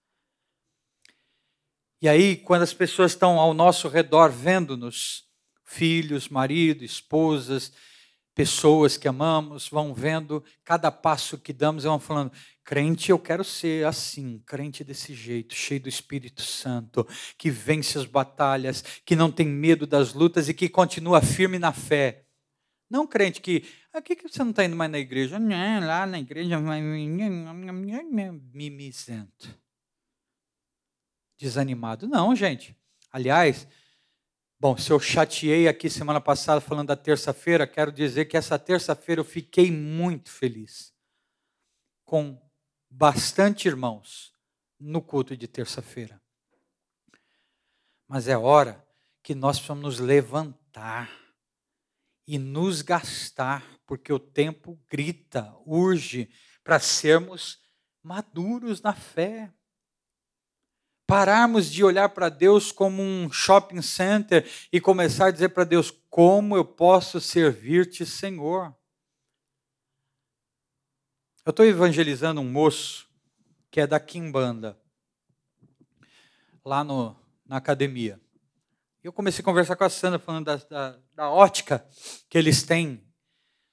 E 2.01 2.07
aí, 2.07 2.35
quando 2.35 2.61
as 2.61 2.73
pessoas 2.73 3.11
estão 3.13 3.39
ao 3.39 3.53
nosso 3.53 3.87
redor 3.87 4.29
vendo-nos, 4.29 5.23
filhos, 5.63 6.29
marido, 6.29 6.83
esposas, 6.83 7.73
pessoas 8.35 8.97
que 8.97 9.07
amamos, 9.07 9.67
vão 9.67 9.93
vendo 9.93 10.43
cada 10.63 10.91
passo 10.91 11.37
que 11.37 11.51
damos 11.51 11.83
e 11.83 11.87
vão 11.87 11.99
falando: 11.99 12.31
Crente, 12.65 13.11
eu 13.11 13.19
quero 13.19 13.43
ser 13.43 13.85
assim, 13.85 14.39
crente 14.39 14.83
desse 14.83 15.13
jeito, 15.13 15.53
cheio 15.53 15.79
do 15.79 15.87
Espírito 15.87 16.41
Santo, 16.41 17.07
que 17.37 17.51
vence 17.51 17.95
as 17.95 18.05
batalhas, 18.05 18.81
que 19.05 19.15
não 19.15 19.31
tem 19.31 19.45
medo 19.47 19.85
das 19.85 20.15
lutas 20.15 20.49
e 20.49 20.53
que 20.53 20.67
continua 20.67 21.21
firme 21.21 21.59
na 21.59 21.71
fé. 21.71 22.25
Não 22.89 23.05
crente 23.05 23.39
que, 23.39 23.63
ah, 23.93 24.01
que, 24.01 24.15
você 24.15 24.43
não 24.43 24.49
está 24.49 24.65
indo 24.65 24.75
mais 24.75 24.89
na 24.89 24.97
igreja? 24.97 25.37
Lá 25.37 26.07
na 26.07 26.17
igreja, 26.17 26.59
mimizento. 28.51 29.55
Desanimado. 31.37 32.07
Não, 32.07 32.35
gente. 32.35 32.75
Aliás, 33.11 33.67
bom, 34.59 34.75
se 34.75 34.89
eu 34.89 34.99
chateei 34.99 35.67
aqui 35.67 35.87
semana 35.87 36.19
passada 36.19 36.59
falando 36.59 36.87
da 36.87 36.95
terça-feira, 36.95 37.67
quero 37.67 37.91
dizer 37.91 38.25
que 38.25 38.35
essa 38.35 38.57
terça-feira 38.57 39.21
eu 39.21 39.25
fiquei 39.25 39.69
muito 39.69 40.31
feliz 40.31 40.91
com 42.03 42.43
bastante 42.89 43.67
irmãos 43.67 44.33
no 44.79 45.01
culto 45.01 45.35
de 45.35 45.47
terça-feira. 45.47 46.21
Mas 48.07 48.27
é 48.27 48.37
hora 48.37 48.85
que 49.23 49.33
nós 49.33 49.57
precisamos 49.57 49.83
nos 49.83 49.99
levantar 49.99 51.09
e 52.27 52.37
nos 52.37 52.81
gastar, 52.81 53.63
porque 53.85 54.11
o 54.11 54.19
tempo 54.19 54.79
grita, 54.89 55.55
urge 55.65 56.29
para 56.63 56.79
sermos 56.79 57.59
maduros 58.03 58.81
na 58.81 58.93
fé. 58.93 59.51
Pararmos 61.07 61.71
de 61.71 61.83
olhar 61.83 62.09
para 62.09 62.29
Deus 62.29 62.71
como 62.71 63.01
um 63.01 63.31
shopping 63.31 63.81
center 63.81 64.47
e 64.71 64.81
começar 64.81 65.27
a 65.27 65.31
dizer 65.31 65.49
para 65.49 65.63
Deus: 65.63 65.91
como 66.09 66.55
eu 66.55 66.65
posso 66.65 67.21
servir-te, 67.21 68.05
Senhor? 68.05 68.75
Eu 71.45 71.51
estou 71.51 71.63
evangelizando 71.63 72.41
um 72.41 72.51
moço 72.51 73.07
que 73.69 73.79
é 73.79 73.85
da 73.85 73.99
Kimbanda, 73.99 74.81
lá 76.65 76.83
no, 76.83 77.15
na 77.45 77.57
academia. 77.57 78.19
Eu 79.03 79.13
comecei 79.13 79.43
a 79.43 79.45
conversar 79.45 79.75
com 79.75 79.83
a 79.83 79.89
Sandra, 79.89 80.17
falando 80.17 80.45
da, 80.45 80.55
da, 80.55 80.99
da 81.13 81.29
ótica 81.29 81.87
que 82.27 82.35
eles 82.35 82.63
têm 82.63 83.07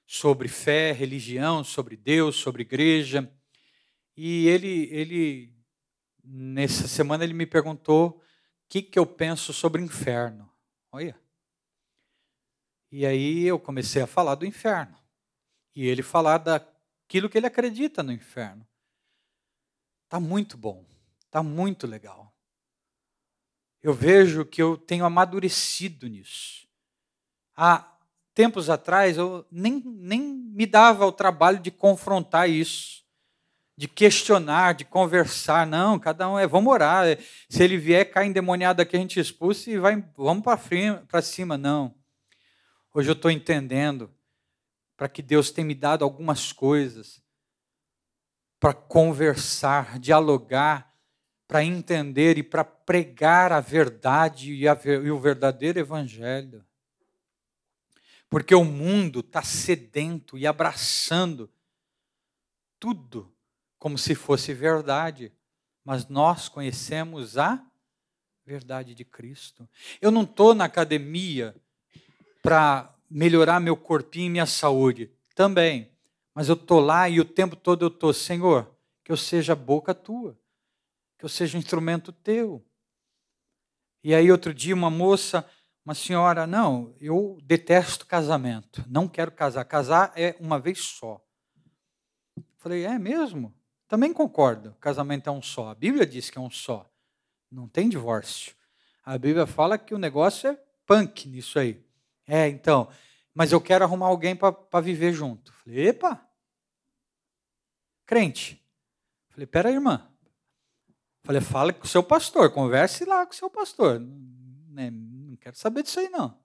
sobre 0.05 0.47
fé, 0.47 0.91
religião, 0.91 1.63
sobre 1.63 1.97
Deus, 1.97 2.35
sobre 2.35 2.61
igreja. 2.61 3.27
E 4.15 4.47
ele, 4.47 4.87
ele 4.91 5.57
nessa 6.23 6.87
semana, 6.87 7.23
ele 7.23 7.33
me 7.33 7.47
perguntou 7.47 8.09
o 8.09 8.21
que, 8.69 8.83
que 8.83 8.99
eu 8.99 9.05
penso 9.07 9.51
sobre 9.51 9.81
inferno. 9.81 10.47
Olha. 10.91 11.19
E 12.91 13.03
aí 13.03 13.45
eu 13.45 13.57
comecei 13.57 14.03
a 14.03 14.07
falar 14.07 14.35
do 14.35 14.45
inferno. 14.45 14.95
E 15.75 15.87
ele 15.87 16.03
falar 16.03 16.37
da 16.37 16.59
aquilo 17.13 17.29
que 17.29 17.37
ele 17.37 17.45
acredita 17.45 18.01
no 18.01 18.11
inferno. 18.11 18.65
Está 20.05 20.19
muito 20.19 20.57
bom, 20.57 20.83
está 21.25 21.43
muito 21.43 21.85
legal. 21.85 22.33
Eu 23.83 23.93
vejo 23.93 24.43
que 24.43 24.59
eu 24.59 24.75
tenho 24.75 25.05
amadurecido 25.05 26.07
nisso. 26.07 26.67
Há 27.55 27.87
tempos 28.33 28.67
atrás 28.67 29.15
eu 29.15 29.45
nem, 29.51 29.79
nem 29.85 30.21
me 30.21 30.65
dava 30.65 31.05
o 31.05 31.11
trabalho 31.11 31.59
de 31.59 31.69
confrontar 31.69 32.49
isso, 32.49 33.03
de 33.77 33.87
questionar, 33.87 34.73
de 34.73 34.83
conversar. 34.83 35.67
Não, 35.67 35.99
cada 35.99 36.27
um 36.27 36.39
é, 36.39 36.47
vamos 36.47 36.73
orar. 36.73 37.05
Se 37.47 37.63
ele 37.63 37.77
vier, 37.77 38.09
cai 38.09 38.25
endemoniado 38.25 38.81
aqui, 38.81 38.95
a 38.95 38.99
gente 38.99 39.19
expulsa 39.19 39.69
e 39.69 39.77
vai, 39.77 40.03
vamos 40.17 40.43
para 40.43 41.21
cima. 41.21 41.59
Não. 41.59 41.93
Hoje 42.91 43.09
eu 43.09 43.13
estou 43.13 43.29
entendendo 43.29 44.11
para 44.95 45.09
que 45.09 45.21
Deus 45.21 45.51
tenha 45.51 45.65
me 45.65 45.75
dado 45.75 46.03
algumas 46.03 46.51
coisas 46.51 47.21
para 48.59 48.73
conversar, 48.73 49.99
dialogar, 49.99 50.93
para 51.47 51.63
entender 51.63 52.37
e 52.37 52.43
para 52.43 52.63
pregar 52.63 53.51
a 53.51 53.59
verdade 53.59 54.53
e, 54.53 54.67
a, 54.67 54.79
e 54.85 55.11
o 55.11 55.19
verdadeiro 55.19 55.79
evangelho. 55.79 56.65
Porque 58.29 58.55
o 58.55 58.63
mundo 58.63 59.19
está 59.19 59.43
sedento 59.43 60.37
e 60.37 60.47
abraçando 60.47 61.51
tudo 62.79 63.33
como 63.77 63.97
se 63.97 64.15
fosse 64.15 64.53
verdade, 64.53 65.31
mas 65.83 66.07
nós 66.07 66.47
conhecemos 66.47 67.37
a 67.37 67.61
verdade 68.45 68.95
de 68.95 69.03
Cristo. 69.03 69.67
Eu 70.01 70.09
não 70.09 70.23
estou 70.23 70.55
na 70.55 70.65
academia 70.65 71.55
para 72.41 72.92
melhorar 73.13 73.59
meu 73.59 73.77
corpinho 73.77 74.25
e 74.25 74.29
minha 74.29 74.45
saúde. 74.45 75.11
Também. 75.35 75.91
Mas 76.33 76.49
eu 76.49 76.55
estou 76.55 76.79
lá 76.79 77.07
e 77.07 77.19
o 77.19 77.25
tempo 77.25 77.55
todo 77.55 77.85
eu 77.85 77.89
estou, 77.89 78.11
Senhor, 78.11 78.75
que 79.03 79.11
eu 79.11 79.17
seja 79.17 79.55
boca 79.55 79.93
tua, 79.93 80.37
que 81.17 81.23
eu 81.23 81.29
seja 81.29 81.57
instrumento 81.57 82.11
teu. 82.11 82.65
E 84.03 84.15
aí 84.15 84.31
outro 84.31 84.51
dia 84.51 84.73
uma 84.73 84.89
moça, 84.89 85.47
uma 85.85 85.93
senhora, 85.93 86.47
não, 86.47 86.95
eu 86.99 87.37
detesto 87.43 88.05
casamento, 88.07 88.83
não 88.87 89.07
quero 89.07 89.31
casar. 89.31 89.63
Casar 89.65 90.11
é 90.15 90.35
uma 90.39 90.59
vez 90.59 90.79
só. 90.79 91.23
Falei, 92.57 92.85
é 92.85 92.97
mesmo? 92.97 93.53
Também 93.87 94.11
concordo, 94.11 94.75
casamento 94.79 95.29
é 95.29 95.31
um 95.31 95.41
só. 95.41 95.69
A 95.69 95.75
Bíblia 95.75 96.05
diz 96.05 96.31
que 96.31 96.37
é 96.39 96.41
um 96.41 96.49
só. 96.49 96.89
Não 97.51 97.67
tem 97.67 97.87
divórcio. 97.87 98.55
A 99.05 99.17
Bíblia 99.17 99.45
fala 99.45 99.77
que 99.77 99.93
o 99.93 99.99
negócio 99.99 100.49
é 100.49 100.59
punk 100.87 101.27
nisso 101.29 101.59
aí. 101.59 101.83
É, 102.27 102.47
então, 102.47 102.89
mas 103.33 103.51
eu 103.51 103.59
quero 103.59 103.83
arrumar 103.83 104.07
alguém 104.07 104.35
para 104.35 104.81
viver 104.81 105.13
junto. 105.13 105.51
Falei, 105.53 105.89
epa, 105.89 106.25
crente. 108.05 108.63
Falei, 109.29 109.47
pera 109.47 109.69
aí, 109.69 109.75
irmã. 109.75 110.07
Falei, 111.23 111.41
fala 111.41 111.73
com 111.73 111.85
o 111.85 111.87
seu 111.87 112.03
pastor, 112.03 112.51
converse 112.51 113.05
lá 113.05 113.25
com 113.25 113.31
o 113.31 113.35
seu 113.35 113.49
pastor. 113.49 113.99
Né, 113.99 114.91
não 114.91 115.37
quero 115.37 115.57
saber 115.57 115.83
disso 115.83 115.99
aí, 115.99 116.09
não. 116.09 116.37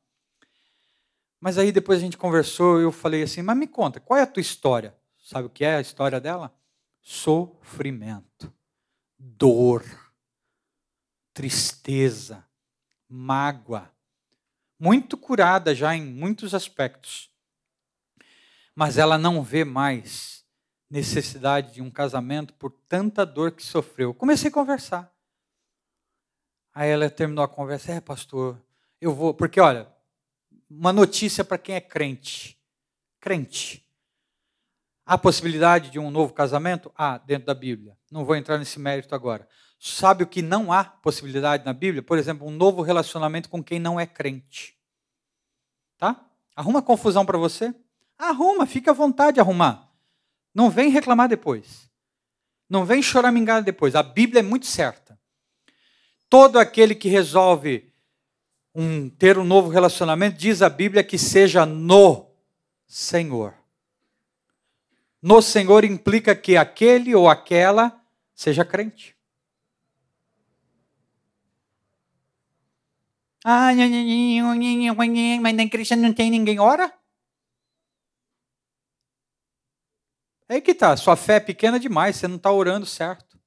Mas 1.40 1.58
aí 1.58 1.70
depois 1.70 1.98
a 1.98 2.02
gente 2.02 2.16
conversou, 2.16 2.80
eu 2.80 2.90
falei 2.90 3.22
assim, 3.22 3.42
mas 3.42 3.56
me 3.56 3.66
conta, 3.66 4.00
qual 4.00 4.18
é 4.18 4.22
a 4.22 4.26
tua 4.26 4.40
história? 4.40 4.96
Sabe 5.18 5.46
o 5.46 5.50
que 5.50 5.64
é 5.64 5.76
a 5.76 5.80
história 5.80 6.20
dela? 6.20 6.54
Sofrimento, 7.00 8.52
dor, 9.18 9.84
tristeza, 11.32 12.44
mágoa, 13.08 13.90
muito 14.78 15.16
curada 15.16 15.74
já 15.74 15.94
em 15.94 16.02
muitos 16.02 16.54
aspectos. 16.54 17.30
Mas 18.74 18.96
ela 18.96 19.18
não 19.18 19.42
vê 19.42 19.64
mais 19.64 20.44
necessidade 20.90 21.74
de 21.74 21.82
um 21.82 21.90
casamento 21.90 22.54
por 22.54 22.70
tanta 22.88 23.26
dor 23.26 23.52
que 23.52 23.62
sofreu. 23.62 24.14
Comecei 24.14 24.50
a 24.50 24.54
conversar. 24.54 25.12
Aí 26.74 26.90
ela 26.90 27.10
terminou 27.10 27.44
a 27.44 27.48
conversa, 27.48 27.92
é, 27.92 28.00
pastor, 28.00 28.62
eu 29.00 29.12
vou, 29.14 29.34
porque 29.34 29.60
olha, 29.60 29.88
uma 30.70 30.92
notícia 30.92 31.44
para 31.44 31.58
quem 31.58 31.74
é 31.74 31.80
crente. 31.80 32.56
Crente. 33.20 33.87
Há 35.08 35.16
possibilidade 35.16 35.88
de 35.88 35.98
um 35.98 36.10
novo 36.10 36.34
casamento? 36.34 36.92
Há, 36.94 37.16
dentro 37.16 37.46
da 37.46 37.54
Bíblia. 37.54 37.96
Não 38.12 38.26
vou 38.26 38.36
entrar 38.36 38.58
nesse 38.58 38.78
mérito 38.78 39.14
agora. 39.14 39.48
Sabe 39.80 40.22
o 40.22 40.26
que 40.26 40.42
não 40.42 40.70
há 40.70 40.84
possibilidade 40.84 41.64
na 41.64 41.72
Bíblia? 41.72 42.02
Por 42.02 42.18
exemplo, 42.18 42.46
um 42.46 42.50
novo 42.50 42.82
relacionamento 42.82 43.48
com 43.48 43.64
quem 43.64 43.78
não 43.78 43.98
é 43.98 44.04
crente. 44.04 44.76
Tá? 45.96 46.22
Arruma 46.54 46.82
confusão 46.82 47.24
para 47.24 47.38
você? 47.38 47.74
Arruma, 48.18 48.66
fica 48.66 48.90
à 48.90 48.94
vontade 48.94 49.36
de 49.36 49.40
arrumar. 49.40 49.90
Não 50.54 50.68
vem 50.68 50.90
reclamar 50.90 51.26
depois. 51.26 51.90
Não 52.68 52.84
vem 52.84 53.02
choramingar 53.02 53.62
depois. 53.62 53.94
A 53.94 54.02
Bíblia 54.02 54.40
é 54.40 54.42
muito 54.42 54.66
certa. 54.66 55.18
Todo 56.28 56.58
aquele 56.58 56.94
que 56.94 57.08
resolve 57.08 57.90
um, 58.74 59.08
ter 59.08 59.38
um 59.38 59.44
novo 59.44 59.70
relacionamento, 59.70 60.36
diz 60.36 60.60
a 60.60 60.68
Bíblia 60.68 61.02
que 61.02 61.16
seja 61.16 61.64
no 61.64 62.26
Senhor. 62.86 63.57
No 65.20 65.42
Senhor 65.42 65.84
implica 65.84 66.34
que 66.34 66.56
aquele 66.56 67.14
ou 67.14 67.28
aquela 67.28 68.00
seja 68.34 68.64
crente. 68.64 69.16
Ah, 73.44 73.70
mas 73.74 75.54
nem 75.54 75.68
cristão 75.68 75.98
não 75.98 76.12
tem 76.12 76.30
ninguém 76.30 76.58
ora? 76.58 76.92
É 80.48 80.54
aí 80.54 80.60
que 80.62 80.74
tá, 80.74 80.96
sua 80.96 81.14
fé 81.14 81.36
é 81.36 81.40
pequena 81.40 81.78
demais, 81.78 82.16
você 82.16 82.26
não 82.26 82.36
está 82.36 82.50
orando 82.50 82.86
certo. 82.86 83.38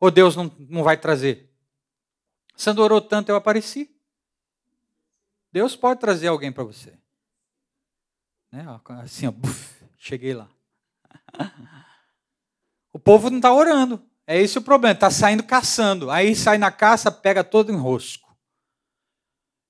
Ou 0.00 0.10
Deus 0.10 0.34
não, 0.34 0.44
não 0.58 0.82
vai 0.82 0.96
trazer? 0.96 1.52
Você 2.56 2.72
não 2.72 2.82
orou 2.82 3.00
tanto, 3.00 3.28
eu 3.28 3.36
apareci. 3.36 3.94
Deus 5.52 5.76
pode 5.76 6.00
trazer 6.00 6.28
alguém 6.28 6.52
para 6.52 6.64
você. 6.64 6.98
Né? 8.50 8.64
Assim, 9.02 9.26
ó, 9.26 9.30
buf, 9.30 9.77
cheguei 9.98 10.34
lá. 10.34 10.48
O 12.90 12.98
povo 12.98 13.30
não 13.30 13.36
está 13.36 13.52
orando. 13.52 14.02
É 14.26 14.40
esse 14.40 14.58
o 14.58 14.62
problema. 14.62 14.94
Está 14.94 15.10
saindo 15.10 15.44
caçando. 15.44 16.10
Aí 16.10 16.34
sai 16.34 16.58
na 16.58 16.72
caça, 16.72 17.12
pega 17.12 17.44
todo 17.44 17.70
em 17.70 17.76
rosco. 17.76 18.36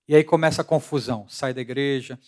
E 0.09 0.15
aí 0.15 0.25
começa 0.25 0.63
a 0.63 0.65
confusão. 0.65 1.29
Sai 1.29 1.53
da 1.53 1.61
igreja, 1.61 2.19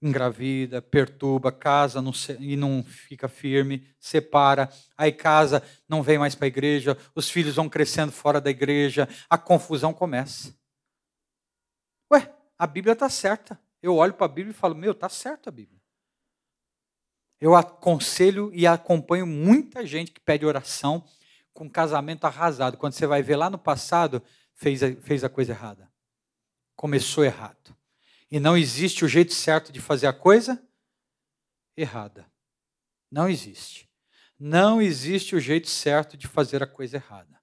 engravida, 0.00 0.80
perturba, 0.80 1.52
casa 1.52 2.00
não 2.00 2.12
se, 2.12 2.32
e 2.40 2.56
não 2.56 2.82
fica 2.82 3.28
firme, 3.28 3.86
separa, 4.00 4.68
aí 4.96 5.12
casa, 5.12 5.62
não 5.88 6.02
vem 6.02 6.18
mais 6.18 6.34
para 6.34 6.46
a 6.46 6.48
igreja, 6.48 6.96
os 7.14 7.28
filhos 7.28 7.56
vão 7.56 7.68
crescendo 7.68 8.10
fora 8.10 8.40
da 8.40 8.50
igreja, 8.50 9.06
a 9.28 9.36
confusão 9.36 9.92
começa. 9.92 10.54
Ué, 12.10 12.34
a 12.58 12.66
Bíblia 12.66 12.94
está 12.94 13.08
certa. 13.10 13.60
Eu 13.82 13.96
olho 13.96 14.14
para 14.14 14.26
a 14.26 14.28
Bíblia 14.28 14.52
e 14.52 14.58
falo, 14.58 14.74
meu, 14.74 14.92
está 14.92 15.08
certo 15.08 15.48
a 15.48 15.52
Bíblia. 15.52 15.81
Eu 17.42 17.56
aconselho 17.56 18.52
e 18.54 18.68
acompanho 18.68 19.26
muita 19.26 19.84
gente 19.84 20.12
que 20.12 20.20
pede 20.20 20.46
oração 20.46 21.04
com 21.52 21.68
casamento 21.68 22.24
arrasado. 22.24 22.76
Quando 22.76 22.92
você 22.92 23.04
vai 23.04 23.20
ver 23.20 23.34
lá 23.34 23.50
no 23.50 23.58
passado, 23.58 24.22
fez 24.54 24.80
a, 24.80 24.94
fez 24.94 25.24
a 25.24 25.28
coisa 25.28 25.50
errada. 25.50 25.90
Começou 26.76 27.24
errado. 27.24 27.76
E 28.30 28.38
não 28.38 28.56
existe 28.56 29.04
o 29.04 29.08
jeito 29.08 29.34
certo 29.34 29.72
de 29.72 29.80
fazer 29.80 30.06
a 30.06 30.12
coisa 30.12 30.62
errada. 31.76 32.30
Não 33.10 33.28
existe. 33.28 33.90
Não 34.38 34.80
existe 34.80 35.34
o 35.34 35.40
jeito 35.40 35.68
certo 35.68 36.16
de 36.16 36.28
fazer 36.28 36.62
a 36.62 36.66
coisa 36.68 36.98
errada. 36.98 37.40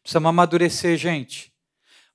Precisamos 0.00 0.30
amadurecer, 0.30 0.96
gente. 0.96 1.52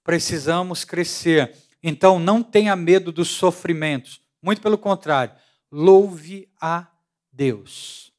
Precisamos 0.04 0.84
crescer. 0.84 1.56
Então, 1.84 2.18
não 2.18 2.42
tenha 2.42 2.76
medo 2.76 3.12
dos 3.12 3.28
sofrimentos. 3.28 4.22
Muito 4.42 4.60
pelo 4.60 4.76
contrário, 4.80 5.36
louve 5.72 6.52
a 6.60 6.97
Deus. 7.38 8.12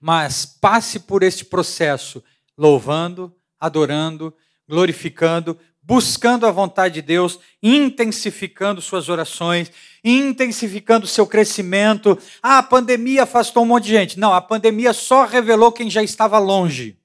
Mas 0.00 0.46
passe 0.46 1.00
por 1.00 1.22
este 1.22 1.44
processo 1.44 2.24
louvando, 2.56 3.32
adorando, 3.60 4.34
glorificando, 4.66 5.58
buscando 5.82 6.46
a 6.46 6.50
vontade 6.50 6.94
de 6.94 7.02
Deus, 7.02 7.38
intensificando 7.62 8.80
suas 8.80 9.10
orações, 9.10 9.70
intensificando 10.02 11.06
seu 11.06 11.26
crescimento. 11.26 12.18
Ah, 12.42 12.58
a 12.58 12.62
pandemia 12.62 13.24
afastou 13.24 13.64
um 13.64 13.66
monte 13.66 13.84
de 13.84 13.90
gente. 13.90 14.18
Não, 14.18 14.32
a 14.32 14.40
pandemia 14.40 14.94
só 14.94 15.26
revelou 15.26 15.70
quem 15.70 15.90
já 15.90 16.02
estava 16.02 16.38
longe. 16.38 16.96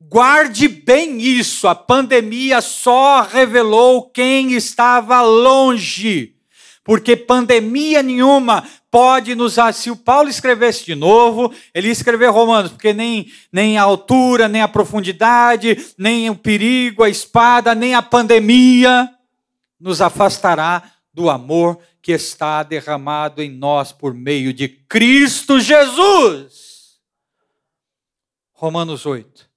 Guarde 0.00 0.66
bem 0.66 1.20
isso, 1.20 1.68
a 1.68 1.74
pandemia 1.74 2.60
só 2.60 3.22
revelou 3.22 4.10
quem 4.10 4.52
estava 4.52 5.22
longe. 5.22 6.34
Porque 6.84 7.16
pandemia 7.16 8.02
nenhuma 8.02 8.68
pode 8.94 9.34
nos. 9.34 9.56
Se 9.72 9.90
o 9.90 9.96
Paulo 9.96 10.30
escrevesse 10.30 10.84
de 10.84 10.94
novo, 10.94 11.52
ele 11.74 11.88
ia 11.88 11.92
escrever 11.92 12.30
Romanos, 12.30 12.70
porque 12.70 12.92
nem, 12.92 13.28
nem 13.50 13.76
a 13.76 13.82
altura, 13.82 14.46
nem 14.46 14.62
a 14.62 14.68
profundidade, 14.68 15.92
nem 15.98 16.30
o 16.30 16.36
perigo, 16.36 17.02
a 17.02 17.08
espada, 17.08 17.74
nem 17.74 17.96
a 17.96 18.00
pandemia 18.00 19.12
nos 19.80 20.00
afastará 20.00 20.92
do 21.12 21.28
amor 21.28 21.76
que 22.00 22.12
está 22.12 22.62
derramado 22.62 23.42
em 23.42 23.50
nós 23.50 23.90
por 23.90 24.14
meio 24.14 24.54
de 24.54 24.68
Cristo 24.68 25.58
Jesus. 25.58 27.00
Romanos 28.52 29.04
8. 29.04 29.50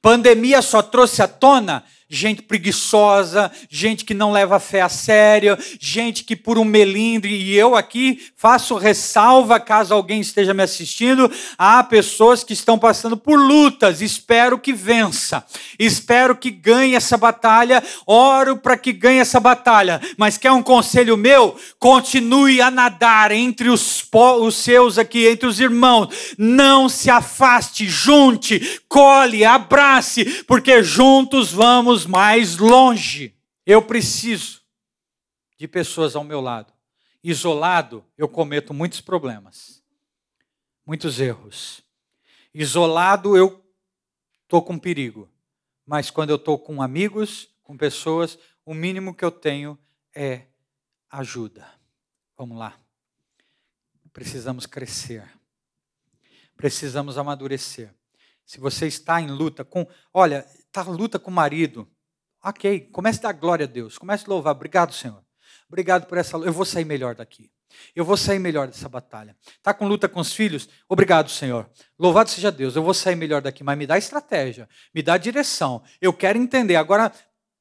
Pandemia 0.00 0.62
só 0.62 0.80
trouxe 0.80 1.20
à 1.20 1.28
tona 1.28 1.84
gente 2.10 2.42
preguiçosa, 2.42 3.52
gente 3.70 4.04
que 4.04 4.12
não 4.12 4.32
leva 4.32 4.56
a 4.56 4.60
fé 4.60 4.80
a 4.80 4.88
sério, 4.88 5.56
gente 5.78 6.24
que 6.24 6.34
por 6.34 6.58
um 6.58 6.64
melindre, 6.64 7.32
e 7.32 7.56
eu 7.56 7.76
aqui 7.76 8.20
faço 8.36 8.74
ressalva 8.74 9.60
caso 9.60 9.94
alguém 9.94 10.20
esteja 10.20 10.52
me 10.52 10.64
assistindo, 10.64 11.30
há 11.56 11.84
pessoas 11.84 12.42
que 12.42 12.52
estão 12.52 12.76
passando 12.76 13.16
por 13.16 13.38
lutas, 13.38 14.00
espero 14.00 14.58
que 14.58 14.72
vença, 14.72 15.44
espero 15.78 16.34
que 16.34 16.50
ganhe 16.50 16.96
essa 16.96 17.16
batalha, 17.16 17.80
oro 18.04 18.56
para 18.56 18.76
que 18.76 18.92
ganhe 18.92 19.20
essa 19.20 19.38
batalha, 19.38 20.00
mas 20.16 20.36
quer 20.36 20.50
um 20.50 20.64
conselho 20.64 21.16
meu? 21.16 21.56
Continue 21.78 22.60
a 22.60 22.72
nadar 22.72 23.30
entre 23.30 23.68
os, 23.68 24.04
os 24.40 24.56
seus 24.56 24.98
aqui, 24.98 25.28
entre 25.28 25.46
os 25.46 25.60
irmãos, 25.60 26.34
não 26.36 26.88
se 26.88 27.08
afaste, 27.08 27.86
junte, 27.88 28.80
colhe, 28.88 29.44
abrace, 29.44 30.24
porque 30.48 30.82
juntos 30.82 31.52
vamos 31.52 31.99
mais 32.06 32.56
longe. 32.56 33.36
Eu 33.64 33.82
preciso 33.82 34.62
de 35.56 35.68
pessoas 35.68 36.16
ao 36.16 36.24
meu 36.24 36.40
lado. 36.40 36.72
Isolado, 37.22 38.04
eu 38.16 38.28
cometo 38.28 38.72
muitos 38.72 39.00
problemas, 39.00 39.82
muitos 40.86 41.20
erros. 41.20 41.82
Isolado, 42.54 43.36
eu 43.36 43.64
estou 44.42 44.62
com 44.62 44.78
perigo. 44.78 45.30
Mas 45.84 46.10
quando 46.10 46.30
eu 46.30 46.36
estou 46.36 46.58
com 46.58 46.80
amigos, 46.80 47.48
com 47.62 47.76
pessoas, 47.76 48.38
o 48.64 48.72
mínimo 48.72 49.14
que 49.14 49.24
eu 49.24 49.30
tenho 49.30 49.78
é 50.14 50.46
ajuda. 51.10 51.68
Vamos 52.36 52.58
lá. 52.58 52.78
Precisamos 54.12 54.66
crescer. 54.66 55.28
Precisamos 56.56 57.18
amadurecer. 57.18 57.94
Se 58.44 58.58
você 58.58 58.86
está 58.86 59.20
em 59.20 59.30
luta 59.30 59.64
com. 59.64 59.86
Olha, 60.12 60.46
está 60.70 60.82
luta 60.82 61.18
com 61.18 61.30
o 61.30 61.34
marido. 61.34 61.88
Ok, 62.42 62.88
comece 62.92 63.18
a 63.18 63.22
dar 63.24 63.32
glória 63.32 63.64
a 63.64 63.68
Deus. 63.68 63.98
Comece 63.98 64.24
a 64.26 64.28
louvar. 64.28 64.54
Obrigado, 64.54 64.94
Senhor. 64.94 65.22
Obrigado 65.68 66.06
por 66.06 66.16
essa. 66.16 66.36
Eu 66.38 66.52
vou 66.52 66.64
sair 66.64 66.84
melhor 66.84 67.14
daqui. 67.14 67.50
Eu 67.94 68.04
vou 68.04 68.16
sair 68.16 68.38
melhor 68.38 68.66
dessa 68.66 68.88
batalha. 68.88 69.36
Está 69.46 69.72
com 69.74 69.86
luta 69.86 70.08
com 70.08 70.20
os 70.20 70.32
filhos? 70.32 70.68
Obrigado, 70.88 71.30
Senhor. 71.30 71.70
Louvado 71.98 72.30
seja 72.30 72.50
Deus. 72.50 72.74
Eu 72.74 72.82
vou 72.82 72.94
sair 72.94 73.14
melhor 73.14 73.42
daqui. 73.42 73.62
Mas 73.62 73.78
me 73.78 73.86
dá 73.86 73.98
estratégia, 73.98 74.68
me 74.94 75.02
dá 75.02 75.16
direção. 75.18 75.82
Eu 76.00 76.12
quero 76.12 76.38
entender. 76.38 76.76
Agora, 76.76 77.12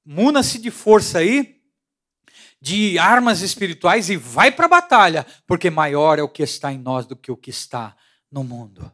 muna-se 0.06 0.58
de 0.58 0.72
força 0.72 1.20
aí, 1.20 1.62
de 2.62 2.98
armas 2.98 3.42
espirituais 3.42 4.10
e 4.10 4.18
vai 4.18 4.52
para 4.52 4.66
a 4.66 4.70
batalha, 4.70 5.26
porque 5.46 5.70
maior 5.70 6.20
é 6.20 6.24
o 6.24 6.30
que 6.30 6.44
está 6.44 6.72
em 6.72 6.78
nós 6.78 7.06
do 7.06 7.16
que 7.16 7.32
o 7.32 7.38
que 7.38 7.50
está 7.50 7.96
no 8.32 8.44
mundo. 8.44 8.92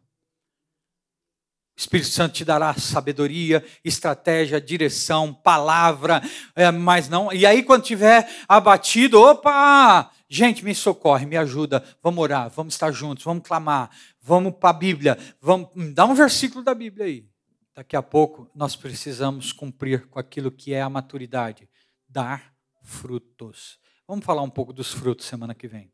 O 1.75 1.79
Espírito 1.79 2.07
Santo 2.07 2.35
te 2.35 2.45
dará 2.45 2.73
sabedoria, 2.75 3.63
estratégia, 3.83 4.61
direção, 4.61 5.33
palavra, 5.33 6.21
é, 6.55 6.71
mas 6.71 7.09
não. 7.09 7.33
E 7.33 7.45
aí, 7.45 7.63
quando 7.63 7.83
tiver 7.83 8.29
abatido, 8.47 9.19
opa! 9.19 10.09
Gente, 10.29 10.63
me 10.63 10.73
socorre, 10.73 11.25
me 11.25 11.35
ajuda. 11.35 11.83
Vamos 12.01 12.23
orar, 12.23 12.49
vamos 12.49 12.73
estar 12.73 12.91
juntos, 12.93 13.25
vamos 13.25 13.45
clamar, 13.45 13.89
vamos 14.21 14.53
para 14.55 14.69
a 14.69 14.73
Bíblia, 14.73 15.17
vamos. 15.41 15.69
Dá 15.93 16.05
um 16.05 16.15
versículo 16.15 16.63
da 16.63 16.73
Bíblia 16.73 17.07
aí. 17.07 17.27
Daqui 17.75 17.97
a 17.97 18.01
pouco 18.01 18.49
nós 18.55 18.73
precisamos 18.73 19.51
cumprir 19.51 20.07
com 20.07 20.17
aquilo 20.17 20.49
que 20.49 20.73
é 20.73 20.81
a 20.81 20.89
maturidade, 20.89 21.69
dar 22.07 22.53
frutos. 22.83 23.77
Vamos 24.07 24.23
falar 24.23 24.43
um 24.43 24.49
pouco 24.49 24.71
dos 24.71 24.93
frutos 24.93 25.25
semana 25.25 25.53
que 25.53 25.67
vem. 25.67 25.91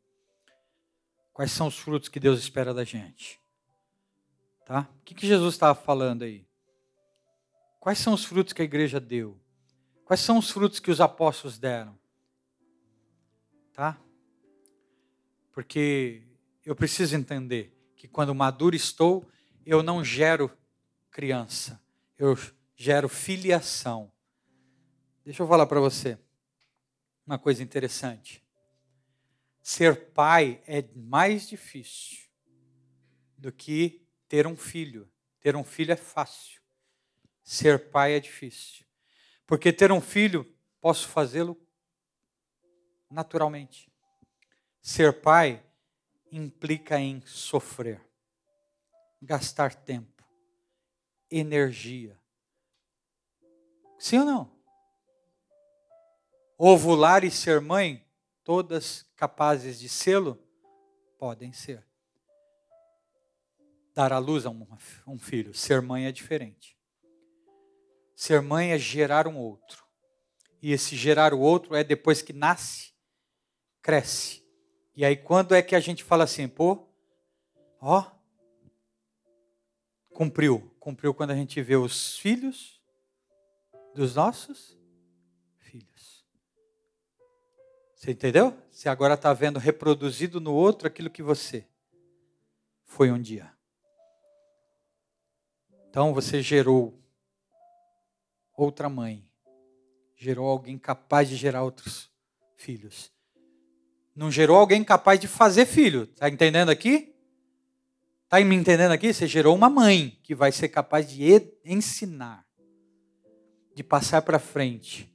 Quais 1.34 1.51
são 1.51 1.65
os 1.65 1.77
frutos 1.77 2.07
que 2.07 2.19
Deus 2.19 2.39
espera 2.39 2.71
da 2.71 2.84
gente? 2.84 3.40
Tá? 4.72 4.89
O 5.01 5.03
que, 5.03 5.13
que 5.13 5.28
Jesus 5.28 5.53
estava 5.53 5.76
falando 5.76 6.24
aí? 6.24 6.47
Quais 7.78 7.97
são 7.97 8.13
os 8.13 8.24
frutos 8.24 8.53
que 8.53 8.61
a 8.61 8.63
igreja 8.63 9.01
deu? 9.01 9.38
Quais 10.05 10.22
são 10.22 10.38
os 10.38 10.49
frutos 10.49 10.80
que 10.80 10.89
os 10.89 11.01
apóstolos 11.01 11.59
deram? 11.59 11.99
Tá? 13.74 13.99
Porque 15.51 16.24
eu 16.65 16.74
preciso 16.74 17.17
entender 17.17 17.78
que 17.97 18.07
quando 18.07 18.34
maduro 18.34 18.74
estou, 18.74 19.30
eu 19.65 19.84
não 19.84 20.05
gero 20.05 20.49
criança, 21.11 21.84
eu 22.17 22.38
gero 22.74 23.09
filiação. 23.09 24.09
Deixa 25.26 25.43
eu 25.43 25.47
falar 25.49 25.65
para 25.65 25.82
você 25.82 26.17
uma 27.28 27.38
coisa 27.38 27.61
interessante. 27.61 28.41
Ser 29.61 30.13
pai 30.13 30.63
é 30.65 30.82
mais 30.95 31.45
difícil 31.45 32.30
do 33.38 33.51
que 33.51 34.01
ter 34.32 34.47
um 34.47 34.55
filho. 34.55 35.11
Ter 35.41 35.57
um 35.57 35.63
filho 35.63 35.91
é 35.91 35.97
fácil. 35.97 36.61
Ser 37.43 37.91
pai 37.91 38.13
é 38.13 38.19
difícil. 38.21 38.86
Porque 39.45 39.73
ter 39.73 39.91
um 39.91 39.99
filho, 39.99 40.45
posso 40.79 41.09
fazê-lo 41.09 41.61
naturalmente. 43.09 43.91
Ser 44.82 45.19
pai 45.21 45.61
implica 46.32 46.97
em 46.97 47.19
sofrer, 47.25 48.01
gastar 49.21 49.75
tempo, 49.75 50.23
energia. 51.29 52.17
Sim 53.99 54.19
ou 54.19 54.25
não? 54.25 54.61
Ovular 56.57 57.25
e 57.25 57.32
ser 57.32 57.59
mãe, 57.59 58.07
todas 58.45 59.05
capazes 59.17 59.77
de 59.77 59.89
sê-lo, 59.89 60.41
podem 61.17 61.51
ser. 61.51 61.90
Dar 64.01 64.13
à 64.13 64.17
luz 64.17 64.47
a 64.47 64.49
um, 64.49 64.65
um 65.05 65.19
filho, 65.19 65.53
ser 65.53 65.79
mãe 65.79 66.07
é 66.07 66.11
diferente. 66.11 66.75
Ser 68.15 68.41
mãe 68.41 68.71
é 68.71 68.77
gerar 68.79 69.27
um 69.27 69.37
outro. 69.37 69.85
E 70.59 70.71
esse 70.71 70.95
gerar 70.95 71.35
o 71.35 71.39
outro 71.39 71.75
é 71.75 71.83
depois 71.83 72.19
que 72.19 72.33
nasce, 72.33 72.93
cresce. 73.79 74.43
E 74.95 75.05
aí 75.05 75.15
quando 75.15 75.53
é 75.53 75.61
que 75.61 75.75
a 75.75 75.79
gente 75.79 76.03
fala 76.03 76.23
assim, 76.23 76.47
pô, 76.47 76.89
ó, 77.79 78.09
cumpriu. 80.15 80.75
Cumpriu 80.79 81.13
quando 81.13 81.29
a 81.29 81.35
gente 81.35 81.61
vê 81.61 81.75
os 81.75 82.17
filhos 82.17 82.81
dos 83.93 84.15
nossos 84.15 84.75
filhos. 85.59 86.25
Você 87.95 88.09
entendeu? 88.09 88.57
Você 88.71 88.89
agora 88.89 89.13
está 89.13 89.31
vendo 89.31 89.59
reproduzido 89.59 90.41
no 90.41 90.55
outro 90.55 90.87
aquilo 90.87 91.07
que 91.07 91.21
você 91.21 91.67
foi 92.83 93.11
um 93.11 93.21
dia. 93.21 93.61
Então 95.91 96.13
você 96.13 96.41
gerou 96.41 96.97
outra 98.55 98.87
mãe, 98.87 99.27
gerou 100.15 100.47
alguém 100.47 100.79
capaz 100.79 101.27
de 101.27 101.35
gerar 101.35 101.63
outros 101.63 102.09
filhos. 102.55 103.11
Não 104.15 104.31
gerou 104.31 104.55
alguém 104.57 104.85
capaz 104.85 105.19
de 105.19 105.27
fazer 105.27 105.65
filho. 105.65 106.03
Está 106.03 106.29
entendendo 106.29 106.69
aqui? 106.69 107.13
Está 108.23 108.39
me 108.39 108.55
entendendo 108.55 108.93
aqui? 108.93 109.13
Você 109.13 109.27
gerou 109.27 109.53
uma 109.53 109.69
mãe 109.69 110.17
que 110.23 110.33
vai 110.33 110.53
ser 110.53 110.69
capaz 110.69 111.09
de 111.09 111.25
ensinar 111.65 112.47
de 113.75 113.83
passar 113.83 114.21
para 114.21 114.39
frente, 114.39 115.13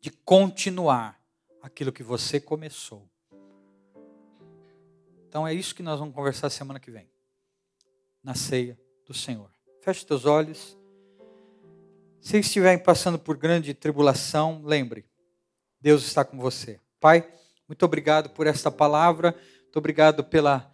de 0.00 0.10
continuar 0.10 1.20
aquilo 1.60 1.92
que 1.92 2.02
você 2.02 2.40
começou. 2.40 3.06
Então 5.28 5.46
é 5.46 5.52
isso 5.52 5.74
que 5.74 5.82
nós 5.82 5.98
vamos 5.98 6.14
conversar 6.14 6.48
semana 6.48 6.80
que 6.80 6.90
vem, 6.90 7.10
na 8.22 8.34
ceia 8.34 8.78
do 9.06 9.14
Senhor. 9.14 9.50
Feche 9.80 10.04
teus 10.04 10.24
olhos. 10.24 10.76
Se 12.20 12.38
estiverem 12.38 12.78
passando 12.78 13.18
por 13.18 13.36
grande 13.36 13.72
tribulação, 13.72 14.60
lembre, 14.64 15.04
Deus 15.80 16.04
está 16.04 16.24
com 16.24 16.38
você. 16.38 16.80
Pai, 17.00 17.26
muito 17.68 17.84
obrigado 17.84 18.30
por 18.30 18.46
esta 18.46 18.70
palavra, 18.70 19.34
muito 19.62 19.76
obrigado 19.78 20.24
pela, 20.24 20.70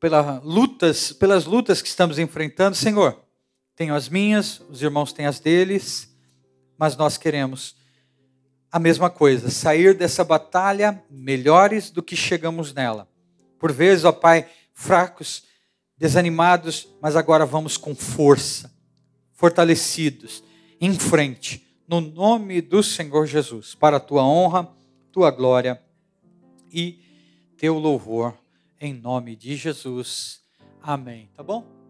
pela 0.00 0.40
lutas, 0.42 1.12
pelas 1.12 1.44
lutas 1.44 1.82
que 1.82 1.88
estamos 1.88 2.18
enfrentando, 2.18 2.74
Senhor 2.76 3.22
tenho 3.74 3.94
as 3.94 4.08
minhas, 4.08 4.60
os 4.68 4.82
irmãos 4.82 5.12
têm 5.12 5.26
as 5.26 5.40
deles, 5.40 6.14
mas 6.78 6.96
nós 6.96 7.16
queremos 7.16 7.74
a 8.70 8.78
mesma 8.78 9.10
coisa, 9.10 9.50
sair 9.50 9.94
dessa 9.94 10.24
batalha 10.24 11.02
melhores 11.10 11.90
do 11.90 12.02
que 12.02 12.16
chegamos 12.16 12.72
nela. 12.72 13.08
Por 13.58 13.70
vezes, 13.70 14.04
ó 14.04 14.12
Pai, 14.12 14.48
fracos, 14.72 15.44
desanimados, 16.02 16.88
mas 17.00 17.14
agora 17.14 17.46
vamos 17.46 17.76
com 17.76 17.94
força, 17.94 18.74
fortalecidos, 19.34 20.42
em 20.80 20.98
frente, 20.98 21.64
no 21.86 22.00
nome 22.00 22.60
do 22.60 22.82
Senhor 22.82 23.24
Jesus, 23.24 23.76
para 23.76 23.98
a 23.98 24.00
tua 24.00 24.24
honra, 24.24 24.68
tua 25.12 25.30
glória 25.30 25.80
e 26.72 26.98
teu 27.56 27.78
louvor, 27.78 28.34
em 28.80 28.92
nome 28.92 29.36
de 29.36 29.54
Jesus. 29.54 30.42
Amém. 30.82 31.30
Tá 31.36 31.42
bom? 31.44 31.81